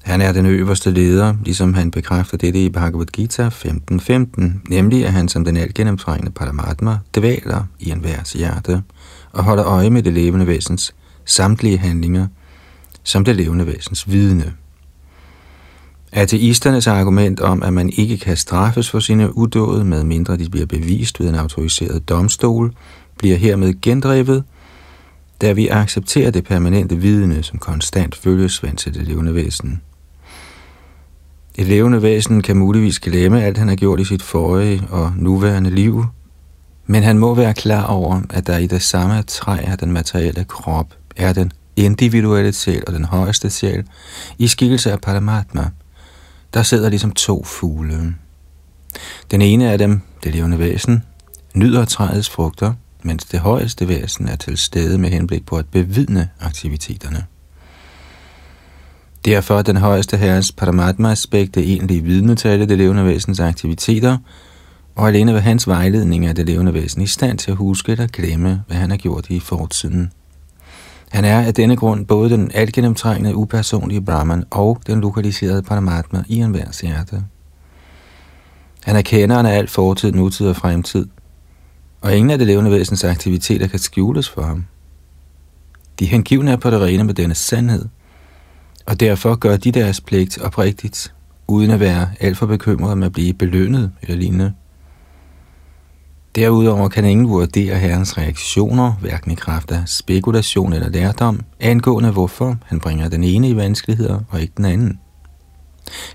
Han 0.02 0.20
er 0.20 0.32
den 0.32 0.46
øverste 0.46 0.90
leder, 0.90 1.34
ligesom 1.44 1.74
han 1.74 1.90
bekræfter 1.90 2.36
dette 2.36 2.64
i 2.64 2.68
Bhagavad 2.68 3.06
Gita 3.06 3.48
15.15, 3.48 3.98
15, 3.98 4.62
nemlig 4.68 5.06
at 5.06 5.12
han 5.12 5.28
som 5.28 5.44
den 5.44 5.56
altgennemtrængende 5.56 6.32
Paramatma 6.32 6.98
dvæler 7.16 7.64
i 7.78 7.90
enhvers 7.90 8.32
hjerte 8.32 8.82
og 9.32 9.44
holder 9.44 9.64
øje 9.66 9.90
med 9.90 10.02
det 10.02 10.12
levende 10.12 10.46
væsens 10.46 10.94
samtlige 11.24 11.78
handlinger– 11.78 12.26
som 13.08 13.24
det 13.24 13.36
levende 13.36 13.66
væsens 13.66 14.10
vidne. 14.10 14.52
Ateisternes 16.12 16.86
argument 16.86 17.40
om, 17.40 17.62
at 17.62 17.72
man 17.72 17.90
ikke 17.90 18.18
kan 18.18 18.36
straffes 18.36 18.90
for 18.90 19.00
sine 19.00 19.36
udåde, 19.36 19.84
med 19.84 20.04
mindre 20.04 20.36
de 20.36 20.50
bliver 20.50 20.66
bevist 20.66 21.20
ved 21.20 21.28
en 21.28 21.34
autoriseret 21.34 22.08
domstol, 22.08 22.74
bliver 23.18 23.36
hermed 23.36 23.80
gendrevet, 23.82 24.44
da 25.40 25.52
vi 25.52 25.68
accepterer 25.68 26.30
det 26.30 26.44
permanente 26.44 26.96
vidne 26.96 27.42
som 27.42 27.58
konstant 27.58 28.16
følgesvend 28.16 28.76
til 28.76 28.94
det 28.94 29.08
levende 29.08 29.34
væsen. 29.34 29.82
Et 31.54 31.66
levende 31.66 32.02
væsen 32.02 32.42
kan 32.42 32.56
muligvis 32.56 33.00
glemme 33.00 33.42
alt, 33.42 33.58
han 33.58 33.68
har 33.68 33.76
gjort 33.76 34.00
i 34.00 34.04
sit 34.04 34.22
forrige 34.22 34.82
og 34.90 35.12
nuværende 35.16 35.70
liv, 35.70 36.04
men 36.86 37.02
han 37.02 37.18
må 37.18 37.34
være 37.34 37.54
klar 37.54 37.86
over, 37.86 38.20
at 38.30 38.46
der 38.46 38.58
i 38.58 38.66
det 38.66 38.82
samme 38.82 39.22
træ 39.22 39.56
af 39.64 39.78
den 39.78 39.92
materielle 39.92 40.44
krop 40.44 40.94
er 41.16 41.32
den 41.32 41.52
individuelle 41.84 42.52
sjæl 42.52 42.82
og 42.86 42.92
den 42.92 43.04
højeste 43.04 43.50
sjæl, 43.50 43.84
i 44.38 44.48
skikkelse 44.48 44.92
af 44.92 45.00
Paramatma, 45.00 45.70
der 46.54 46.62
sidder 46.62 46.88
ligesom 46.88 47.12
to 47.12 47.44
fugle. 47.44 48.14
Den 49.30 49.42
ene 49.42 49.70
af 49.70 49.78
dem, 49.78 50.00
det 50.24 50.34
levende 50.34 50.58
væsen, 50.58 51.02
nyder 51.54 51.84
træets 51.84 52.30
frugter, 52.30 52.72
mens 53.02 53.24
det 53.24 53.40
højeste 53.40 53.88
væsen 53.88 54.28
er 54.28 54.36
til 54.36 54.56
stede 54.56 54.98
med 54.98 55.10
henblik 55.10 55.46
på 55.46 55.56
at 55.56 55.66
bevidne 55.66 56.28
aktiviteterne. 56.40 57.24
Derfor 59.24 59.58
er 59.58 59.62
den 59.62 59.76
højeste 59.76 60.16
herres 60.16 60.52
Paramatma-aspekt 60.52 61.54
det 61.54 61.62
egentlige 61.62 62.02
vidne 62.02 62.36
til 62.36 62.48
alle 62.48 62.66
det 62.66 62.78
levende 62.78 63.04
væsens 63.04 63.40
aktiviteter, 63.40 64.18
og 64.94 65.08
alene 65.08 65.34
ved 65.34 65.40
hans 65.40 65.66
vejledning 65.66 66.26
er 66.26 66.32
det 66.32 66.46
levende 66.46 66.74
væsen 66.74 67.02
i 67.02 67.06
stand 67.06 67.38
til 67.38 67.50
at 67.50 67.56
huske 67.56 67.92
eller 67.92 68.06
glemme, 68.06 68.62
hvad 68.66 68.76
han 68.76 68.90
har 68.90 68.96
gjort 68.96 69.30
i 69.30 69.40
fortiden. 69.40 70.12
Han 71.10 71.24
er 71.24 71.40
af 71.40 71.54
denne 71.54 71.76
grund 71.76 72.06
både 72.06 72.30
den 72.30 72.50
altgennemtrængende 72.54 73.36
upersonlige 73.36 74.02
Brahman 74.02 74.44
og 74.50 74.80
den 74.86 75.00
lokaliserede 75.00 75.62
Paramatma 75.62 76.24
i 76.28 76.36
enhver 76.36 76.80
hjerte. 76.82 77.24
Han 78.84 78.96
er 78.96 79.02
kenderen 79.02 79.46
af 79.46 79.56
alt 79.56 79.70
fortid, 79.70 80.12
nutid 80.12 80.46
og 80.46 80.56
fremtid, 80.56 81.06
og 82.00 82.16
ingen 82.16 82.30
af 82.30 82.38
det 82.38 82.46
levende 82.46 82.70
væsens 82.70 83.04
aktiviteter 83.04 83.66
kan 83.66 83.78
skjules 83.78 84.28
for 84.28 84.42
ham. 84.42 84.64
De 85.98 86.06
hengivne 86.06 86.50
er 86.50 86.56
på 86.56 86.70
det 86.70 86.80
rene 86.80 87.04
med 87.04 87.14
denne 87.14 87.34
sandhed, 87.34 87.84
og 88.86 89.00
derfor 89.00 89.34
gør 89.34 89.56
de 89.56 89.72
deres 89.72 90.00
pligt 90.00 90.38
oprigtigt, 90.38 91.14
uden 91.46 91.70
at 91.70 91.80
være 91.80 92.10
alt 92.20 92.38
for 92.38 92.46
bekymrede 92.46 92.96
med 92.96 93.06
at 93.06 93.12
blive 93.12 93.34
belønnet 93.34 93.92
eller 94.02 94.16
lignende. 94.16 94.52
Derudover 96.38 96.88
kan 96.88 97.04
ingen 97.04 97.28
vurdere 97.28 97.78
herrens 97.78 98.18
reaktioner, 98.18 98.92
hverken 98.92 99.30
i 99.30 99.34
kraft 99.34 99.70
af 99.70 99.82
spekulation 99.86 100.72
eller 100.72 100.88
lærdom, 100.88 101.40
angående 101.60 102.10
hvorfor 102.10 102.56
han 102.64 102.80
bringer 102.80 103.08
den 103.08 103.24
ene 103.24 103.48
i 103.48 103.56
vanskeligheder 103.56 104.20
og 104.28 104.40
ikke 104.40 104.52
den 104.56 104.64
anden. 104.64 104.98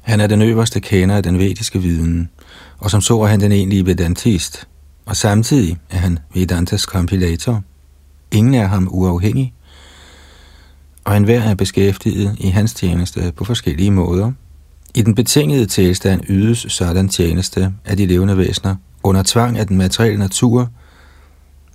Han 0.02 0.20
er 0.20 0.28
den 0.28 0.42
øverste 0.42 0.80
kender 0.80 1.16
af 1.16 1.24
den 1.24 1.40
vediske 1.40 1.82
viden, 1.82 2.30
og 2.80 2.92
som 2.92 3.02
så 3.02 3.22
er 3.22 3.28
han 3.28 3.40
den 3.40 3.52
egentlige 3.52 3.86
vedantist, 3.86 4.68
og 5.06 5.16
samtidig 5.16 5.78
er 5.90 5.98
han 5.98 6.20
Vedantas 6.34 6.86
kompilator. 6.86 7.64
Ingen 8.32 8.54
er 8.54 8.68
ham 8.68 8.88
uafhængig, 8.92 9.54
og 11.04 11.18
enhver 11.18 11.42
er 11.42 11.56
beskæftiget 11.56 12.36
i 12.40 12.50
hans 12.50 12.74
tjeneste 12.74 13.34
på 13.36 13.46
forskellige 13.46 13.92
måder. 13.92 14.32
I 14.96 15.02
den 15.02 15.16
betingede 15.16 15.66
tilstand 15.66 16.22
ydes 16.30 16.66
sådan 16.70 17.10
tjeneste 17.10 17.74
af 17.86 17.98
de 17.98 18.06
levende 18.06 18.38
væsener 18.38 18.76
under 19.04 19.24
tvang 19.26 19.58
af 19.58 19.68
den 19.68 19.78
materielle 19.78 20.20
natur, 20.20 20.70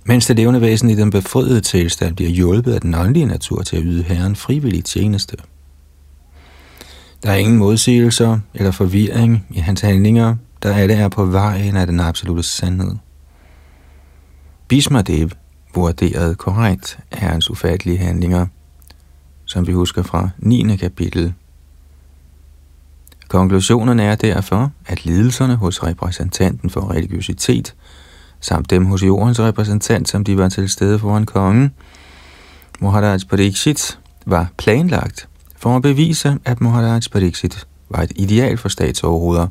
mens 0.05 0.25
det 0.25 0.35
levende 0.35 0.61
væsen 0.61 0.89
i 0.89 0.95
den 0.95 1.09
befriede 1.09 1.61
tilstand 1.61 2.15
bliver 2.15 2.31
hjulpet 2.31 2.73
af 2.73 2.81
den 2.81 2.95
åndelige 2.95 3.25
natur 3.25 3.61
til 3.61 3.77
at 3.77 3.83
yde 3.85 4.03
Herren 4.03 4.35
frivillig 4.35 4.85
tjeneste. 4.85 5.37
Der 7.23 7.31
er 7.31 7.35
ingen 7.35 7.57
modsigelser 7.57 8.39
eller 8.53 8.71
forvirring 8.71 9.45
i 9.49 9.59
hans 9.59 9.81
handlinger, 9.81 10.35
der 10.63 10.75
alle 10.75 10.93
er 10.93 11.07
på 11.07 11.25
vejen 11.25 11.77
af 11.77 11.87
den 11.87 11.99
absolute 11.99 12.43
sandhed. 12.43 12.95
Bismadev 14.67 15.29
vurderede 15.75 16.35
korrekt 16.35 16.99
hans 17.11 17.49
ufattelige 17.49 17.97
handlinger, 17.97 18.45
som 19.45 19.67
vi 19.67 19.71
husker 19.71 20.03
fra 20.03 20.29
9. 20.37 20.75
kapitel. 20.75 21.33
Konklusionen 23.29 23.99
er 23.99 24.15
derfor, 24.15 24.71
at 24.85 25.05
lidelserne 25.05 25.55
hos 25.55 25.83
repræsentanten 25.83 26.69
for 26.69 26.91
religiøsitet, 26.91 27.75
samt 28.39 28.69
dem 28.69 28.85
hos 28.85 29.03
jordens 29.03 29.39
repræsentant, 29.39 30.09
som 30.09 30.23
de 30.23 30.37
var 30.37 30.49
til 30.49 30.69
stede 30.69 30.99
foran 30.99 31.25
kongen, 31.25 31.71
Muharaj 32.79 33.19
Pariksit, 33.29 33.99
var 34.25 34.47
planlagt 34.57 35.27
for 35.57 35.75
at 35.75 35.81
bevise, 35.81 36.37
at 36.45 36.61
Muharaj 36.61 37.01
Pariksit 37.11 37.67
var 37.89 38.01
et 38.01 38.11
ideal 38.15 38.57
for 38.57 38.69
statsoverhoveder, 38.69 39.47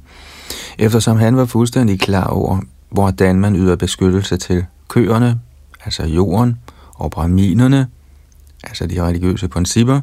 eftersom 0.78 1.16
han 1.16 1.36
var 1.36 1.44
fuldstændig 1.44 2.00
klar 2.00 2.26
over, 2.26 2.60
hvordan 2.90 3.40
man 3.40 3.56
yder 3.56 3.76
beskyttelse 3.76 4.36
til 4.36 4.64
køerne, 4.88 5.40
altså 5.84 6.04
jorden, 6.04 6.58
og 6.94 7.10
braminerne, 7.10 7.86
altså 8.64 8.86
de 8.86 9.02
religiøse 9.02 9.48
principper, 9.48 10.00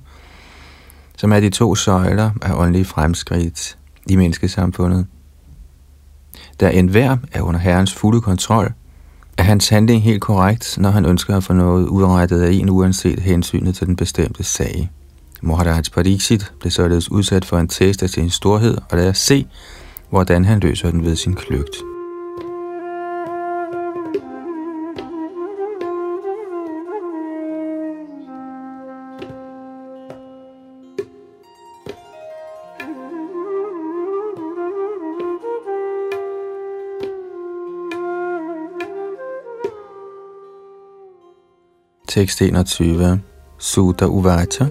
som 1.17 1.31
er 1.31 1.39
de 1.39 1.49
to 1.49 1.75
søjler 1.75 2.31
af 2.41 2.53
åndelig 2.53 2.85
fremskridt 2.85 3.77
i 4.09 4.15
menneskesamfundet. 4.15 5.05
Da 6.59 6.69
enhver 6.69 7.17
er 7.31 7.41
under 7.41 7.59
herrens 7.59 7.93
fulde 7.93 8.21
kontrol, 8.21 8.73
er 9.37 9.43
hans 9.43 9.69
handling 9.69 10.03
helt 10.03 10.21
korrekt, 10.21 10.77
når 10.77 10.89
han 10.89 11.05
ønsker 11.05 11.37
at 11.37 11.43
få 11.43 11.53
noget 11.53 11.87
udrettet 11.87 12.41
af 12.41 12.51
en 12.51 12.69
uanset 12.69 13.19
hensynet 13.19 13.75
til 13.75 13.87
den 13.87 13.95
bestemte 13.95 14.43
sag. 14.43 14.91
Muharraj 15.41 15.81
Pariksit 15.93 16.53
blev 16.59 16.71
således 16.71 17.11
udsat 17.11 17.45
for 17.45 17.57
en 17.57 17.67
test 17.67 18.03
af 18.03 18.09
sin 18.09 18.29
storhed, 18.29 18.77
og 18.89 18.97
lad 18.97 19.09
os 19.09 19.17
se, 19.17 19.47
hvordan 20.09 20.45
han 20.45 20.59
løser 20.59 20.91
den 20.91 21.05
ved 21.05 21.15
sin 21.15 21.35
kløgt. 21.35 21.94
Tekst 42.15 42.41
21. 42.41 43.19
Sutta 43.57 44.07
Uvacha 44.07 44.69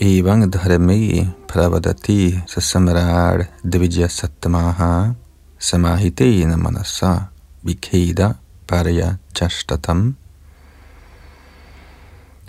Evang 0.00 0.50
dharme 0.52 1.30
pravadati 1.46 2.40
sasamrar 2.46 3.44
dvija 3.62 4.08
sattamaha 4.08 5.14
samahitena 5.58 6.56
manasa 6.56 7.30
vikheda 7.62 8.34
parya 8.66 9.18
chashtatam. 9.32 10.16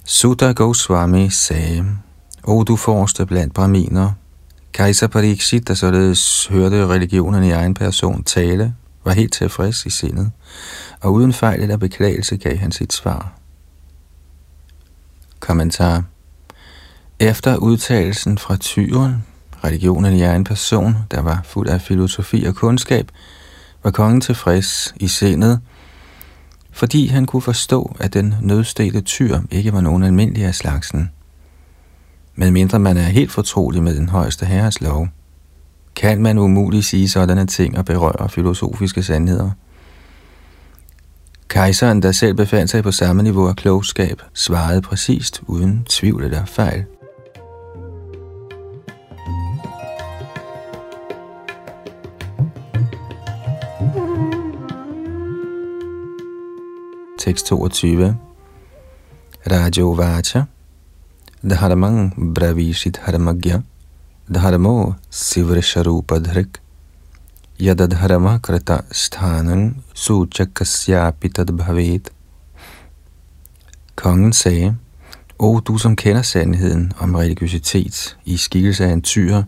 Sutta 0.04 0.54
Goswami 0.54 1.30
sagde, 1.30 1.86
O 2.44 2.64
du 2.64 2.76
forreste 2.76 3.26
blandt 3.26 3.54
braminer, 3.54 4.14
Kejser 4.74 5.08
Pariksit, 5.08 5.68
der 5.68 5.74
således 5.74 6.48
hørte 6.48 6.88
religionen 6.90 7.44
i 7.44 7.52
egen 7.52 7.74
person 7.74 8.24
tale, 8.24 8.74
var 9.04 9.14
helt 9.14 9.34
tilfreds 9.34 9.86
i 9.86 9.90
sindet, 9.90 10.32
og 11.02 11.14
uden 11.14 11.34
fejl 11.34 11.62
eller 11.62 11.78
beklagelse 11.78 12.38
gav 12.38 12.58
han 12.58 12.72
sit 12.72 12.94
svar. 12.94 13.34
Kommentar 15.40 16.04
efter 17.20 17.56
udtalelsen 17.56 18.38
fra 18.38 18.58
tyren, 18.58 19.24
religionen 19.64 20.14
i 20.14 20.24
en 20.24 20.44
person, 20.44 20.96
der 21.12 21.22
var 21.22 21.42
fuld 21.46 21.70
af 21.70 21.82
filosofi 21.82 22.44
og 22.44 22.56
kundskab, 22.56 23.12
var 23.84 23.92
kongen 23.92 24.22
tilfreds 24.22 24.94
i 24.96 25.08
sindet, 25.08 25.60
fordi 26.72 27.08
han 27.08 27.26
kunne 27.26 27.42
forstå, 27.42 27.96
at 28.00 28.14
den 28.14 28.36
nødstede 28.42 29.02
tyr 29.02 29.40
ikke 29.52 29.74
var 29.74 29.82
nogen 29.82 30.04
almindelig 30.04 30.46
af 30.46 30.56
slagsen. 30.56 31.12
Medmindre 32.36 32.80
man 32.80 32.98
er 32.98 33.02
helt 33.02 33.32
fortrolig 33.32 33.84
med 33.84 33.96
den 33.96 34.10
højeste 34.10 34.46
herres 34.46 34.82
lov, 34.82 35.08
kan 35.96 36.22
man 36.22 36.38
umuligt 36.38 36.86
sige 36.86 37.10
sådanne 37.10 37.46
ting 37.46 37.78
og 37.78 37.86
berøre 37.86 38.30
filosofiske 38.30 39.04
sandheder. 39.04 39.52
Kejseren, 41.48 42.02
der 42.02 42.12
selv 42.12 42.34
befandt 42.34 42.72
sig 42.72 42.84
på 42.84 42.92
samme 42.92 43.24
niveau 43.24 43.48
af 43.48 43.56
klogskab, 43.56 44.22
svarede 44.34 44.82
præcist 44.82 45.42
uden 45.48 45.86
tvivl 45.90 46.24
eller 46.24 46.46
fejl. 46.46 46.86
Tekst 57.20 57.46
22. 57.46 58.18
Rajo 59.52 59.92
Vacha 59.92 60.44
Dharmang 61.44 62.34
Bravishit 62.36 62.98
Harmagya 62.98 63.62
Dharmo 64.34 64.94
Sivrisharupadhrik 65.10 66.48
Yadadharma 67.60 68.38
Krata 68.38 68.78
Sthanang 68.92 69.84
Suchakasyapi 69.94 71.30
Bhavet 71.30 72.10
Kongen 73.96 74.34
sagde, 74.34 74.76
O 75.40 75.60
du 75.60 75.78
som 75.78 75.96
kender 75.96 76.22
sandheden 76.22 76.92
om 77.00 77.16
religiøsitet 77.16 78.18
i 78.26 78.38
skikkelse 78.38 78.86
af 78.86 78.94
en 78.94 79.02
tyr, 79.02 79.44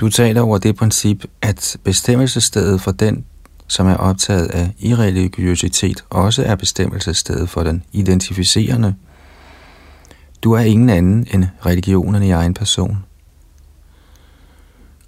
du 0.00 0.08
taler 0.08 0.40
over 0.40 0.58
det 0.58 0.76
princip, 0.76 1.24
at 1.42 1.76
bestemmelsesstedet 1.84 2.80
for 2.80 2.90
den, 2.90 3.24
som 3.66 3.86
er 3.86 3.96
optaget 3.96 4.46
af 4.46 4.74
irreligiøsitet, 4.78 6.04
også 6.10 6.42
er 6.44 6.54
bestemmelsesstedet 6.54 7.48
for 7.48 7.62
den 7.62 7.82
identificerende. 7.92 8.94
Du 10.42 10.52
er 10.52 10.60
ingen 10.60 10.88
anden 10.90 11.26
end 11.34 11.44
religionen 11.66 12.22
i 12.22 12.30
egen 12.30 12.54
person. 12.54 13.07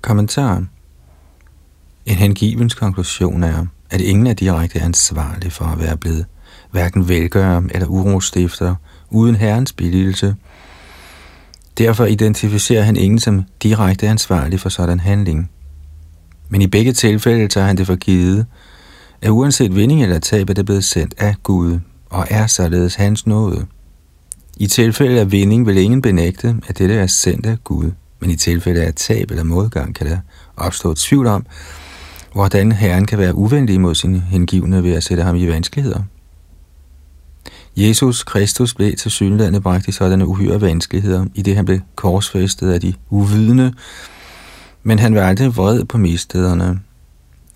Kommentar 0.02 0.64
En 2.06 2.16
hengivens 2.16 2.74
konklusion 2.74 3.42
er, 3.42 3.66
at 3.90 4.00
ingen 4.00 4.26
er 4.26 4.32
direkte 4.32 4.80
ansvarlig 4.80 5.52
for 5.52 5.64
at 5.64 5.80
være 5.80 5.96
blevet 5.96 6.26
hverken 6.70 7.08
velgører 7.08 7.62
eller 7.70 7.86
urostifter 7.86 8.74
uden 9.10 9.36
herrens 9.36 9.72
billigelse. 9.72 10.36
Derfor 11.78 12.04
identificerer 12.04 12.82
han 12.82 12.96
ingen 12.96 13.18
som 13.18 13.44
direkte 13.62 14.08
ansvarlig 14.08 14.60
for 14.60 14.68
sådan 14.68 15.00
handling. 15.00 15.50
Men 16.48 16.62
i 16.62 16.66
begge 16.66 16.92
tilfælde 16.92 17.48
tager 17.48 17.66
han 17.66 17.76
det 17.76 17.86
for 17.86 17.96
givet, 17.96 18.46
at 19.22 19.30
uanset 19.30 19.74
vinding 19.76 20.02
eller 20.02 20.18
tab 20.18 20.50
er 20.50 20.54
det 20.54 20.64
blevet 20.64 20.84
sendt 20.84 21.14
af 21.18 21.34
Gud, 21.42 21.78
og 22.10 22.26
er 22.30 22.46
således 22.46 22.94
hans 22.94 23.26
nåde. 23.26 23.66
I 24.56 24.66
tilfælde 24.66 25.20
af 25.20 25.32
vinding 25.32 25.66
vil 25.66 25.76
ingen 25.76 26.02
benægte, 26.02 26.56
at 26.68 26.78
dette 26.78 26.94
er 26.94 27.06
sendt 27.06 27.46
af 27.46 27.64
Gud, 27.64 27.90
men 28.20 28.30
i 28.30 28.36
tilfælde 28.36 28.82
af 28.82 28.94
tab 28.94 29.30
eller 29.30 29.44
modgang 29.44 29.94
kan 29.94 30.06
der 30.06 30.18
opstå 30.56 30.94
tvivl 30.94 31.26
om, 31.26 31.46
hvordan 32.32 32.72
Herren 32.72 33.06
kan 33.06 33.18
være 33.18 33.34
uvenlig 33.34 33.80
mod 33.80 33.94
sin 33.94 34.20
hengivne 34.20 34.82
ved 34.82 34.92
at 34.92 35.04
sætte 35.04 35.22
ham 35.22 35.36
i 35.36 35.46
vanskeligheder. 35.46 36.02
Jesus 37.76 38.22
Kristus 38.22 38.74
blev 38.74 38.96
til 38.96 39.10
synlædende 39.10 39.60
bragt 39.60 39.88
i 39.88 39.92
sådanne 39.92 40.26
uhyre 40.26 40.60
vanskeligheder, 40.60 41.26
i 41.34 41.42
det 41.42 41.56
han 41.56 41.64
blev 41.64 41.80
korsfæstet 41.94 42.72
af 42.72 42.80
de 42.80 42.94
uvidende, 43.10 43.74
men 44.82 44.98
han 44.98 45.14
var 45.14 45.22
aldrig 45.22 45.56
vred 45.56 45.84
på 45.84 45.98
mistederne. 45.98 46.80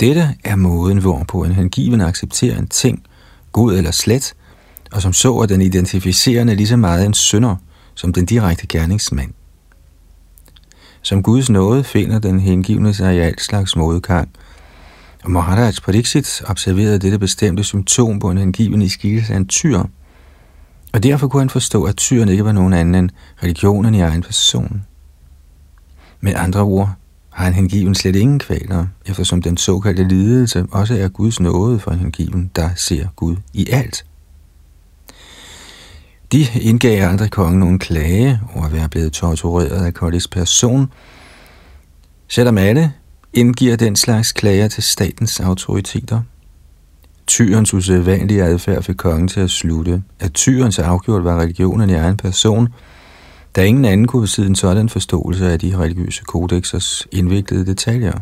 Dette 0.01 0.29
er 0.45 0.57
måden, 0.57 0.99
hvorpå 0.99 1.45
en 1.45 1.53
hengiven 1.53 2.01
accepterer 2.01 2.59
en 2.59 2.69
ting, 2.69 3.03
god 3.53 3.75
eller 3.75 3.91
slet, 3.91 4.35
og 4.93 5.03
som 5.03 5.13
så 5.13 5.37
er 5.39 5.47
den 5.47 5.63
identificerende 5.63 6.55
lige 6.55 6.67
så 6.67 6.77
meget 6.77 7.07
en 7.07 7.15
synder, 7.15 7.57
som 7.95 8.13
den 8.13 8.27
direkte 8.27 8.67
gerningsmand. 8.67 9.33
Som 11.05 11.23
Guds 11.23 11.51
nåde 11.51 11.85
finder 11.85 12.19
den 12.19 12.41
hengivne 12.41 12.95
sig 12.95 13.17
i 13.17 13.19
alt 13.19 13.41
slags 13.43 13.77
modgang, 13.77 14.29
og 15.25 15.31
Maharaj 15.31 15.73
Pariksit 15.85 16.43
observerede 16.47 16.99
dette 16.99 17.19
bestemte 17.19 17.65
symptom 17.65 18.19
på 18.19 18.31
en 18.31 18.39
hengiven 18.39 18.83
i 18.83 18.89
skikkelse 18.89 19.33
af 19.33 19.37
en 19.37 19.47
tyr, 19.47 19.83
og 20.93 21.03
derfor 21.03 21.29
kunne 21.29 21.41
han 21.41 21.51
forstå, 21.51 21.85
at 21.85 21.97
tyren 21.97 22.29
ikke 22.29 22.45
var 22.45 22.53
nogen 22.53 22.73
anden 22.73 22.95
end 22.95 23.11
religionen 23.43 23.95
i 23.95 24.01
egen 24.01 24.23
person. 24.23 24.83
Med 26.21 26.33
andre 26.37 26.61
ord 26.61 26.91
har 27.31 27.49
en 27.49 27.55
hengiven 27.55 27.95
slet 27.95 28.17
ingen 28.17 28.39
kvaler, 28.39 28.87
eftersom 29.07 29.43
den 29.43 29.57
såkaldte 29.57 30.05
lidelse 30.05 30.67
også 30.71 30.95
er 30.95 31.09
Guds 31.09 31.41
nåde 31.41 31.79
for 31.79 31.91
en 31.91 31.99
hengiven, 31.99 32.51
der 32.57 32.71
ser 32.77 33.07
Gud 33.17 33.37
i 33.53 33.71
alt. 33.71 34.05
De 36.35 36.47
indgav 36.61 37.09
andre 37.09 37.29
kongen 37.29 37.61
nogen 37.61 37.79
klage 37.79 38.41
over 38.55 38.65
at 38.65 38.73
være 38.73 38.89
blevet 38.89 39.13
tortureret 39.13 39.87
af 39.87 39.95
Koldis 39.95 40.29
person, 40.29 40.93
selvom 42.29 42.59
alle 42.59 42.93
indgiver 43.33 43.77
den 43.77 43.97
slags 43.97 44.33
klager 44.33 44.69
til 44.69 44.83
statens 44.83 45.41
autoriteter. 45.41 46.21
Tyrens 47.27 47.75
usædvanlige 47.75 48.43
adfærd 48.43 48.83
fik 48.83 48.97
kongen 48.97 49.29
til 49.29 49.41
at 49.41 49.51
slutte, 49.51 50.03
at 50.21 50.33
tyrens 50.33 50.79
afgjort 50.79 51.25
var 51.25 51.41
religionen 51.41 51.91
i 51.91 51.95
egen 51.95 52.17
person, 52.17 52.69
Da 53.57 53.65
ingen 53.65 53.85
anden 53.85 54.07
kunne 54.07 54.23
besidde 54.23 54.49
en 54.49 54.55
sådan 54.55 54.89
forståelse 54.89 55.53
af 55.53 55.59
de 55.59 55.79
religiøse 55.79 56.23
kodexers 56.25 57.07
indviklede 57.13 57.67
detaljer. 57.67 58.19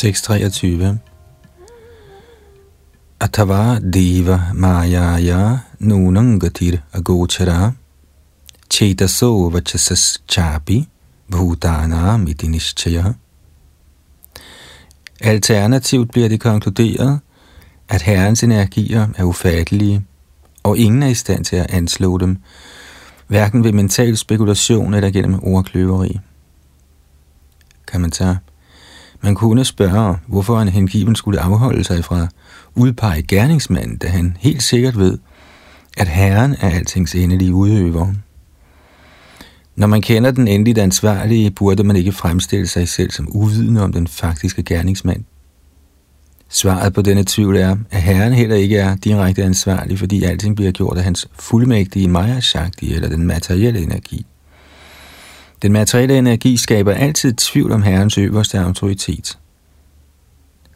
Tekst 0.00 0.24
23 0.24 0.98
Atava 3.20 3.78
deva 3.78 4.52
mayaya 4.54 5.58
nunangatir 5.78 6.78
agochara. 6.92 7.72
Chetaso 8.70 9.50
vachasas 9.50 10.22
chapi 10.28 10.88
bhutana 11.30 12.16
mitinishchaya 12.16 13.14
Alternativt 15.20 16.10
bliver 16.12 16.28
det 16.28 16.40
konkluderet, 16.40 17.20
at 17.88 18.02
Herrens 18.02 18.42
energier 18.42 19.08
er 19.16 19.24
ufattelige, 19.24 20.04
og 20.62 20.78
ingen 20.78 21.02
er 21.02 21.08
i 21.08 21.14
stand 21.14 21.44
til 21.44 21.56
at 21.56 21.70
anslå 21.70 22.18
dem, 22.18 22.36
hverken 23.26 23.64
ved 23.64 23.72
mental 23.72 24.16
spekulation 24.16 24.94
eller 24.94 25.10
gennem 25.10 25.40
ordkløveri. 25.42 26.20
Kan 27.86 28.00
man 29.22 29.34
kunne 29.34 29.64
spørge, 29.64 30.16
hvorfor 30.26 30.60
en 30.60 30.68
hengiven 30.68 31.16
skulle 31.16 31.40
afholde 31.40 31.84
sig 31.84 32.04
fra 32.04 32.28
udpege 32.74 33.22
gerningsmanden, 33.22 33.96
da 33.96 34.08
han 34.08 34.36
helt 34.40 34.62
sikkert 34.62 34.98
ved, 34.98 35.18
at 35.96 36.08
Herren 36.08 36.56
er 36.60 36.70
altings 36.70 37.14
endelige 37.14 37.54
udøver. 37.54 38.14
Når 39.76 39.86
man 39.86 40.02
kender 40.02 40.30
den 40.30 40.48
endeligt 40.48 40.78
ansvarlige, 40.78 41.50
burde 41.50 41.84
man 41.84 41.96
ikke 41.96 42.12
fremstille 42.12 42.66
sig 42.66 42.88
selv 42.88 43.10
som 43.10 43.28
uvidende 43.30 43.82
om 43.82 43.92
den 43.92 44.06
faktiske 44.06 44.62
gerningsmand. 44.62 45.24
Svaret 46.48 46.94
på 46.94 47.02
denne 47.02 47.24
tvivl 47.26 47.56
er, 47.56 47.76
at 47.90 48.02
Herren 48.02 48.32
heller 48.32 48.56
ikke 48.56 48.76
er 48.76 48.96
direkte 48.96 49.42
ansvarlig, 49.44 49.98
fordi 49.98 50.24
alting 50.24 50.56
bliver 50.56 50.72
gjort 50.72 50.98
af 50.98 51.04
hans 51.04 51.28
fuldmægtige 51.38 52.08
Maya 52.08 52.40
Shakti 52.40 52.94
eller 52.94 53.08
den 53.08 53.26
materielle 53.26 53.80
energi. 53.80 54.26
Den 55.62 55.72
materielle 55.72 56.18
energi 56.18 56.56
skaber 56.56 56.92
altid 56.92 57.32
tvivl 57.32 57.72
om 57.72 57.82
Herrens 57.82 58.18
øverste 58.18 58.58
autoritet. 58.58 59.38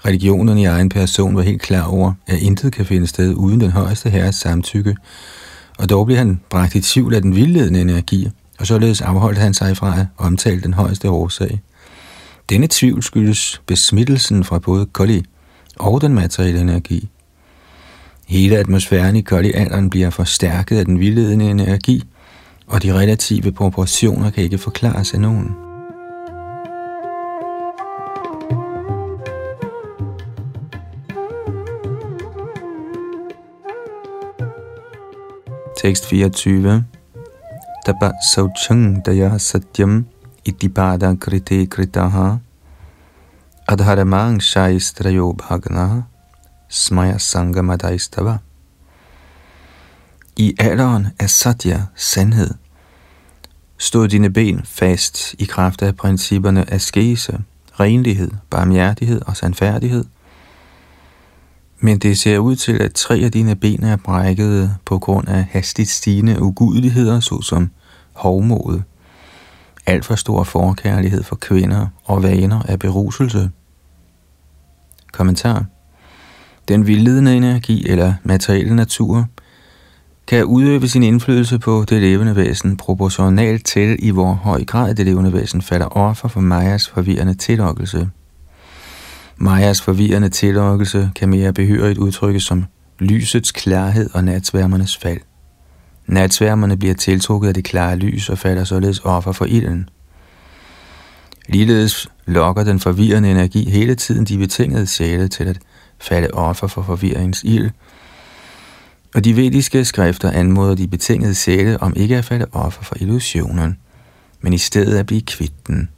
Religionen 0.06 0.58
i 0.58 0.64
egen 0.64 0.88
person 0.88 1.36
var 1.36 1.42
helt 1.42 1.62
klar 1.62 1.82
over, 1.82 2.12
at 2.26 2.38
intet 2.38 2.72
kan 2.72 2.86
finde 2.86 3.06
sted 3.06 3.34
uden 3.34 3.60
den 3.60 3.70
højeste 3.70 4.10
herres 4.10 4.34
samtykke, 4.34 4.96
og 5.78 5.90
dog 5.90 6.06
blev 6.06 6.18
han 6.18 6.40
bragt 6.50 6.74
i 6.74 6.80
tvivl 6.80 7.14
af 7.14 7.22
den 7.22 7.36
vildledende 7.36 7.80
energi, 7.80 8.28
og 8.58 8.66
således 8.66 9.00
afholdt 9.00 9.38
han 9.38 9.54
sig 9.54 9.76
fra 9.76 10.00
at 10.00 10.06
omtale 10.16 10.60
den 10.60 10.74
højeste 10.74 11.10
årsag. 11.10 11.60
Denne 12.48 12.66
tvivl 12.70 13.02
skyldes 13.02 13.62
besmittelsen 13.66 14.44
fra 14.44 14.58
både 14.58 14.86
Kali 14.94 15.24
og 15.76 16.00
den 16.00 16.14
materielle 16.14 16.60
energi. 16.60 17.08
Hele 18.26 18.58
atmosfæren 18.58 19.16
i 19.16 19.20
Kali-alderen 19.20 19.90
bliver 19.90 20.10
forstærket 20.10 20.78
af 20.78 20.84
den 20.84 21.00
vildledende 21.00 21.50
energi, 21.50 22.02
og 22.66 22.82
de 22.82 22.94
relative 22.94 23.52
proportioner 23.52 24.30
kan 24.30 24.44
ikke 24.44 24.58
forklares 24.58 25.14
af 25.14 25.20
nogen. 25.20 25.56
Tekst 35.82 36.06
24 36.06 36.84
Tapa 37.86 38.12
sauchang 38.32 39.04
daya 39.06 39.38
satyam 39.38 40.06
itipada 40.44 41.14
krite 41.20 41.66
kritaha. 41.66 42.38
Adharamang 43.68 44.42
shaistrayo 44.42 45.32
bhagna 45.32 46.02
smaya 46.68 47.18
sangamadaistava 47.18 48.38
i 50.36 50.54
alderen 50.58 51.06
af 51.18 51.30
satya, 51.30 51.82
sandhed, 51.96 52.50
stod 53.78 54.08
dine 54.08 54.32
ben 54.32 54.60
fast 54.64 55.34
i 55.38 55.44
kraft 55.44 55.82
af 55.82 55.96
principperne 55.96 56.70
af 56.70 56.80
skese, 56.80 57.40
renlighed, 57.80 58.30
barmhjertighed 58.50 59.20
og 59.26 59.36
sandfærdighed. 59.36 60.04
Men 61.78 61.98
det 61.98 62.18
ser 62.18 62.38
ud 62.38 62.56
til, 62.56 62.82
at 62.82 62.94
tre 62.94 63.16
af 63.16 63.32
dine 63.32 63.56
ben 63.56 63.84
er 63.84 63.96
brækket 63.96 64.76
på 64.84 64.98
grund 64.98 65.28
af 65.28 65.44
hastigt 65.50 65.90
stigende 65.90 66.42
ugudeligheder, 66.42 67.20
såsom 67.20 67.70
hovmod, 68.12 68.80
alt 69.86 70.04
for 70.04 70.14
stor 70.14 70.42
forkærlighed 70.44 71.22
for 71.22 71.36
kvinder 71.36 71.86
og 72.04 72.22
vaner 72.22 72.62
af 72.62 72.78
beruselse. 72.78 73.50
Kommentar 75.12 75.64
Den 76.68 76.86
vildledende 76.86 77.36
energi 77.36 77.88
eller 77.88 78.14
materielle 78.22 78.76
natur 78.76 79.28
kan 80.26 80.44
udøve 80.44 80.88
sin 80.88 81.02
indflydelse 81.02 81.58
på 81.58 81.84
det 81.88 82.02
levende 82.02 82.36
væsen 82.36 82.76
proportionalt 82.76 83.66
til, 83.66 83.96
i 83.98 84.10
hvor 84.10 84.32
høj 84.32 84.64
grad 84.64 84.94
det 84.94 85.06
levende 85.06 85.32
væsen 85.32 85.62
falder 85.62 85.86
offer 85.86 86.28
for 86.28 86.40
Majas 86.40 86.88
forvirrende 86.88 87.34
tillokkelse. 87.34 88.08
Majas 89.36 89.82
forvirrende 89.82 90.28
tillokkelse 90.28 91.10
kan 91.16 91.28
mere 91.28 91.52
behørigt 91.52 91.98
udtrykkes 91.98 92.42
som 92.42 92.64
lysets 92.98 93.52
klarhed 93.52 94.10
og 94.14 94.24
natsværmernes 94.24 94.96
fald. 94.96 95.20
Natsværmerne 96.06 96.76
bliver 96.76 96.94
tiltrukket 96.94 97.48
af 97.48 97.54
det 97.54 97.64
klare 97.64 97.96
lys 97.96 98.28
og 98.28 98.38
falder 98.38 98.64
således 98.64 99.00
offer 99.04 99.32
for 99.32 99.44
ilden. 99.44 99.88
Ligeledes 101.48 102.08
lokker 102.26 102.64
den 102.64 102.80
forvirrende 102.80 103.30
energi 103.30 103.70
hele 103.70 103.94
tiden 103.94 104.24
de 104.24 104.38
betingede 104.38 104.86
sjæle 104.86 105.28
til 105.28 105.44
at 105.44 105.58
falde 105.98 106.28
offer 106.32 106.66
for 106.66 106.82
forvirringens 106.82 107.42
ild, 107.42 107.70
og 109.14 109.24
de 109.24 109.36
vediske 109.36 109.84
skrifter 109.84 110.30
anmoder 110.30 110.74
de 110.74 110.88
betingede 110.88 111.34
sjæle 111.34 111.82
om 111.82 111.92
ikke 111.96 112.16
at 112.16 112.24
falde 112.24 112.46
offer 112.52 112.84
for 112.84 112.96
illusionen, 113.00 113.78
men 114.40 114.52
i 114.52 114.58
stedet 114.58 114.98
at 114.98 115.06
blive 115.06 115.20
kvitt 115.20 115.66
den. 115.66 115.88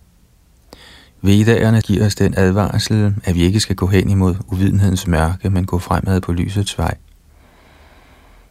Vedderne 1.22 1.80
giver 1.80 2.06
os 2.06 2.14
den 2.14 2.34
advarsel, 2.36 3.14
at 3.24 3.34
vi 3.34 3.42
ikke 3.42 3.60
skal 3.60 3.76
gå 3.76 3.86
hen 3.86 4.10
imod 4.10 4.34
uvidenhedens 4.48 5.06
mørke, 5.06 5.50
men 5.50 5.66
gå 5.66 5.78
fremad 5.78 6.20
på 6.20 6.32
lysets 6.32 6.78
vej. 6.78 6.94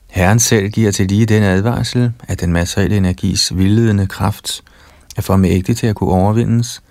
Herren 0.07 0.39
selv 0.39 0.69
giver 0.69 0.91
til 0.91 1.07
lige 1.07 1.25
den 1.25 1.43
advarsel, 1.43 2.11
at 2.27 2.41
den 2.41 2.53
materielle 2.53 2.97
energis 2.97 3.57
vildledende 3.57 4.07
kraft 4.07 4.63
er 5.17 5.21
for 5.21 5.35
mægtig 5.35 5.77
til 5.77 5.87
at 5.87 5.95
kunne 5.95 6.09
overvindes, 6.09 6.83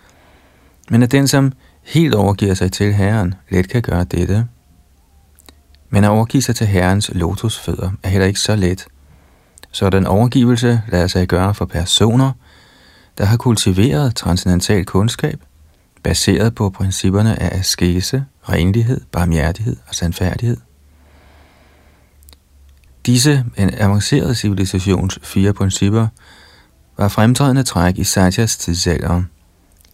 men 0.91 1.03
at 1.03 1.12
den, 1.12 1.29
som 1.29 1.53
helt 1.83 2.14
overgiver 2.14 2.55
sig 2.55 2.72
til 2.72 2.95
Herren, 2.95 3.35
let 3.51 3.68
kan 3.68 3.83
gøre 3.83 4.05
dette. 4.05 4.47
Men 5.95 6.05
at 6.05 6.11
overgive 6.11 6.42
sig 6.42 6.57
til 6.57 6.66
Herrens 6.66 7.11
lotusfødder 7.14 7.90
er 8.03 8.09
heller 8.09 8.26
ikke 8.26 8.40
så 8.40 8.57
let. 8.57 8.86
Så 9.70 9.90
den 9.90 10.07
overgivelse 10.07 10.82
lader 10.88 11.07
sig 11.07 11.28
gøre 11.28 11.55
for 11.55 11.64
personer, 11.64 12.32
der 13.18 13.24
har 13.24 13.36
kultiveret 13.36 14.16
transcendental 14.16 14.84
kundskab, 14.84 15.40
baseret 16.03 16.55
på 16.55 16.70
principperne 16.70 17.42
af 17.42 17.59
askese, 17.59 18.24
renlighed, 18.49 19.01
barmhjertighed 19.12 19.76
og 19.88 19.95
sandfærdighed. 19.95 20.57
Disse 23.07 23.45
en 23.57 23.74
avanceret 23.78 24.36
civilisations 24.36 25.18
fire 25.22 25.53
principper 25.53 26.07
var 26.97 27.09
fremtrædende 27.09 27.62
træk 27.62 27.99
i 27.99 28.05
Satyas 28.05 28.57
tidsalder. 28.57 29.22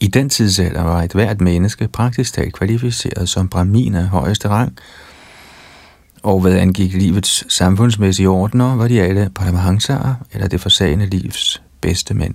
I 0.00 0.06
den 0.06 0.28
tidsalder 0.28 0.82
var 0.82 1.02
et 1.02 1.12
hvert 1.12 1.40
menneske 1.40 1.88
praktisk 1.88 2.34
talt 2.34 2.54
kvalificeret 2.54 3.28
som 3.28 3.48
brahmin 3.48 3.94
af 3.94 4.08
højeste 4.08 4.48
rang, 4.48 4.78
og 6.22 6.40
hvad 6.40 6.58
angik 6.58 6.92
livets 6.92 7.54
samfundsmæssige 7.54 8.28
ordner, 8.28 8.76
var 8.76 8.88
de 8.88 9.02
alle 9.02 9.30
paramahansaer, 9.34 10.14
eller 10.32 10.48
det 10.48 10.60
forsagende 10.60 11.06
livs 11.06 11.62
bedste 11.80 12.14
mænd. 12.14 12.34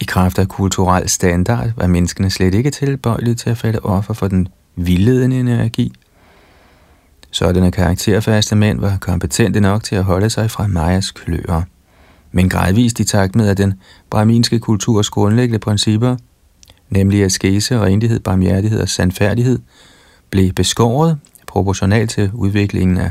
I 0.00 0.04
kraft 0.04 0.38
af 0.38 0.48
kulturel 0.48 1.08
standard 1.08 1.70
var 1.76 1.86
menneskene 1.86 2.30
slet 2.30 2.54
ikke 2.54 2.70
tilbøjelige 2.70 3.34
til 3.34 3.50
at 3.50 3.58
falde 3.58 3.80
offer 3.80 4.14
for 4.14 4.28
den 4.28 4.48
vildledende 4.76 5.40
energi. 5.40 5.92
Sådanne 7.30 7.72
karakterfaste 7.72 8.56
mænd 8.56 8.80
var 8.80 8.96
kompetente 9.00 9.60
nok 9.60 9.84
til 9.84 9.96
at 9.96 10.04
holde 10.04 10.30
sig 10.30 10.50
fra 10.50 10.66
Majas 10.66 11.10
kløer. 11.10 11.62
Men 12.32 12.48
gradvist 12.48 13.00
i 13.00 13.04
takt 13.04 13.36
med, 13.36 13.48
at 13.48 13.58
den 13.58 13.74
brahminske 14.10 14.58
kulturs 14.58 15.10
grundlæggende 15.10 15.58
principper, 15.58 16.16
nemlig 16.90 17.24
askese, 17.24 17.78
renlighed, 17.80 18.20
barmhjertighed 18.20 18.80
og 18.80 18.88
sandfærdighed, 18.88 19.58
blev 20.30 20.52
beskåret 20.52 21.18
proportional 21.52 22.08
til 22.08 22.30
udviklingen 22.32 22.98
af 22.98 23.10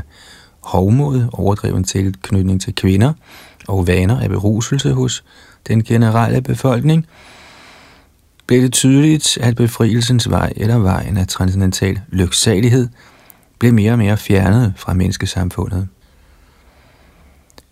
hovmod, 0.60 1.28
overdreven 1.32 1.84
tilknytning 1.84 2.60
til 2.60 2.74
kvinder 2.74 3.12
og 3.68 3.86
vaner 3.86 4.20
af 4.20 4.28
beruselse 4.28 4.92
hos 4.92 5.24
den 5.68 5.84
generelle 5.84 6.42
befolkning, 6.42 7.06
blev 8.46 8.62
det 8.62 8.72
tydeligt, 8.72 9.38
at 9.40 9.56
befrielsens 9.56 10.30
vej 10.30 10.52
eller 10.56 10.78
vejen 10.78 11.16
af 11.16 11.26
transcendental 11.26 12.00
lyksalighed 12.08 12.88
blev 13.58 13.74
mere 13.74 13.92
og 13.92 13.98
mere 13.98 14.16
fjernet 14.16 14.74
fra 14.76 14.94
menneskesamfundet. 14.94 15.88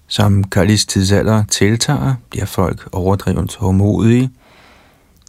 Som 0.07 0.45
Kalis 0.45 0.87
tidsalder 0.87 1.45
tiltager, 1.45 2.15
bliver 2.31 2.47
folk 2.47 2.89
overdrevet 2.93 3.57
hårdmodige, 3.57 4.31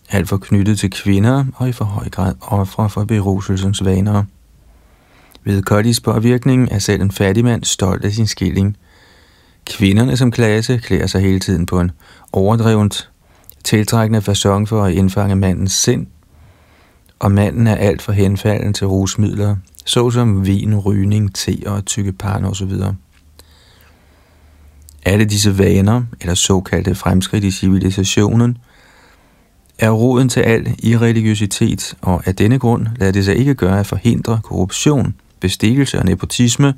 alt 0.09 0.29
for 0.29 0.37
knyttet 0.37 0.79
til 0.79 0.91
kvinder 0.91 1.45
og 1.55 1.69
i 1.69 1.71
for 1.71 1.85
høj 1.85 2.09
grad 2.09 2.35
ofre 2.41 2.89
for 2.89 3.03
beruselsens 3.03 3.85
vaner. 3.85 4.23
Ved 5.43 5.61
Kalis 5.61 5.99
påvirkning 5.99 6.71
er 6.71 6.79
selv 6.79 7.01
en 7.01 7.11
fattig 7.11 7.43
mand 7.43 7.63
stolt 7.63 8.05
af 8.05 8.11
sin 8.11 8.27
skilling. 8.27 8.77
Kvinderne 9.65 10.17
som 10.17 10.31
klasse 10.31 10.77
klæder 10.77 11.07
sig 11.07 11.21
hele 11.21 11.39
tiden 11.39 11.65
på 11.65 11.79
en 11.79 11.91
overdrevent, 12.31 13.09
tiltrækkende 13.63 14.19
façon 14.19 14.65
for 14.65 14.83
at 14.83 14.93
indfange 14.93 15.35
mandens 15.35 15.71
sind, 15.71 16.07
og 17.19 17.31
manden 17.31 17.67
er 17.67 17.75
alt 17.75 18.01
for 18.01 18.11
henfalden 18.11 18.73
til 18.73 18.87
rusmidler, 18.87 19.55
såsom 19.85 20.45
vin, 20.45 20.75
rygning, 20.75 21.35
te 21.35 21.57
og 21.65 21.85
tykke 21.85 22.11
parn 22.11 22.45
osv. 22.45 22.71
Alle 25.05 25.25
disse 25.25 25.57
vaner, 25.57 26.03
eller 26.21 26.33
såkaldte 26.35 26.95
fremskridt 26.95 27.43
i 27.43 27.51
civilisationen, 27.51 28.57
er 29.79 29.89
roden 29.89 30.29
til 30.29 30.39
al 30.39 30.75
irreligiøsitet, 30.83 31.97
og 32.01 32.21
af 32.25 32.35
denne 32.35 32.59
grund 32.59 32.87
lader 32.95 33.11
det 33.11 33.25
sig 33.25 33.35
ikke 33.35 33.55
gøre 33.55 33.79
at 33.79 33.87
forhindre 33.87 34.39
korruption, 34.43 35.15
bestikkelse 35.41 35.99
og 35.99 36.05
nepotisme, 36.05 36.73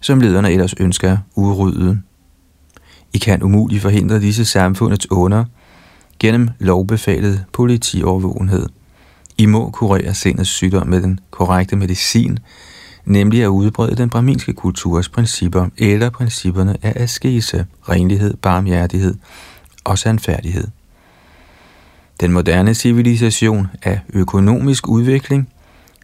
som 0.00 0.20
lederne 0.20 0.52
ellers 0.52 0.74
ønsker 0.80 1.16
udryddet. 1.34 2.02
I 3.12 3.18
kan 3.18 3.42
umuligt 3.42 3.82
forhindre 3.82 4.20
disse 4.20 4.44
samfundets 4.44 5.10
under 5.10 5.44
gennem 6.18 6.48
lovbefalet 6.58 7.44
politiovervågenhed. 7.52 8.66
I 9.38 9.46
må 9.46 9.70
kurere 9.70 10.14
sindets 10.14 10.50
sygdom 10.50 10.86
med 10.86 11.02
den 11.02 11.20
korrekte 11.30 11.76
medicin, 11.76 12.38
nemlig 13.04 13.42
at 13.42 13.48
udbrede 13.48 13.96
den 13.96 14.10
braminske 14.10 14.52
kulturs 14.52 15.08
principper 15.08 15.66
eller 15.76 16.10
principperne 16.10 16.76
af 16.82 16.92
askese, 16.96 17.66
renlighed, 17.88 18.34
barmhjertighed 18.34 19.14
og 19.84 19.98
sandfærdighed. 19.98 20.68
Den 22.20 22.32
moderne 22.32 22.74
civilisation 22.74 23.68
af 23.82 24.00
økonomisk 24.08 24.88
udvikling 24.88 25.48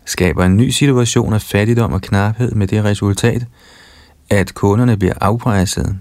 skaber 0.04 0.44
en 0.44 0.56
ny 0.56 0.68
situation 0.68 1.32
af 1.32 1.42
fattigdom 1.42 1.92
og 1.92 2.02
knaphed 2.02 2.52
med 2.52 2.66
det 2.66 2.84
resultat, 2.84 3.46
at 4.30 4.54
kunderne 4.54 4.96
bliver 4.96 5.14
afpresset. 5.20 5.98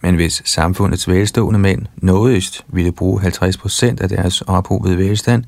Men 0.00 0.14
hvis 0.14 0.42
samfundets 0.44 1.08
velstående 1.08 1.58
mænd 1.58 1.86
nådigst 1.96 2.64
ville 2.68 2.92
bruge 2.92 3.20
50% 3.20 4.02
af 4.02 4.08
deres 4.08 4.40
ophobede 4.40 4.98
velstand 4.98 5.44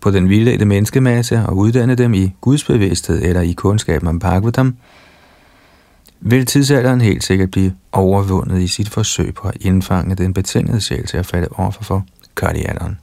på 0.00 0.10
den 0.10 0.28
vildledte 0.28 0.64
menneskemasse 0.64 1.46
og 1.46 1.56
uddanne 1.56 1.94
dem 1.94 2.14
i 2.14 2.34
gudsbevidsthed 2.40 3.22
eller 3.22 3.40
i 3.40 3.52
kundskab 3.52 4.06
om 4.06 4.18
Bhagavatam, 4.18 4.76
vil 6.20 6.46
tidsalderen 6.46 7.00
helt 7.00 7.24
sikkert 7.24 7.50
blive 7.50 7.72
overvundet 7.92 8.60
i 8.60 8.66
sit 8.66 8.88
forsøg 8.88 9.34
på 9.34 9.48
at 9.48 9.56
indfange 9.60 10.14
den 10.14 10.34
betingede 10.34 10.80
sjæl 10.80 11.06
til 11.06 11.16
at 11.16 11.26
falde 11.26 11.48
offer 11.50 11.84
for 11.84 12.04
kardialderen. 12.36 12.98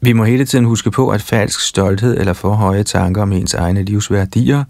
Vi 0.00 0.12
må 0.12 0.24
hele 0.24 0.44
tiden 0.44 0.64
huske 0.64 0.90
på, 0.90 1.08
at 1.08 1.22
falsk 1.22 1.60
stolthed 1.60 2.18
eller 2.18 2.32
for 2.32 2.54
høje 2.54 2.82
tanker 2.82 3.22
om 3.22 3.32
ens 3.32 3.54
egne 3.54 3.82
livsværdier, 3.82 4.64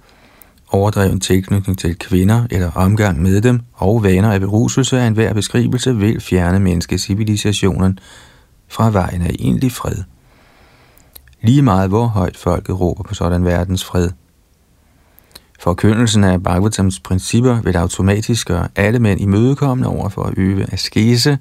overdreven 0.70 1.20
tilknytning 1.20 1.78
til 1.78 1.98
kvinder 1.98 2.46
eller 2.50 2.70
omgang 2.70 3.22
med 3.22 3.40
dem 3.40 3.60
og 3.74 4.04
vaner 4.04 4.32
af 4.32 4.40
beruselse 4.40 5.00
af 5.00 5.06
enhver 5.06 5.32
beskrivelse 5.32 5.96
vil 5.96 6.20
fjerne 6.20 6.60
menneskecivilisationen 6.60 7.98
fra 8.68 8.90
vejen 8.90 9.22
af 9.22 9.30
egentlig 9.38 9.72
fred. 9.72 9.96
Lige 11.42 11.62
meget 11.62 11.88
hvor 11.88 12.06
højt 12.06 12.36
folket 12.36 12.80
råber 12.80 13.02
på 13.02 13.14
sådan 13.14 13.44
verdens 13.44 13.84
fred. 13.84 14.10
Forkyndelsen 15.60 16.24
af 16.24 16.42
Bhagavatams 16.42 17.00
principper 17.00 17.60
vil 17.60 17.76
automatisk 17.76 18.46
gøre 18.46 18.68
alle 18.76 18.98
mænd 18.98 19.20
imødekommende 19.20 19.88
over 19.88 20.08
for 20.08 20.22
at 20.22 20.34
øve 20.36 20.72
askese, 20.72 21.38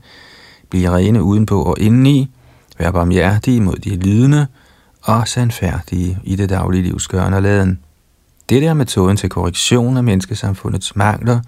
blive 0.69 0.89
rene 0.89 1.23
udenpå 1.23 1.61
og 1.61 1.79
indeni, 1.79 2.29
Vær 2.79 2.91
barmhjertig 2.91 3.61
mod 3.61 3.75
de 3.75 3.89
lidende 3.89 4.47
og 5.01 5.27
sandfærdige 5.27 6.19
i 6.23 6.35
det 6.35 6.49
daglige 6.49 6.83
livs 6.83 7.07
gøren 7.07 7.33
og 7.33 7.41
laden. 7.41 7.79
Dette 8.49 8.67
er 8.67 8.73
metoden 8.73 9.17
til 9.17 9.29
korrektion 9.29 9.97
af 9.97 10.03
menneskesamfundets 10.03 10.95
mangler, 10.95 11.39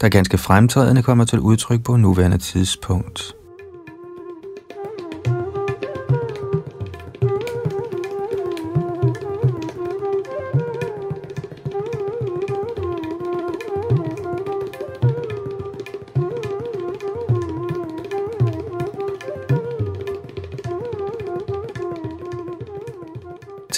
der 0.00 0.08
ganske 0.08 0.38
fremtrædende 0.38 1.02
kommer 1.02 1.24
til 1.24 1.40
udtryk 1.40 1.82
på 1.82 1.96
nuværende 1.96 2.38
tidspunkt. 2.38 3.34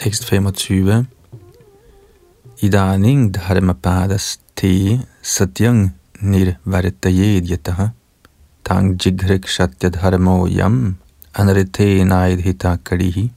Tekst 0.01 0.25
25. 0.25 1.07
Idaning 2.61 3.35
dharmapadas 3.35 4.41
te 4.57 5.01
satyang 5.23 5.91
nirvartayedyataha 6.21 7.89
tang 8.65 8.97
jigrik 8.97 9.49
satyadharmo 9.49 10.47
yam 10.49 10.97
anrite 11.35 12.05
naidhita 12.05 12.77
karihi. 12.85 13.33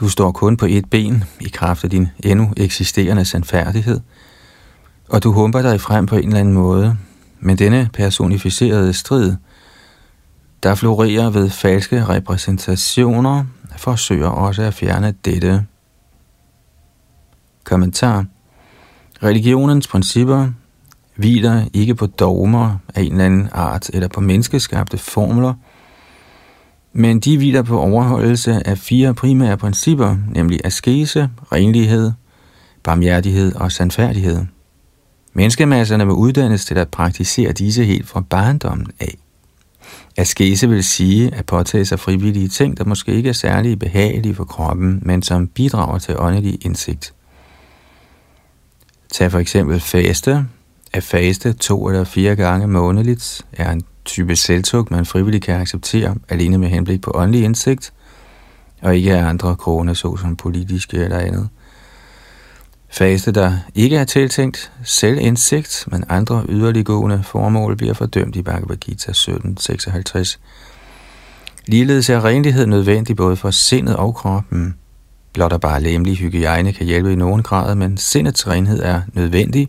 Du 0.00 0.08
står 0.08 0.32
kun 0.32 0.56
på 0.56 0.66
et 0.66 0.90
ben 0.90 1.24
i 1.40 1.48
kraft 1.48 1.84
af 1.84 1.90
din 1.90 2.08
endnu 2.24 2.52
eksisterende 2.56 3.24
sandfærdighed, 3.24 4.00
og 5.08 5.22
du 5.22 5.32
humper 5.32 5.62
dig 5.62 5.80
frem 5.80 6.06
på 6.06 6.16
en 6.16 6.26
eller 6.26 6.40
anden 6.40 6.54
måde, 6.54 6.96
men 7.40 7.58
denne 7.58 7.90
personificerede 7.92 8.92
strid, 8.92 9.36
der 10.66 10.74
florerer 10.74 11.30
ved 11.30 11.50
falske 11.50 12.04
repræsentationer, 12.04 13.44
forsøger 13.76 14.28
også 14.28 14.62
at 14.62 14.74
fjerne 14.74 15.14
dette. 15.24 15.66
Kommentar 17.64 18.24
Religionens 19.22 19.88
principper 19.88 20.48
hviler 21.16 21.64
ikke 21.72 21.94
på 21.94 22.06
dogmer 22.06 22.76
af 22.94 23.02
en 23.02 23.12
eller 23.12 23.24
anden 23.24 23.48
art 23.52 23.90
eller 23.94 24.08
på 24.08 24.20
menneskeskabte 24.20 24.98
formler, 24.98 25.54
men 26.92 27.20
de 27.20 27.36
hviler 27.36 27.62
på 27.62 27.80
overholdelse 27.80 28.66
af 28.68 28.78
fire 28.78 29.14
primære 29.14 29.56
principper, 29.56 30.16
nemlig 30.30 30.60
askese, 30.64 31.30
renlighed, 31.52 32.12
barmhjertighed 32.82 33.54
og 33.54 33.72
sandfærdighed. 33.72 34.44
Menneskemasserne 35.32 36.04
må 36.04 36.14
uddannes 36.14 36.64
til 36.64 36.78
at 36.78 36.88
praktisere 36.88 37.52
disse 37.52 37.84
helt 37.84 38.08
fra 38.08 38.20
barndommen 38.20 38.86
af. 39.00 39.18
Askese 40.16 40.68
vil 40.68 40.84
sige 40.84 41.34
at 41.34 41.46
påtage 41.46 41.84
sig 41.84 42.00
frivillige 42.00 42.48
ting, 42.48 42.78
der 42.78 42.84
måske 42.84 43.12
ikke 43.12 43.28
er 43.28 43.32
særlig 43.32 43.78
behagelige 43.78 44.34
for 44.34 44.44
kroppen, 44.44 45.02
men 45.02 45.22
som 45.22 45.46
bidrager 45.46 45.98
til 45.98 46.18
åndelig 46.18 46.58
indsigt. 46.64 47.14
Tag 49.12 49.30
for 49.30 49.38
eksempel 49.38 49.80
faste. 49.80 50.46
At 50.92 51.02
faste 51.02 51.52
to 51.52 51.88
eller 51.88 52.04
fire 52.04 52.36
gange 52.36 52.66
månedligt 52.66 53.42
er 53.52 53.72
en 53.72 53.82
type 54.04 54.36
selvtug, 54.36 54.86
man 54.90 55.06
frivilligt 55.06 55.44
kan 55.44 55.60
acceptere 55.60 56.14
alene 56.28 56.58
med 56.58 56.68
henblik 56.68 57.00
på 57.00 57.12
åndelig 57.14 57.44
indsigt, 57.44 57.92
og 58.82 58.96
ikke 58.96 59.16
af 59.16 59.24
andre 59.24 59.56
kroner, 59.56 59.94
såsom 59.94 60.36
politiske 60.36 60.96
eller 60.96 61.18
andet. 61.18 61.48
Faste, 62.88 63.32
der 63.32 63.58
ikke 63.74 63.96
er 63.96 64.04
tiltænkt 64.04 64.72
selvindsigt, 64.84 65.84
men 65.90 66.04
andre 66.08 66.44
yderliggående 66.48 67.22
formål, 67.22 67.76
bliver 67.76 67.94
fordømt 67.94 68.36
i 68.36 68.42
Bhagavad 68.42 68.76
Gita 68.76 69.10
1756. 69.10 70.38
Ligeledes 71.66 72.10
er 72.10 72.24
renlighed 72.24 72.66
nødvendig 72.66 73.16
både 73.16 73.36
for 73.36 73.50
sindet 73.50 73.96
og 73.96 74.14
kroppen. 74.14 74.74
Blot 75.32 75.52
og 75.52 75.60
bare 75.60 75.82
lemlig 75.82 76.16
hygiejne 76.16 76.72
kan 76.72 76.86
hjælpe 76.86 77.12
i 77.12 77.16
nogen 77.16 77.42
grad, 77.42 77.74
men 77.74 77.96
sindets 77.96 78.48
renhed 78.48 78.82
er 78.82 79.02
nødvendig, 79.12 79.68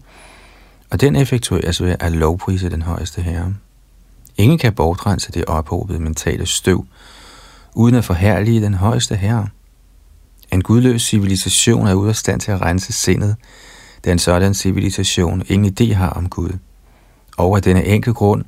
og 0.90 1.02
den 1.02 1.16
effektueres 1.16 1.84
ved 1.84 1.96
at 2.00 2.12
lovprise 2.12 2.70
den 2.70 2.82
højeste 2.82 3.22
herre. 3.22 3.54
Ingen 4.38 4.58
kan 4.58 4.74
bortrense 4.74 5.32
det 5.32 5.46
ophobede 5.46 6.00
mentale 6.00 6.46
støv, 6.46 6.86
uden 7.74 7.96
at 7.96 8.06
forhærlige 8.06 8.62
den 8.62 8.74
højeste 8.74 9.16
herre. 9.16 9.48
En 10.58 10.64
gudløs 10.64 11.02
civilisation 11.02 11.88
er 11.88 11.94
ude 11.94 12.10
af 12.10 12.16
stand 12.16 12.40
til 12.40 12.52
at 12.52 12.62
rense 12.62 12.94
sindet, 12.94 13.36
da 14.06 14.12
en 14.12 14.20
sådan 14.20 14.54
civilisation 14.54 15.44
ingen 15.48 15.74
idé 15.80 15.94
har 15.94 16.10
om 16.10 16.30
Gud. 16.30 16.50
Og 17.38 17.56
af 17.56 17.62
denne 17.62 17.86
enkel 17.86 18.14
grund 18.14 18.44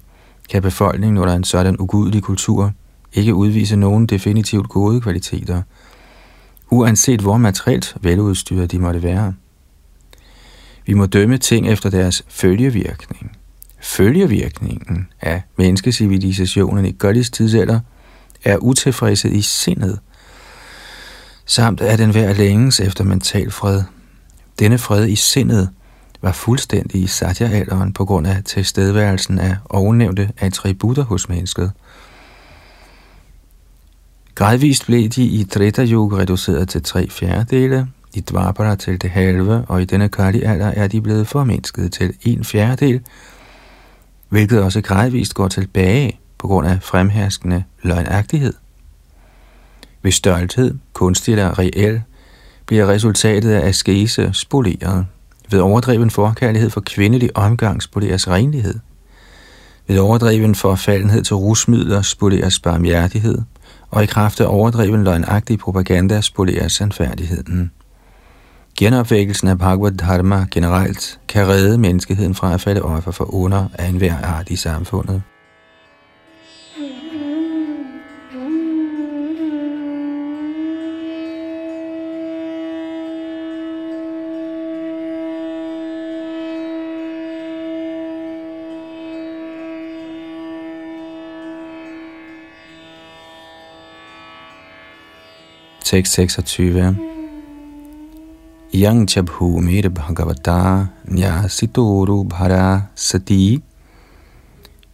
kan 0.49 0.62
befolkningen 0.62 1.18
under 1.18 1.36
en 1.36 1.43
sådan 1.43 1.76
ugudelig 1.80 2.24
kultur 2.24 2.72
ikke 3.14 3.36
udvise 3.36 3.76
nogen 3.76 4.05
definitivt 4.05 4.70
gode 4.70 5.01
kvaliteter, 5.01 5.62
uanset 6.70 7.22
hvor 7.22 7.38
materielt 7.38 7.95
veludstyret 8.01 8.72
de 8.72 8.80
måtte 8.80 9.03
være. 9.03 9.34
Vi 10.86 10.93
må 10.93 11.05
dømme 11.05 11.38
ting 11.38 11.68
efter 11.68 11.89
deres 11.89 12.24
følgevirkning. 12.28 13.32
Følgevirkningen 13.82 15.07
af 15.22 15.41
menneskecivilisationen 15.57 16.86
i 16.86 16.91
Gullis 16.91 17.30
tidsalder 17.30 17.80
er 18.43 18.57
utilfredshed 18.57 19.32
i 19.32 19.41
sindet– 19.41 19.99
samt 21.50 21.82
at 21.82 22.00
den 22.00 22.12
hver 22.12 22.34
længes 22.34 22.80
efter 22.80 23.04
mental 23.04 23.52
fred. 23.52 23.84
Denne 24.60 24.78
fred 24.78 25.08
i 25.08 25.16
sindet 25.16 25.70
var 26.22 26.32
fuldstændig 26.32 27.02
i 27.02 27.08
satya-alderen 27.08 27.93
på 27.93 28.06
grund 28.06 28.28
af 28.28 28.43
tilstedeværelsen 28.43 29.39
af 29.39 29.56
ovennævnte 29.70 30.32
attributter 30.38 31.04
hos 31.04 31.30
mennesket. 31.30 31.72
Gradvist 34.36 34.86
blev 34.86 35.10
de 35.10 35.24
i 35.24 35.43
Treta 35.43 35.86
Yuga 35.86 36.18
reduceret 36.18 36.70
til 36.70 36.84
tre 36.84 37.10
fjerdedele, 37.10 37.88
i 38.14 38.20
Dvapara 38.20 38.76
til 38.76 39.02
det 39.02 39.10
halve, 39.10 39.66
og 39.68 39.82
i 39.82 39.86
denne 39.86 40.10
Kali 40.10 40.41
alder 40.41 40.68
er 40.68 40.88
de 40.88 41.02
blevet 41.02 41.28
formindsket 41.28 41.91
til 41.91 42.14
en 42.22 42.43
fjerdedel, 42.43 43.02
hvilket 44.30 44.64
også 44.64 44.82
gradvist 44.82 45.34
går 45.34 45.47
tilbage 45.47 46.20
på 46.38 46.47
grund 46.47 46.68
af 46.68 46.78
fremherskende 46.82 47.64
løgnagtighed. 47.84 48.54
Ved 50.02 50.12
stolthed, 50.12 50.76
kunstig 50.93 51.32
eller 51.32 51.60
reel, 51.60 52.02
bliver 52.66 52.88
resultatet 52.88 53.52
af 53.52 53.68
askese 53.68 54.30
spoleret. 54.34 55.06
Ved 55.52 55.60
overdreven 55.60 56.10
forkærlighed 56.10 56.70
for 56.70 56.82
kvindelig 56.82 57.38
omgang 57.38 57.84
spoleres 57.84 58.28
renlighed. 58.28 58.80
Ved 59.88 60.00
overdreven 60.00 60.56
forfaldenhed 60.56 61.24
til 61.24 61.36
rusmidler 61.36 62.02
spoleres 62.02 62.60
barmhjertighed, 62.60 63.38
og 63.89 64.04
i 64.04 64.06
kraft 64.06 64.41
af 64.41 64.45
overdreven 64.47 65.04
løgnagtig 65.04 65.60
propaganda 65.60 66.22
spoleres 66.22 66.74
sandfærdigheden. 66.74 67.72
Genopvækkelsen 68.80 69.47
af 69.47 69.58
Bhagavad 69.58 69.91
Dharma 69.91 70.45
generelt 70.52 71.20
kan 71.28 71.47
redde 71.47 71.78
menneskeheden 71.78 72.36
fra 72.36 72.54
at 72.54 72.62
falde 72.62 72.82
offer 72.82 73.12
for 73.12 73.34
under 73.34 73.68
af 73.74 73.88
enhver 73.88 74.18
art 74.24 74.50
i 74.50 74.56
samfundet. 74.56 75.22
Tekst 95.89 96.13
26 96.13 96.95
Yang 98.73 99.07
Chabhumir 99.07 99.89
Bhagavata 99.89 100.85
Nyasitoru 101.07 102.29
Bhara 102.29 102.81
Sati. 102.95 103.59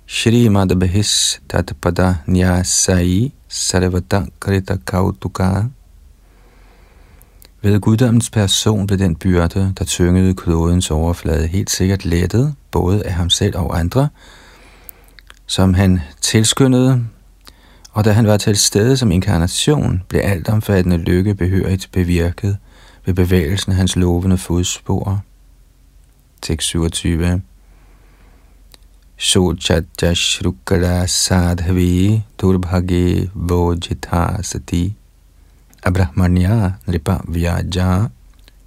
Shri 0.05 0.47
Bhis 0.47 1.41
Tatpada 1.49 2.23
Nyasai 2.27 3.33
Sarvata 3.49 4.27
Krita 4.39 4.77
Kautuka. 4.85 5.69
Ved 7.61 7.79
guddommens 7.79 8.29
person 8.29 8.87
blev 8.87 8.99
den 8.99 9.15
byrde, 9.15 9.73
der 9.79 9.85
tyngede 9.85 10.33
klodens 10.33 10.91
overflade, 10.91 11.47
helt 11.47 11.69
sikkert 11.69 12.05
lettet, 12.05 12.55
både 12.71 13.05
af 13.05 13.13
ham 13.13 13.29
selv 13.29 13.57
og 13.57 13.79
andre, 13.79 14.09
som 15.45 15.73
han 15.73 15.99
tilskyndede, 16.21 17.05
og 17.95 18.05
da 18.05 18.11
han 18.11 18.27
var 18.27 18.37
til 18.37 18.55
stede 18.57 18.97
som 18.97 19.11
inkarnation, 19.11 20.03
blev 20.09 20.21
alt 20.23 20.49
omfattende 20.49 20.97
lykke 20.97 21.35
behørigt 21.35 21.89
bevirket 21.91 22.57
ved 23.05 23.13
bevægelsen 23.13 23.71
af 23.71 23.77
hans 23.77 23.95
lovende 23.95 24.37
fodspor. 24.37 25.21
Tekst 26.41 26.67
27 26.67 27.41
Sochatta 29.17 30.13
Shrukala 30.13 31.05
Sadhavi 31.05 32.23
Durbhage 32.41 33.31
Vojita 33.33 34.41
Sati 34.41 34.95
Abrahmanya 35.83 36.71
Nripa 36.87 37.19
Vyaja 37.27 38.05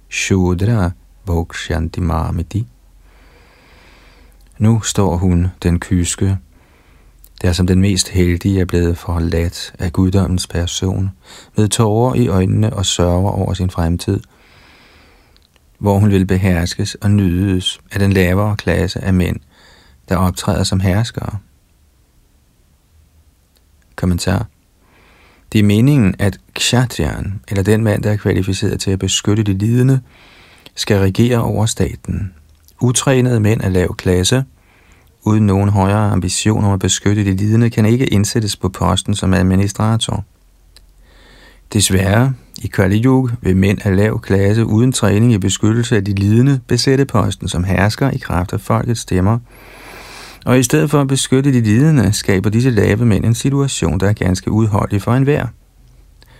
Shudra 0.09 0.91
Vokshanti 1.25 1.99
Mamiti 1.99 2.67
Nu 4.57 4.81
står 4.81 5.17
hun, 5.17 5.47
den 5.63 5.79
kyske, 5.79 6.37
der 7.41 7.53
som 7.53 7.67
den 7.67 7.81
mest 7.81 8.09
heldige 8.09 8.61
er 8.61 8.65
blevet 8.65 8.97
forladt 8.97 9.73
af 9.79 9.93
guddommens 9.93 10.47
person, 10.47 11.11
med 11.57 11.67
tårer 11.67 12.15
i 12.15 12.27
øjnene 12.27 12.73
og 12.73 12.85
sørger 12.85 13.29
over 13.29 13.53
sin 13.53 13.69
fremtid, 13.69 14.19
hvor 15.79 15.99
hun 15.99 16.11
vil 16.11 16.25
beherskes 16.25 16.95
og 16.95 17.11
nydes 17.11 17.79
af 17.91 17.99
den 17.99 18.13
lavere 18.13 18.55
klasse 18.55 19.03
af 19.03 19.13
mænd, 19.13 19.39
der 20.09 20.15
optræder 20.15 20.63
som 20.63 20.79
herskere. 20.79 21.37
Kommentar. 23.95 24.45
Det 25.51 25.59
er 25.59 25.63
meningen, 25.63 26.15
at 26.19 26.39
kshatriyan, 26.53 27.39
eller 27.47 27.63
den 27.63 27.83
mand, 27.83 28.03
der 28.03 28.11
er 28.11 28.17
kvalificeret 28.17 28.79
til 28.79 28.91
at 28.91 28.99
beskytte 28.99 29.43
de 29.43 29.53
lidende, 29.53 30.01
skal 30.75 30.99
regere 30.99 31.37
over 31.37 31.65
staten. 31.65 32.33
Utrænede 32.81 33.39
mænd 33.39 33.61
af 33.61 33.73
lav 33.73 33.95
klasse– 33.95 34.43
uden 35.29 35.45
nogen 35.45 35.69
højere 35.69 36.11
ambition 36.11 36.63
om 36.63 36.73
at 36.73 36.79
beskytte 36.79 37.25
de 37.25 37.35
lidende, 37.35 37.69
kan 37.69 37.85
ikke 37.85 38.05
indsættes 38.05 38.55
på 38.55 38.69
posten 38.69 39.15
som 39.15 39.33
administrator. 39.33 40.23
Desværre, 41.73 42.33
i 42.61 42.67
Kali 42.67 43.03
Yuga 43.05 43.33
vil 43.41 43.57
mænd 43.57 43.77
af 43.83 43.95
lav 43.95 44.21
klasse 44.21 44.65
uden 44.65 44.91
træning 44.91 45.33
i 45.33 45.37
beskyttelse 45.37 45.95
af 45.95 46.05
de 46.05 46.13
lidende 46.13 46.59
besætte 46.67 47.05
posten 47.05 47.47
som 47.47 47.63
hersker 47.63 48.11
i 48.11 48.17
kraft 48.17 48.53
af 48.53 48.61
folkets 48.61 49.01
stemmer, 49.01 49.39
og 50.45 50.59
i 50.59 50.63
stedet 50.63 50.89
for 50.89 51.01
at 51.01 51.07
beskytte 51.07 51.53
de 51.53 51.61
lidende, 51.61 52.13
skaber 52.13 52.49
disse 52.49 52.69
lave 52.69 53.05
mænd 53.05 53.25
en 53.25 53.35
situation, 53.35 53.99
der 53.99 54.09
er 54.09 54.13
ganske 54.13 54.51
udholdelig 54.51 55.01
for 55.01 55.13
enhver. 55.13 55.45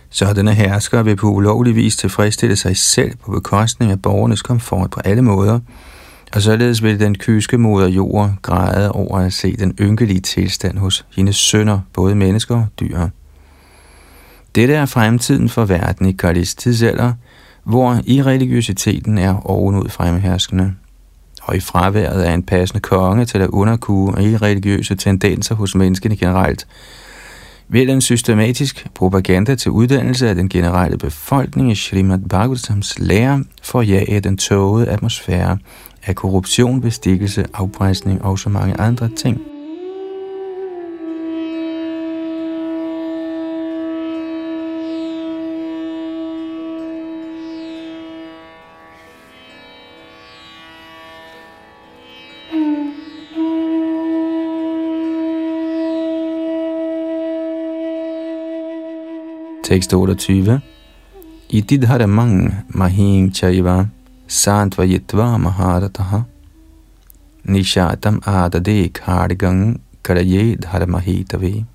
Sådanne 0.09 0.53
herskere 0.53 1.05
vil 1.05 1.15
på 1.15 1.27
ulovlig 1.27 1.75
vis 1.75 1.97
tilfredsstille 1.97 2.55
sig 2.55 2.77
selv 2.77 3.15
på 3.25 3.31
bekostning 3.31 3.91
af 3.91 4.01
borgernes 4.01 4.41
komfort 4.41 4.89
på 4.89 4.99
alle 4.99 5.21
måder, 5.21 5.59
og 6.33 6.41
således 6.41 6.83
vil 6.83 6.99
den 6.99 7.17
kyske 7.17 7.57
moder 7.57 7.87
jord 7.87 8.33
græde 8.41 8.91
over 8.91 9.17
at 9.17 9.33
se 9.33 9.55
den 9.55 9.75
ynkelige 9.79 10.19
tilstand 10.19 10.77
hos 10.77 11.05
hendes 11.15 11.35
sønner, 11.35 11.79
både 11.93 12.15
mennesker 12.15 12.55
og 12.55 12.67
dyr. 12.79 13.07
Dette 14.55 14.73
er 14.73 14.85
fremtiden 14.85 15.49
for 15.49 15.65
verden 15.65 16.05
i 16.05 16.11
Kalis 16.11 16.55
tidsalder, 16.55 17.13
hvor 17.63 18.01
i 18.05 18.23
religiøsiteten 18.23 19.17
er 19.17 19.49
ovenud 19.49 19.89
fremherskende, 19.89 20.73
og 21.41 21.55
i 21.55 21.59
fraværet 21.59 22.21
af 22.21 22.33
en 22.33 22.43
passende 22.43 22.81
konge 22.81 23.25
til 23.25 23.37
at 23.37 23.49
underkue 23.49 24.23
i 24.23 24.37
religiøse 24.37 24.95
tendenser 24.95 25.55
hos 25.55 25.75
menneskene 25.75 26.17
generelt, 26.17 26.67
vil 27.67 27.89
en 27.89 28.01
systematisk 28.01 28.87
propaganda 28.95 29.55
til 29.55 29.71
uddannelse 29.71 30.29
af 30.29 30.35
den 30.35 30.49
generelle 30.49 30.97
befolkning 30.97 31.71
i 31.71 31.75
Srimad 31.75 32.19
Bhagavatams 32.29 32.99
lære 32.99 33.43
forjage 33.63 34.19
den 34.19 34.37
tågede 34.37 34.87
atmosfære 34.87 35.57
af 36.05 36.15
korruption, 36.15 36.81
bestikkelse, 36.81 37.45
afpresning 37.53 38.21
og 38.21 38.39
så 38.39 38.49
mange 38.49 38.79
andre 38.79 39.09
ting. 39.09 39.41
Tekst 59.63 59.93
28. 59.93 60.61
I 61.49 61.61
mang 62.07 62.53
mahing 62.69 63.35
chaiva 63.35 63.85
Santvayitva 64.29 65.37
Maharataha 65.37 66.19
Nishatam 67.43 68.21
Adade 68.27 68.89
Kardigang 68.89 69.81
Karaye 70.03 70.55
Dharmahitave 70.55 71.65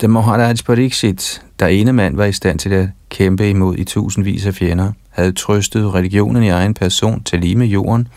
Da 0.00 0.06
Maharaj 0.06 0.56
Pariksit, 0.66 1.42
der 1.58 1.66
ene 1.66 1.92
mand 1.92 2.16
var 2.16 2.24
i 2.24 2.32
stand 2.32 2.58
til 2.58 2.70
at 2.72 2.88
kæmpe 3.08 3.50
imod 3.50 3.76
i 3.76 3.84
tusindvis 3.84 4.46
af 4.46 4.54
fjender, 4.54 4.92
havde 5.10 5.32
trøstet 5.32 5.94
religionen 5.94 6.42
i 6.42 6.48
egen 6.48 6.74
person 6.74 7.22
til 7.24 7.40
lige 7.40 7.56
med 7.56 7.66
jorden, 7.66 8.08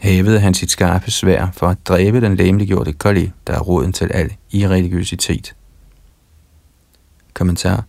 hævede 0.00 0.40
han 0.40 0.54
sit 0.54 0.70
skarpe 0.70 1.10
svær 1.10 1.48
for 1.52 1.66
at 1.66 1.78
dræbe 1.88 2.20
den 2.20 2.36
læmeliggjorte 2.36 2.92
Kali, 2.92 3.30
der 3.46 3.52
er 3.52 3.60
roden 3.60 3.92
til 3.92 4.12
al 4.12 4.32
irreligiøsitet. 4.50 5.54
Kommentar 7.34 7.84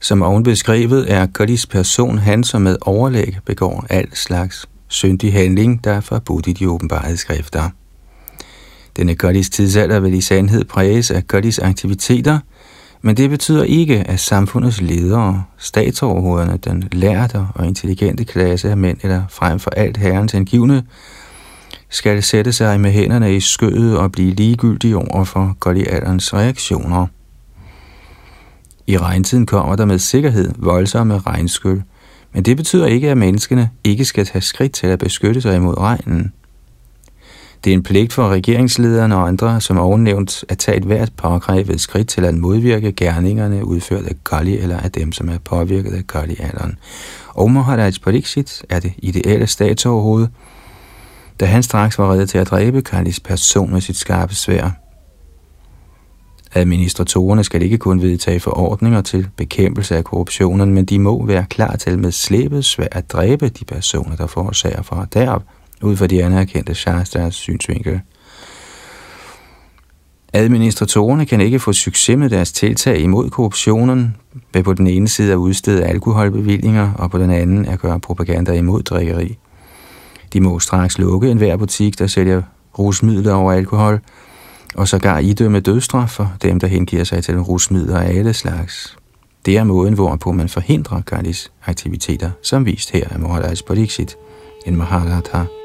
som 0.00 0.22
oven 0.22 0.42
beskrevet 0.42 1.12
er 1.12 1.26
Kalis 1.26 1.66
person 1.66 2.18
han, 2.18 2.44
som 2.44 2.62
med 2.62 2.76
overlæg 2.80 3.38
begår 3.44 3.86
al 3.90 4.16
slags 4.16 4.68
syndig 4.88 5.32
handling, 5.32 5.84
der 5.84 5.92
er 5.92 6.00
forbudt 6.00 6.46
i 6.46 6.52
de 6.52 6.68
åbenbare 6.68 7.16
skrifter. 7.16 7.70
Denne 8.96 9.14
Kalis 9.14 9.50
tidsalder 9.50 10.00
vil 10.00 10.14
i 10.14 10.20
sandhed 10.20 10.64
præges 10.64 11.10
af 11.10 11.26
Kalis 11.26 11.58
aktiviteter, 11.58 12.38
men 13.02 13.16
det 13.16 13.30
betyder 13.30 13.64
ikke, 13.64 13.96
at 13.96 14.20
samfundets 14.20 14.80
ledere, 14.80 15.44
statsoverhovederne, 15.58 16.56
den 16.56 16.88
lærte 16.92 17.46
og 17.54 17.66
intelligente 17.66 18.24
klasse 18.24 18.70
af 18.70 18.76
mænd, 18.76 18.98
eller 19.02 19.22
frem 19.30 19.58
for 19.58 19.70
alt 19.70 19.96
herrens 19.96 20.34
angivne, 20.34 20.84
skal 21.90 22.22
sætte 22.22 22.52
sig 22.52 22.80
med 22.80 22.90
hænderne 22.90 23.36
i 23.36 23.40
skødet 23.40 23.98
og 23.98 24.12
blive 24.12 24.34
ligegyldige 24.34 24.96
over 24.96 25.24
for 25.24 25.56
Goliathens 25.60 26.34
reaktioner– 26.34 27.06
i 28.88 28.98
regntiden 28.98 29.46
kommer 29.46 29.76
der 29.76 29.84
med 29.84 29.98
sikkerhed 29.98 30.52
voldsomme 30.56 31.18
regnskyld, 31.18 31.82
men 32.32 32.42
det 32.42 32.56
betyder 32.56 32.86
ikke, 32.86 33.10
at 33.10 33.16
menneskene 33.16 33.70
ikke 33.84 34.04
skal 34.04 34.26
tage 34.26 34.42
skridt 34.42 34.72
til 34.72 34.86
at 34.86 34.98
beskytte 34.98 35.40
sig 35.40 35.56
imod 35.56 35.78
regnen. 35.78 36.32
Det 37.64 37.70
er 37.70 37.74
en 37.74 37.82
pligt 37.82 38.12
for 38.12 38.28
regeringslederne 38.28 39.16
og 39.16 39.28
andre, 39.28 39.60
som 39.60 39.78
ovennævnt, 39.78 40.44
at 40.48 40.58
tage 40.58 40.76
et 40.76 40.84
hvert 40.84 41.12
påkrævet 41.16 41.80
skridt 41.80 42.08
til 42.08 42.24
at 42.24 42.34
modvirke 42.34 42.92
gerningerne 42.92 43.64
udført 43.64 44.04
af 44.04 44.14
Kali 44.24 44.58
eller 44.58 44.78
af 44.78 44.92
dem, 44.92 45.12
som 45.12 45.28
er 45.28 45.38
påvirket 45.38 45.92
af 45.92 46.06
Kali-alderen. 46.06 46.78
Og 47.28 47.50
Maharaj 47.50 47.92
Pariksit 48.04 48.62
er 48.68 48.80
det 48.80 48.92
ideelle 48.98 49.46
statsoverhoved, 49.46 50.26
da 51.40 51.46
han 51.46 51.62
straks 51.62 51.98
var 51.98 52.12
reddet 52.12 52.30
til 52.30 52.38
at 52.38 52.50
dræbe 52.50 52.82
Kalis 52.82 53.20
person 53.20 53.72
med 53.72 53.80
sit 53.80 53.96
skarpe 53.96 54.34
svær. 54.34 54.87
Administratorerne 56.54 57.44
skal 57.44 57.62
ikke 57.62 57.78
kun 57.78 58.02
vedtage 58.02 58.40
forordninger 58.40 59.00
til 59.02 59.28
bekæmpelse 59.36 59.96
af 59.96 60.04
korruptionen, 60.04 60.74
men 60.74 60.84
de 60.84 60.98
må 60.98 61.26
være 61.26 61.46
klar 61.50 61.76
til 61.76 61.98
med 61.98 62.12
slæbet 62.12 62.64
svær 62.64 62.86
at 62.92 63.12
dræbe 63.12 63.48
de 63.48 63.64
personer, 63.64 64.16
der 64.16 64.26
forårsager 64.26 64.82
fra 64.82 65.06
derop, 65.14 65.42
ud 65.82 65.96
fra 65.96 66.06
de 66.06 66.24
anerkendte 66.24 66.74
Shastras 66.74 67.34
synsvinkel. 67.34 68.00
Administratorerne 70.32 71.26
kan 71.26 71.40
ikke 71.40 71.60
få 71.60 71.72
succes 71.72 72.18
med 72.18 72.30
deres 72.30 72.52
tiltag 72.52 73.00
imod 73.00 73.30
korruptionen, 73.30 74.16
ved 74.52 74.62
på 74.62 74.72
den 74.74 74.86
ene 74.86 75.08
side 75.08 75.32
at 75.32 75.36
udstede 75.36 75.84
alkoholbevillinger, 75.84 76.92
og 76.92 77.10
på 77.10 77.18
den 77.18 77.30
anden 77.30 77.66
at 77.66 77.80
gøre 77.80 78.00
propaganda 78.00 78.52
imod 78.52 78.82
drikkeri. 78.82 79.38
De 80.32 80.40
må 80.40 80.58
straks 80.58 80.98
lukke 80.98 81.30
enhver 81.30 81.56
butik, 81.56 81.98
der 81.98 82.06
sælger 82.06 82.42
rusmidler 82.78 83.32
over 83.32 83.52
alkohol, 83.52 84.00
og 84.78 84.88
sågar 84.88 85.18
idømme 85.18 85.60
dødstraf 85.60 86.10
for 86.10 86.32
dem, 86.42 86.60
der 86.60 86.66
hengiver 86.66 87.04
sig 87.04 87.24
til 87.24 87.40
rusmidler 87.40 87.98
af 87.98 88.18
alle 88.18 88.34
slags. 88.34 88.96
Det 89.46 89.56
er 89.56 89.64
måden, 89.64 89.94
hvorpå 89.94 90.32
man 90.32 90.48
forhindrer 90.48 91.00
Kalis 91.00 91.52
aktiviteter, 91.66 92.30
som 92.42 92.66
vist 92.66 92.90
her 92.90 93.08
af 93.08 93.18
Maharaj 93.18 93.54
Pariksit, 93.66 94.16
en 94.66 94.76
Maharata. 94.76 95.57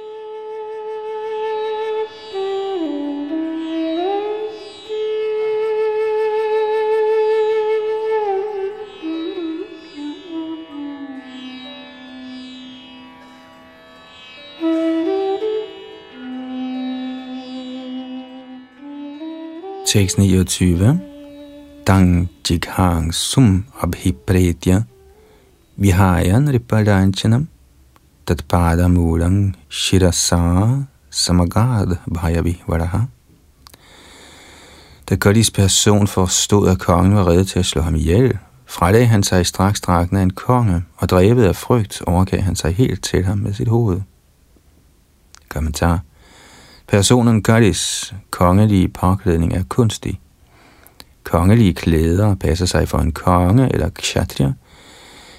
Tekst 19.93 20.17
29. 20.17 20.99
Tang 21.85 22.29
jighang 22.43 23.13
sum 23.13 23.65
abhipretya 23.77 24.85
vihayan 25.77 26.49
ripadanchanam 26.49 27.45
tatpada 28.25 28.87
mulang 28.89 29.53
shirasa 29.69 30.87
samagad 31.11 31.99
bhayavi 32.09 32.63
varaha. 32.65 33.05
Da 35.05 35.15
Kodis 35.15 35.51
person 35.51 36.07
forstod, 36.07 36.69
at 36.69 36.79
kongen 36.79 37.15
var 37.15 37.27
reddet 37.27 37.47
til 37.47 37.59
at 37.59 37.65
slå 37.65 37.81
ham 37.81 37.95
ihjel, 37.95 38.37
fredagde 38.65 39.05
han 39.05 39.23
sig 39.23 39.45
straks 39.45 39.81
dragten 39.81 40.17
af 40.17 40.21
en 40.21 40.33
konge, 40.33 40.83
og 40.97 41.09
drevet 41.09 41.45
af 41.45 41.55
frygt 41.55 42.01
overgav 42.07 42.41
han 42.41 42.55
sig 42.55 42.75
helt 42.75 43.03
til 43.03 43.25
ham 43.25 43.37
med 43.37 43.53
sit 43.53 43.67
hoved. 43.67 44.01
Kommentar 45.49 45.99
Personen 46.93 47.43
Gaddis 47.43 48.13
kongelige 48.31 48.87
påklædning 48.87 49.53
er 49.53 49.63
kunstig. 49.69 50.19
Kongelige 51.23 51.73
klæder 51.73 52.35
passer 52.35 52.65
sig 52.65 52.87
for 52.87 52.97
en 52.97 53.11
konge 53.11 53.73
eller 53.73 53.89
kshatriya, 53.89 54.51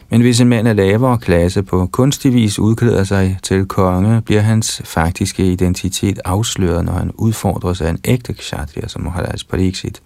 men 0.09 0.21
hvis 0.21 0.41
en 0.41 0.49
mand 0.49 0.69
af 0.69 0.77
lavere 0.77 1.19
klasse 1.19 1.63
på 1.63 1.87
kunstig 1.87 2.35
vis 2.35 2.59
udklæder 2.59 3.05
sig 3.05 3.39
til 3.43 3.67
konge, 3.67 4.23
bliver 4.23 4.41
hans 4.41 4.83
faktiske 4.85 5.53
identitet 5.53 6.21
afsløret, 6.25 6.85
når 6.85 6.93
han 6.93 7.11
udfordres 7.15 7.81
af 7.81 7.91
en 7.91 7.99
ægte 8.05 8.33
kshatriya, 8.33 8.89
som 8.89 9.03
Maharaj 9.03 9.37
Pariksit. 9.51 10.03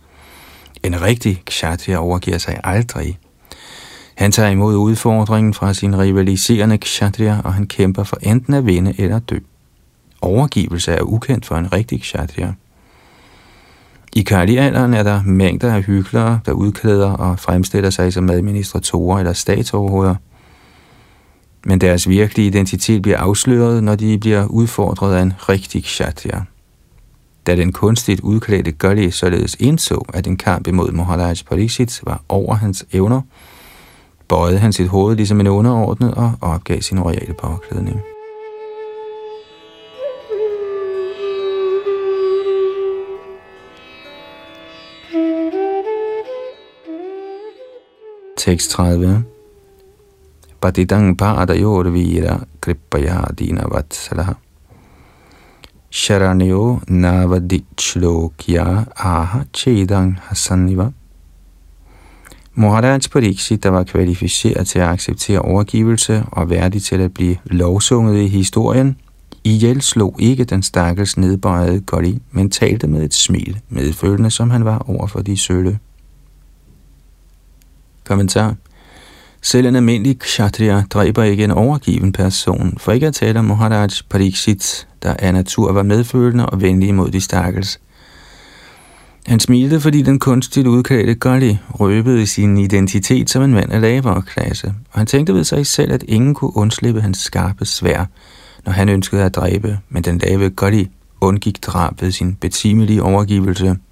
En 0.82 1.02
rigtig 1.02 1.42
kshatriya 1.46 1.98
overgiver 1.98 2.38
sig 2.38 2.60
aldrig. 2.64 3.18
Han 4.14 4.32
tager 4.32 4.50
imod 4.50 4.76
udfordringen 4.76 5.54
fra 5.54 5.74
sin 5.74 5.98
rivaliserende 5.98 6.78
kshatriya, 6.78 7.40
og 7.44 7.54
han 7.54 7.66
kæmper 7.66 8.04
for 8.04 8.18
enten 8.22 8.54
at 8.54 8.66
vinde 8.66 8.94
eller 8.98 9.18
dø 9.18 9.38
overgivelse 10.22 10.92
er 10.92 11.02
ukendt 11.02 11.46
for 11.46 11.56
en 11.56 11.72
rigtig 11.72 12.00
kshatriya. 12.00 12.52
I 14.12 14.22
Kali-alderen 14.22 14.94
er 14.94 15.02
der 15.02 15.22
mængder 15.22 15.74
af 15.74 15.82
hyklere, 15.82 16.40
der 16.46 16.52
udklæder 16.52 17.10
og 17.10 17.38
fremstiller 17.38 17.90
sig 17.90 18.12
som 18.12 18.30
administratorer 18.30 19.18
eller 19.18 19.32
statsoverhoveder. 19.32 20.14
Men 21.64 21.80
deres 21.80 22.08
virkelige 22.08 22.46
identitet 22.46 23.02
bliver 23.02 23.18
afsløret, 23.18 23.84
når 23.84 23.94
de 23.94 24.18
bliver 24.18 24.46
udfordret 24.46 25.14
af 25.14 25.22
en 25.22 25.32
rigtig 25.48 25.84
kshatriya. 25.84 26.40
Da 27.46 27.56
den 27.56 27.72
kunstigt 27.72 28.20
udklædte 28.20 28.72
Gully 28.72 29.10
således 29.10 29.56
indså, 29.60 30.04
at 30.14 30.26
en 30.26 30.36
kamp 30.36 30.66
imod 30.66 30.92
Moharaj 30.92 31.34
Pariksit 31.48 32.00
var 32.04 32.22
over 32.28 32.54
hans 32.54 32.86
evner, 32.92 33.20
bøjede 34.28 34.58
han 34.58 34.72
sit 34.72 34.88
hoved 34.88 35.16
ligesom 35.16 35.40
en 35.40 35.46
underordnet 35.46 36.14
og 36.14 36.32
opgav 36.40 36.80
sin 36.80 37.00
royale 37.00 37.34
påklædning. 37.34 38.00
Tekst 48.48 48.70
30. 48.70 49.24
Patitang 50.60 51.18
padayor 51.18 51.90
vira 51.92 52.46
krippaya 52.60 53.28
dina 53.38 53.68
vatsalaha. 53.68 54.34
Sharanyo 55.90 56.80
navadichlokya 56.88 58.86
aha 58.96 59.44
chedang 59.52 60.16
hasaniva. 60.28 60.92
Maharaj 62.54 63.08
Pariksit, 63.12 63.62
der 63.62 63.70
var 63.70 63.84
kvalificeret 63.84 64.66
til 64.66 64.78
at 64.78 64.88
acceptere 64.88 65.38
overgivelse 65.38 66.24
og 66.32 66.50
værdig 66.50 66.82
til 66.82 67.00
at 67.00 67.14
blive 67.14 67.36
lovsunget 67.44 68.22
i 68.22 68.26
historien, 68.26 68.96
ihjel 69.44 69.82
slog 69.82 70.16
ikke 70.18 70.44
den 70.44 70.62
stakkels 70.62 71.16
nedbøjede 71.16 71.80
Goli, 71.80 72.22
men 72.30 72.50
talte 72.50 72.86
med 72.86 73.04
et 73.04 73.14
smil, 73.14 73.60
medfølende 73.68 74.30
som 74.30 74.50
han 74.50 74.64
var 74.64 74.78
over 74.78 75.06
for 75.06 75.20
de 75.20 75.36
sølle. 75.36 75.78
Kommentar. 78.08 78.54
Selv 79.42 79.66
en 79.66 79.76
almindelig 79.76 80.18
kshatriya 80.18 80.82
dræber 80.90 81.22
ikke 81.22 81.44
en 81.44 81.50
overgiven 81.50 82.12
person, 82.12 82.78
for 82.78 82.92
ikke 82.92 83.06
at 83.06 83.14
tale 83.14 83.38
om 83.38 83.44
Maharaj 83.44 83.88
Pariksit, 84.10 84.88
der 85.02 85.14
af 85.18 85.34
natur 85.34 85.72
var 85.72 85.82
medfølende 85.82 86.46
og 86.46 86.60
venlig 86.60 86.94
mod 86.94 87.10
de 87.10 87.20
stakkels. 87.20 87.80
Han 89.26 89.40
smilte, 89.40 89.80
fordi 89.80 90.02
den 90.02 90.18
kunstigt 90.18 90.66
udklædte 90.66 91.14
Gully 91.14 91.54
røbede 91.70 92.26
sin 92.26 92.58
identitet 92.58 93.30
som 93.30 93.42
en 93.42 93.52
mand 93.52 93.72
af 93.72 93.80
lavere 93.80 94.22
klasse, 94.22 94.74
og 94.90 94.98
han 95.00 95.06
tænkte 95.06 95.34
ved 95.34 95.44
sig 95.44 95.66
selv, 95.66 95.92
at 95.92 96.04
ingen 96.08 96.34
kunne 96.34 96.56
undslippe 96.56 97.00
hans 97.00 97.18
skarpe 97.18 97.64
svær, 97.64 98.04
når 98.64 98.72
han 98.72 98.88
ønskede 98.88 99.22
at 99.24 99.34
dræbe, 99.34 99.78
men 99.88 100.02
den 100.02 100.18
lave 100.18 100.50
Gully 100.50 100.84
undgik 101.20 101.62
drab 101.62 102.02
ved 102.02 102.10
sin 102.10 102.34
betimelige 102.34 103.02
overgivelse– 103.02 103.76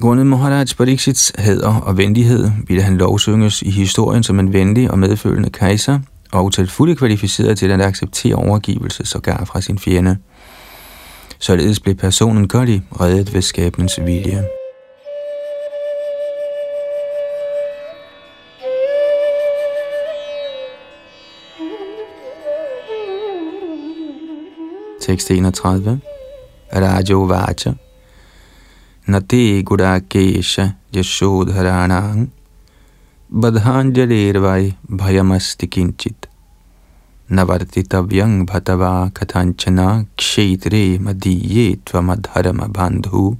Grundet 0.00 0.26
Maharaj 0.26 0.66
Pariksits 0.76 1.32
hæder 1.38 1.80
og 1.80 1.96
venlighed 1.96 2.50
ville 2.66 2.82
han 2.82 2.96
lovsynges 2.96 3.62
i 3.62 3.70
historien 3.70 4.22
som 4.22 4.38
en 4.38 4.52
venlig 4.52 4.90
og 4.90 4.98
medfølende 4.98 5.50
kejser, 5.50 6.00
og 6.32 6.52
til 6.52 6.70
fulde 6.70 6.96
kvalificeret 6.96 7.58
til 7.58 7.70
at 7.70 7.80
acceptere 7.80 8.34
overgivelse 8.34 9.04
sågar 9.04 9.44
fra 9.44 9.60
sin 9.60 9.78
fjende. 9.78 10.16
Således 11.38 11.80
blev 11.80 11.94
personen 11.94 12.48
Gully 12.48 12.78
reddet 13.00 13.34
ved 13.34 13.42
skabens 13.42 14.00
vilje. 14.04 14.44
Tekst 25.00 25.30
31 25.30 26.00
Rajo 26.72 27.22
Vacha 27.22 27.72
Nati 29.10 29.64
Gudakesha 29.64 30.76
Yashodharanang 30.92 32.28
Badhanjalirvai 33.32 34.76
Bhayamasti 34.88 35.66
Kinchit 35.66 36.28
Navartitavyang 37.28 38.46
Bhatava 38.46 39.10
Katanchana 39.10 40.06
Kshetre 40.16 41.00
Madiye 41.00 41.80
Tvamadharama 41.84 42.68
Bandhu 42.72 43.36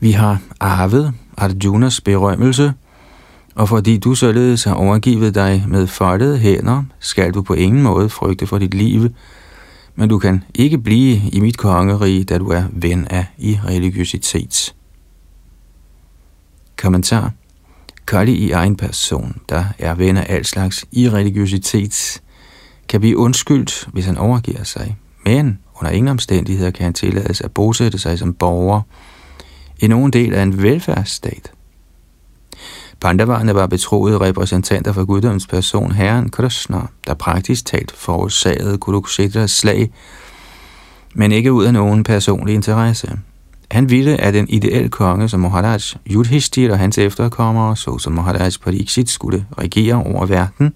Vi 0.00 0.12
har 0.12 0.42
arvet 0.60 1.14
Arjunas 1.36 2.00
berømmelse, 2.00 2.72
og 3.54 3.68
fordi 3.68 3.98
du 3.98 4.14
således 4.14 4.64
har 4.64 4.74
overgivet 4.74 5.34
dig 5.34 5.64
med 5.68 5.86
foldede 5.86 6.38
hænder, 6.38 6.82
skal 6.98 7.34
du 7.34 7.42
på 7.42 7.54
ingen 7.54 7.82
måde 7.82 8.08
frygte 8.08 8.46
for 8.46 8.58
dit 8.58 8.74
liv, 8.74 9.08
men 9.94 10.08
du 10.08 10.18
kan 10.18 10.44
ikke 10.54 10.78
blive 10.78 11.20
i 11.32 11.40
mit 11.40 11.58
kongerige, 11.58 12.24
da 12.24 12.38
du 12.38 12.48
er 12.48 12.64
ven 12.72 13.08
af 13.08 13.26
i 13.38 13.58
religiøsitet. 13.64 14.74
Kommentar. 16.76 17.32
Kali 18.06 18.32
i 18.32 18.50
egen 18.50 18.76
person, 18.76 19.40
der 19.48 19.64
er 19.78 19.94
ven 19.94 20.16
af 20.16 20.26
al 20.28 20.44
slags 20.44 20.84
irreligiøsitet, 20.92 22.22
kan 22.88 23.00
blive 23.00 23.16
undskyldt, 23.16 23.88
hvis 23.92 24.06
han 24.06 24.18
overgiver 24.18 24.64
sig. 24.64 24.96
Men 25.24 25.58
under 25.80 25.90
ingen 25.90 26.08
omstændigheder 26.08 26.70
kan 26.70 26.84
han 26.84 26.94
tillades 26.94 27.40
at 27.40 27.52
bosætte 27.52 27.98
sig 27.98 28.18
som 28.18 28.34
borger 28.34 28.80
i 29.78 29.86
nogen 29.86 30.12
del 30.12 30.34
af 30.34 30.42
en 30.42 30.62
velfærdsstat. 30.62 31.52
Pandavarerne 33.04 33.54
var 33.54 33.66
betroede 33.66 34.20
repræsentanter 34.20 34.92
for 34.92 35.04
guddoms 35.04 35.46
person, 35.46 35.92
herren 35.92 36.30
Krishna, 36.30 36.80
der 37.06 37.14
praktisk 37.14 37.66
talt 37.66 37.92
forårsagede 37.92 38.78
Kurukshetras 38.78 39.50
slag, 39.50 39.90
men 41.14 41.32
ikke 41.32 41.52
ud 41.52 41.64
af 41.64 41.72
nogen 41.72 42.04
personlig 42.04 42.54
interesse. 42.54 43.18
Han 43.70 43.90
ville, 43.90 44.20
at 44.20 44.36
en 44.36 44.48
ideel 44.48 44.90
konge 44.90 45.28
som 45.28 45.40
Maharaj 45.40 45.80
Yudhishthir 46.10 46.72
og 46.72 46.78
hans 46.78 46.98
efterkommere, 46.98 47.76
såsom 47.76 48.12
Maharaj 48.12 48.50
Pariksit, 48.62 49.10
skulle 49.10 49.46
regere 49.58 49.94
over 49.94 50.26
verden, 50.26 50.72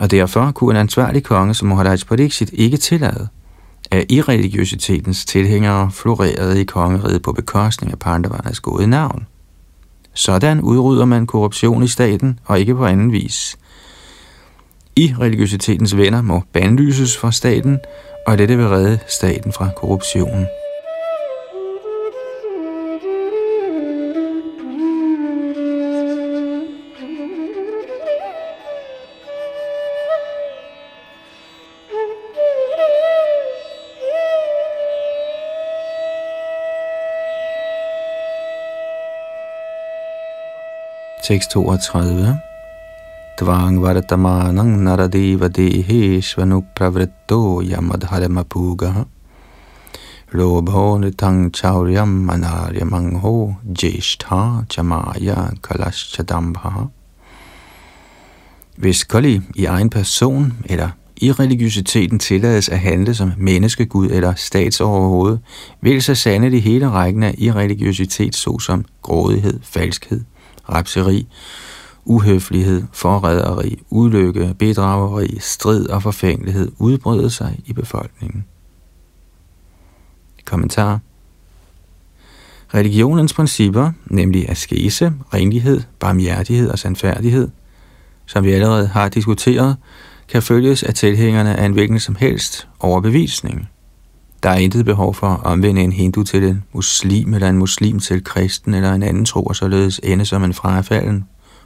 og 0.00 0.10
derfor 0.10 0.50
kunne 0.50 0.70
en 0.70 0.80
ansvarlig 0.80 1.24
konge 1.24 1.54
som 1.54 1.68
Maharaj 1.68 1.98
Pariksit 2.08 2.50
ikke 2.52 2.76
tillade, 2.76 3.28
at 3.90 4.04
irreligiøsitetens 4.08 5.24
tilhængere 5.24 5.90
florerede 5.90 6.60
i 6.60 6.64
kongeriget 6.64 7.22
på 7.22 7.32
bekostning 7.32 7.92
af 7.92 7.98
Pandavarnas 7.98 8.60
gode 8.60 8.86
navn. 8.86 9.26
Sådan 10.16 10.60
udrydder 10.60 11.04
man 11.04 11.26
korruption 11.26 11.82
i 11.82 11.88
staten, 11.88 12.38
og 12.44 12.60
ikke 12.60 12.74
på 12.74 12.86
anden 12.86 13.12
vis. 13.12 13.58
I 14.96 15.14
religiøsitetens 15.20 15.96
venner 15.96 16.22
må 16.22 16.42
bandlyses 16.52 17.16
fra 17.16 17.32
staten, 17.32 17.78
og 18.26 18.38
dette 18.38 18.56
vil 18.56 18.68
redde 18.68 18.98
staten 19.08 19.52
fra 19.52 19.68
korruptionen. 19.76 20.46
Tekst 41.26 41.50
32. 41.50 42.38
Tvang 43.38 43.82
vartamanang 43.82 44.84
naradeva 44.84 45.48
dehe 45.48 46.22
svanu 46.22 46.62
pravritto 46.74 47.62
yamadharamapuga 47.66 49.06
Lobho 50.32 50.98
nitang 50.98 51.50
chauryam 51.50 52.30
anaryamangho 52.30 53.56
jeshtha 53.74 54.66
chamaya 54.68 55.50
kalashchadambha 55.62 56.90
Hvis 58.76 59.04
Kali 59.04 59.40
i 59.56 59.64
egen 59.64 59.90
person 59.90 60.52
eller 60.64 60.90
i 61.16 61.32
religiøsiteten 61.32 62.18
tillades 62.18 62.68
at 62.68 62.78
handle 62.78 63.14
som 63.14 63.32
menneskegud 63.36 64.10
eller 64.10 64.34
statsoverhoved, 64.34 65.38
vil 65.80 66.02
så 66.02 66.14
sande 66.14 66.50
de 66.50 66.60
hele 66.60 66.88
rækken 66.90 67.22
af 67.22 67.34
irreligiøsitet 67.38 68.36
såsom 68.36 68.84
grådighed, 69.02 69.60
falskhed, 69.62 70.20
rapseri, 70.68 71.26
uhøflighed, 72.04 72.82
forræderi, 72.92 73.82
ulykke, 73.90 74.54
bedrageri, 74.58 75.38
strid 75.40 75.88
og 75.88 76.02
forfængelighed 76.02 76.72
udbrød 76.78 77.30
sig 77.30 77.58
i 77.66 77.72
befolkningen. 77.72 78.44
Kommentar 80.44 81.00
Religionens 82.74 83.34
principper, 83.34 83.92
nemlig 84.06 84.50
askese, 84.50 85.12
renlighed, 85.34 85.80
barmhjertighed 85.98 86.70
og 86.70 86.78
sandfærdighed, 86.78 87.48
som 88.26 88.44
vi 88.44 88.52
allerede 88.52 88.86
har 88.86 89.08
diskuteret, 89.08 89.76
kan 90.28 90.42
følges 90.42 90.82
af 90.82 90.94
tilhængerne 90.94 91.56
af 91.56 91.64
en 91.64 91.72
hvilken 91.72 92.00
som 92.00 92.16
helst 92.16 92.68
overbevisning. 92.80 93.68
Der 94.46 94.52
er 94.52 94.56
intet 94.56 94.84
behov 94.84 95.14
for 95.14 95.26
at 95.26 95.44
omvende 95.44 95.82
en 95.82 95.92
hindu 95.92 96.22
til 96.22 96.44
en 96.44 96.64
muslim 96.72 97.34
eller 97.34 97.48
en 97.48 97.58
muslim 97.58 98.00
til 98.00 98.24
kristen 98.24 98.74
eller 98.74 98.92
en 98.92 99.02
anden 99.02 99.24
tro 99.24 99.42
og 99.42 99.56
således 99.56 100.00
ende 100.02 100.24
som 100.24 100.44
en 100.44 100.54
frafalden, 100.54 101.24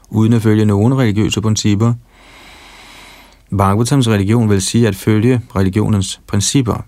uden 0.09 0.33
at 0.33 0.43
følge 0.43 0.65
nogen 0.65 0.99
religiøse 0.99 1.41
principper. 1.41 1.95
Bhagavatams 3.59 4.09
religion 4.09 4.51
vil 4.51 4.63
sige 4.63 4.89
at 4.89 4.97
følge 4.97 5.41
religionens 5.57 6.21
principper. 6.27 6.85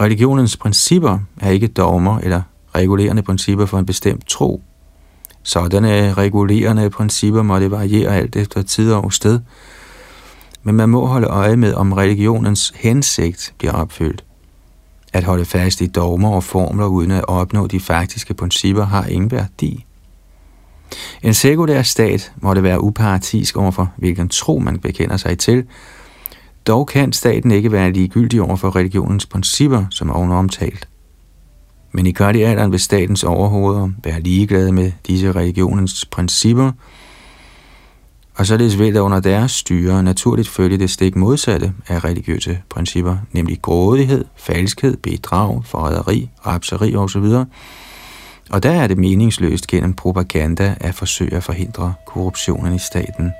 Religionens 0.00 0.56
principper 0.56 1.18
er 1.40 1.50
ikke 1.50 1.66
dogmer 1.66 2.18
eller 2.18 2.42
regulerende 2.74 3.22
principper 3.22 3.66
for 3.66 3.78
en 3.78 3.86
bestemt 3.86 4.28
tro. 4.28 4.62
Sådanne 5.42 6.12
regulerende 6.12 6.90
principper 6.90 7.42
må 7.42 7.58
det 7.58 7.70
variere 7.70 8.16
alt 8.16 8.36
efter 8.36 8.62
tid 8.62 8.92
og 8.92 9.12
sted, 9.12 9.40
men 10.62 10.74
man 10.74 10.88
må 10.88 11.06
holde 11.06 11.26
øje 11.26 11.56
med, 11.56 11.74
om 11.74 11.92
religionens 11.92 12.72
hensigt 12.76 13.54
bliver 13.58 13.72
opfyldt. 13.72 14.25
At 15.16 15.24
holde 15.24 15.44
fast 15.44 15.80
i 15.80 15.86
dogmer 15.86 16.30
og 16.30 16.44
formler 16.44 16.86
uden 16.86 17.10
at 17.10 17.28
opnå 17.28 17.66
de 17.66 17.80
faktiske 17.80 18.34
principper 18.34 18.84
har 18.84 19.04
ingen 19.04 19.30
værdi. 19.30 19.84
En 21.22 21.34
sekulær 21.34 21.82
stat 21.82 22.32
må 22.36 22.54
det 22.54 22.62
være 22.62 22.80
upartisk 22.80 23.56
overfor, 23.56 23.92
hvilken 23.96 24.28
tro 24.28 24.58
man 24.58 24.78
bekender 24.78 25.16
sig 25.16 25.38
til. 25.38 25.64
Dog 26.66 26.86
kan 26.86 27.12
staten 27.12 27.50
ikke 27.50 27.72
være 27.72 27.92
ligegyldig 27.92 28.42
over 28.42 28.56
for 28.56 28.76
religionens 28.76 29.26
principper, 29.26 29.84
som 29.90 30.10
oven 30.10 30.32
omtalt. 30.32 30.88
Men 31.92 32.06
i 32.06 32.14
alderen 32.20 32.72
vil 32.72 32.80
statens 32.80 33.24
overhoveder 33.24 33.90
være 34.04 34.20
ligeglade 34.20 34.72
med 34.72 34.92
disse 35.06 35.32
religionens 35.32 36.04
principper, 36.04 36.72
og 38.36 38.46
således 38.46 38.78
vil 38.78 38.94
der 38.94 39.00
under 39.00 39.20
deres 39.20 39.52
styre 39.52 40.02
naturligt 40.02 40.48
følge 40.48 40.78
det 40.78 40.90
stik 40.90 41.16
modsatte 41.16 41.72
af 41.88 42.04
religiøse 42.04 42.58
principper, 42.70 43.16
nemlig 43.32 43.62
grådighed, 43.62 44.24
falskhed, 44.36 44.96
bedrag, 44.96 45.64
forræderi, 45.64 46.30
rapseri 46.46 46.96
osv., 46.96 47.24
og 48.50 48.62
der 48.62 48.70
er 48.70 48.86
det 48.86 48.98
meningsløst 48.98 49.66
gennem 49.66 49.94
propaganda 49.94 50.74
at 50.80 50.94
forsøge 50.94 51.34
at 51.34 51.44
forhindre 51.44 51.94
korruptionen 52.06 52.74
i 52.74 52.78
staten. 52.78 53.32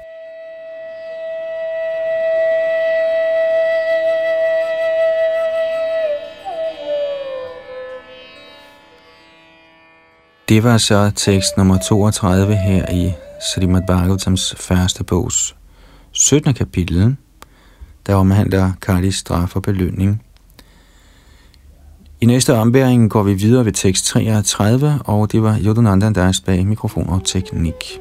Det 10.48 10.64
var 10.64 10.78
så 10.78 11.10
tekst 11.16 11.56
nummer 11.56 11.78
32 11.78 12.56
her 12.56 12.92
i 12.92 13.12
Srimad 13.40 13.82
Bhagavatams 13.86 14.54
første 14.58 15.04
bogs 15.04 15.56
17. 16.12 16.54
kapitel, 16.54 17.16
der 18.06 18.14
omhandler 18.14 18.72
Kalis 18.82 19.14
straf 19.14 19.56
og 19.56 19.62
belønning. 19.62 20.22
I 22.20 22.26
næste 22.26 22.54
ombæring 22.54 23.10
går 23.10 23.22
vi 23.22 23.34
videre 23.34 23.64
ved 23.64 23.72
tekst 23.72 24.06
33, 24.06 25.00
og 25.04 25.32
det 25.32 25.42
var 25.42 25.58
Yodunandan, 25.64 26.14
der 26.14 26.22
er 26.22 26.40
bag 26.46 26.66
mikrofon 26.66 27.08
og 27.08 27.24
teknik. 27.24 28.00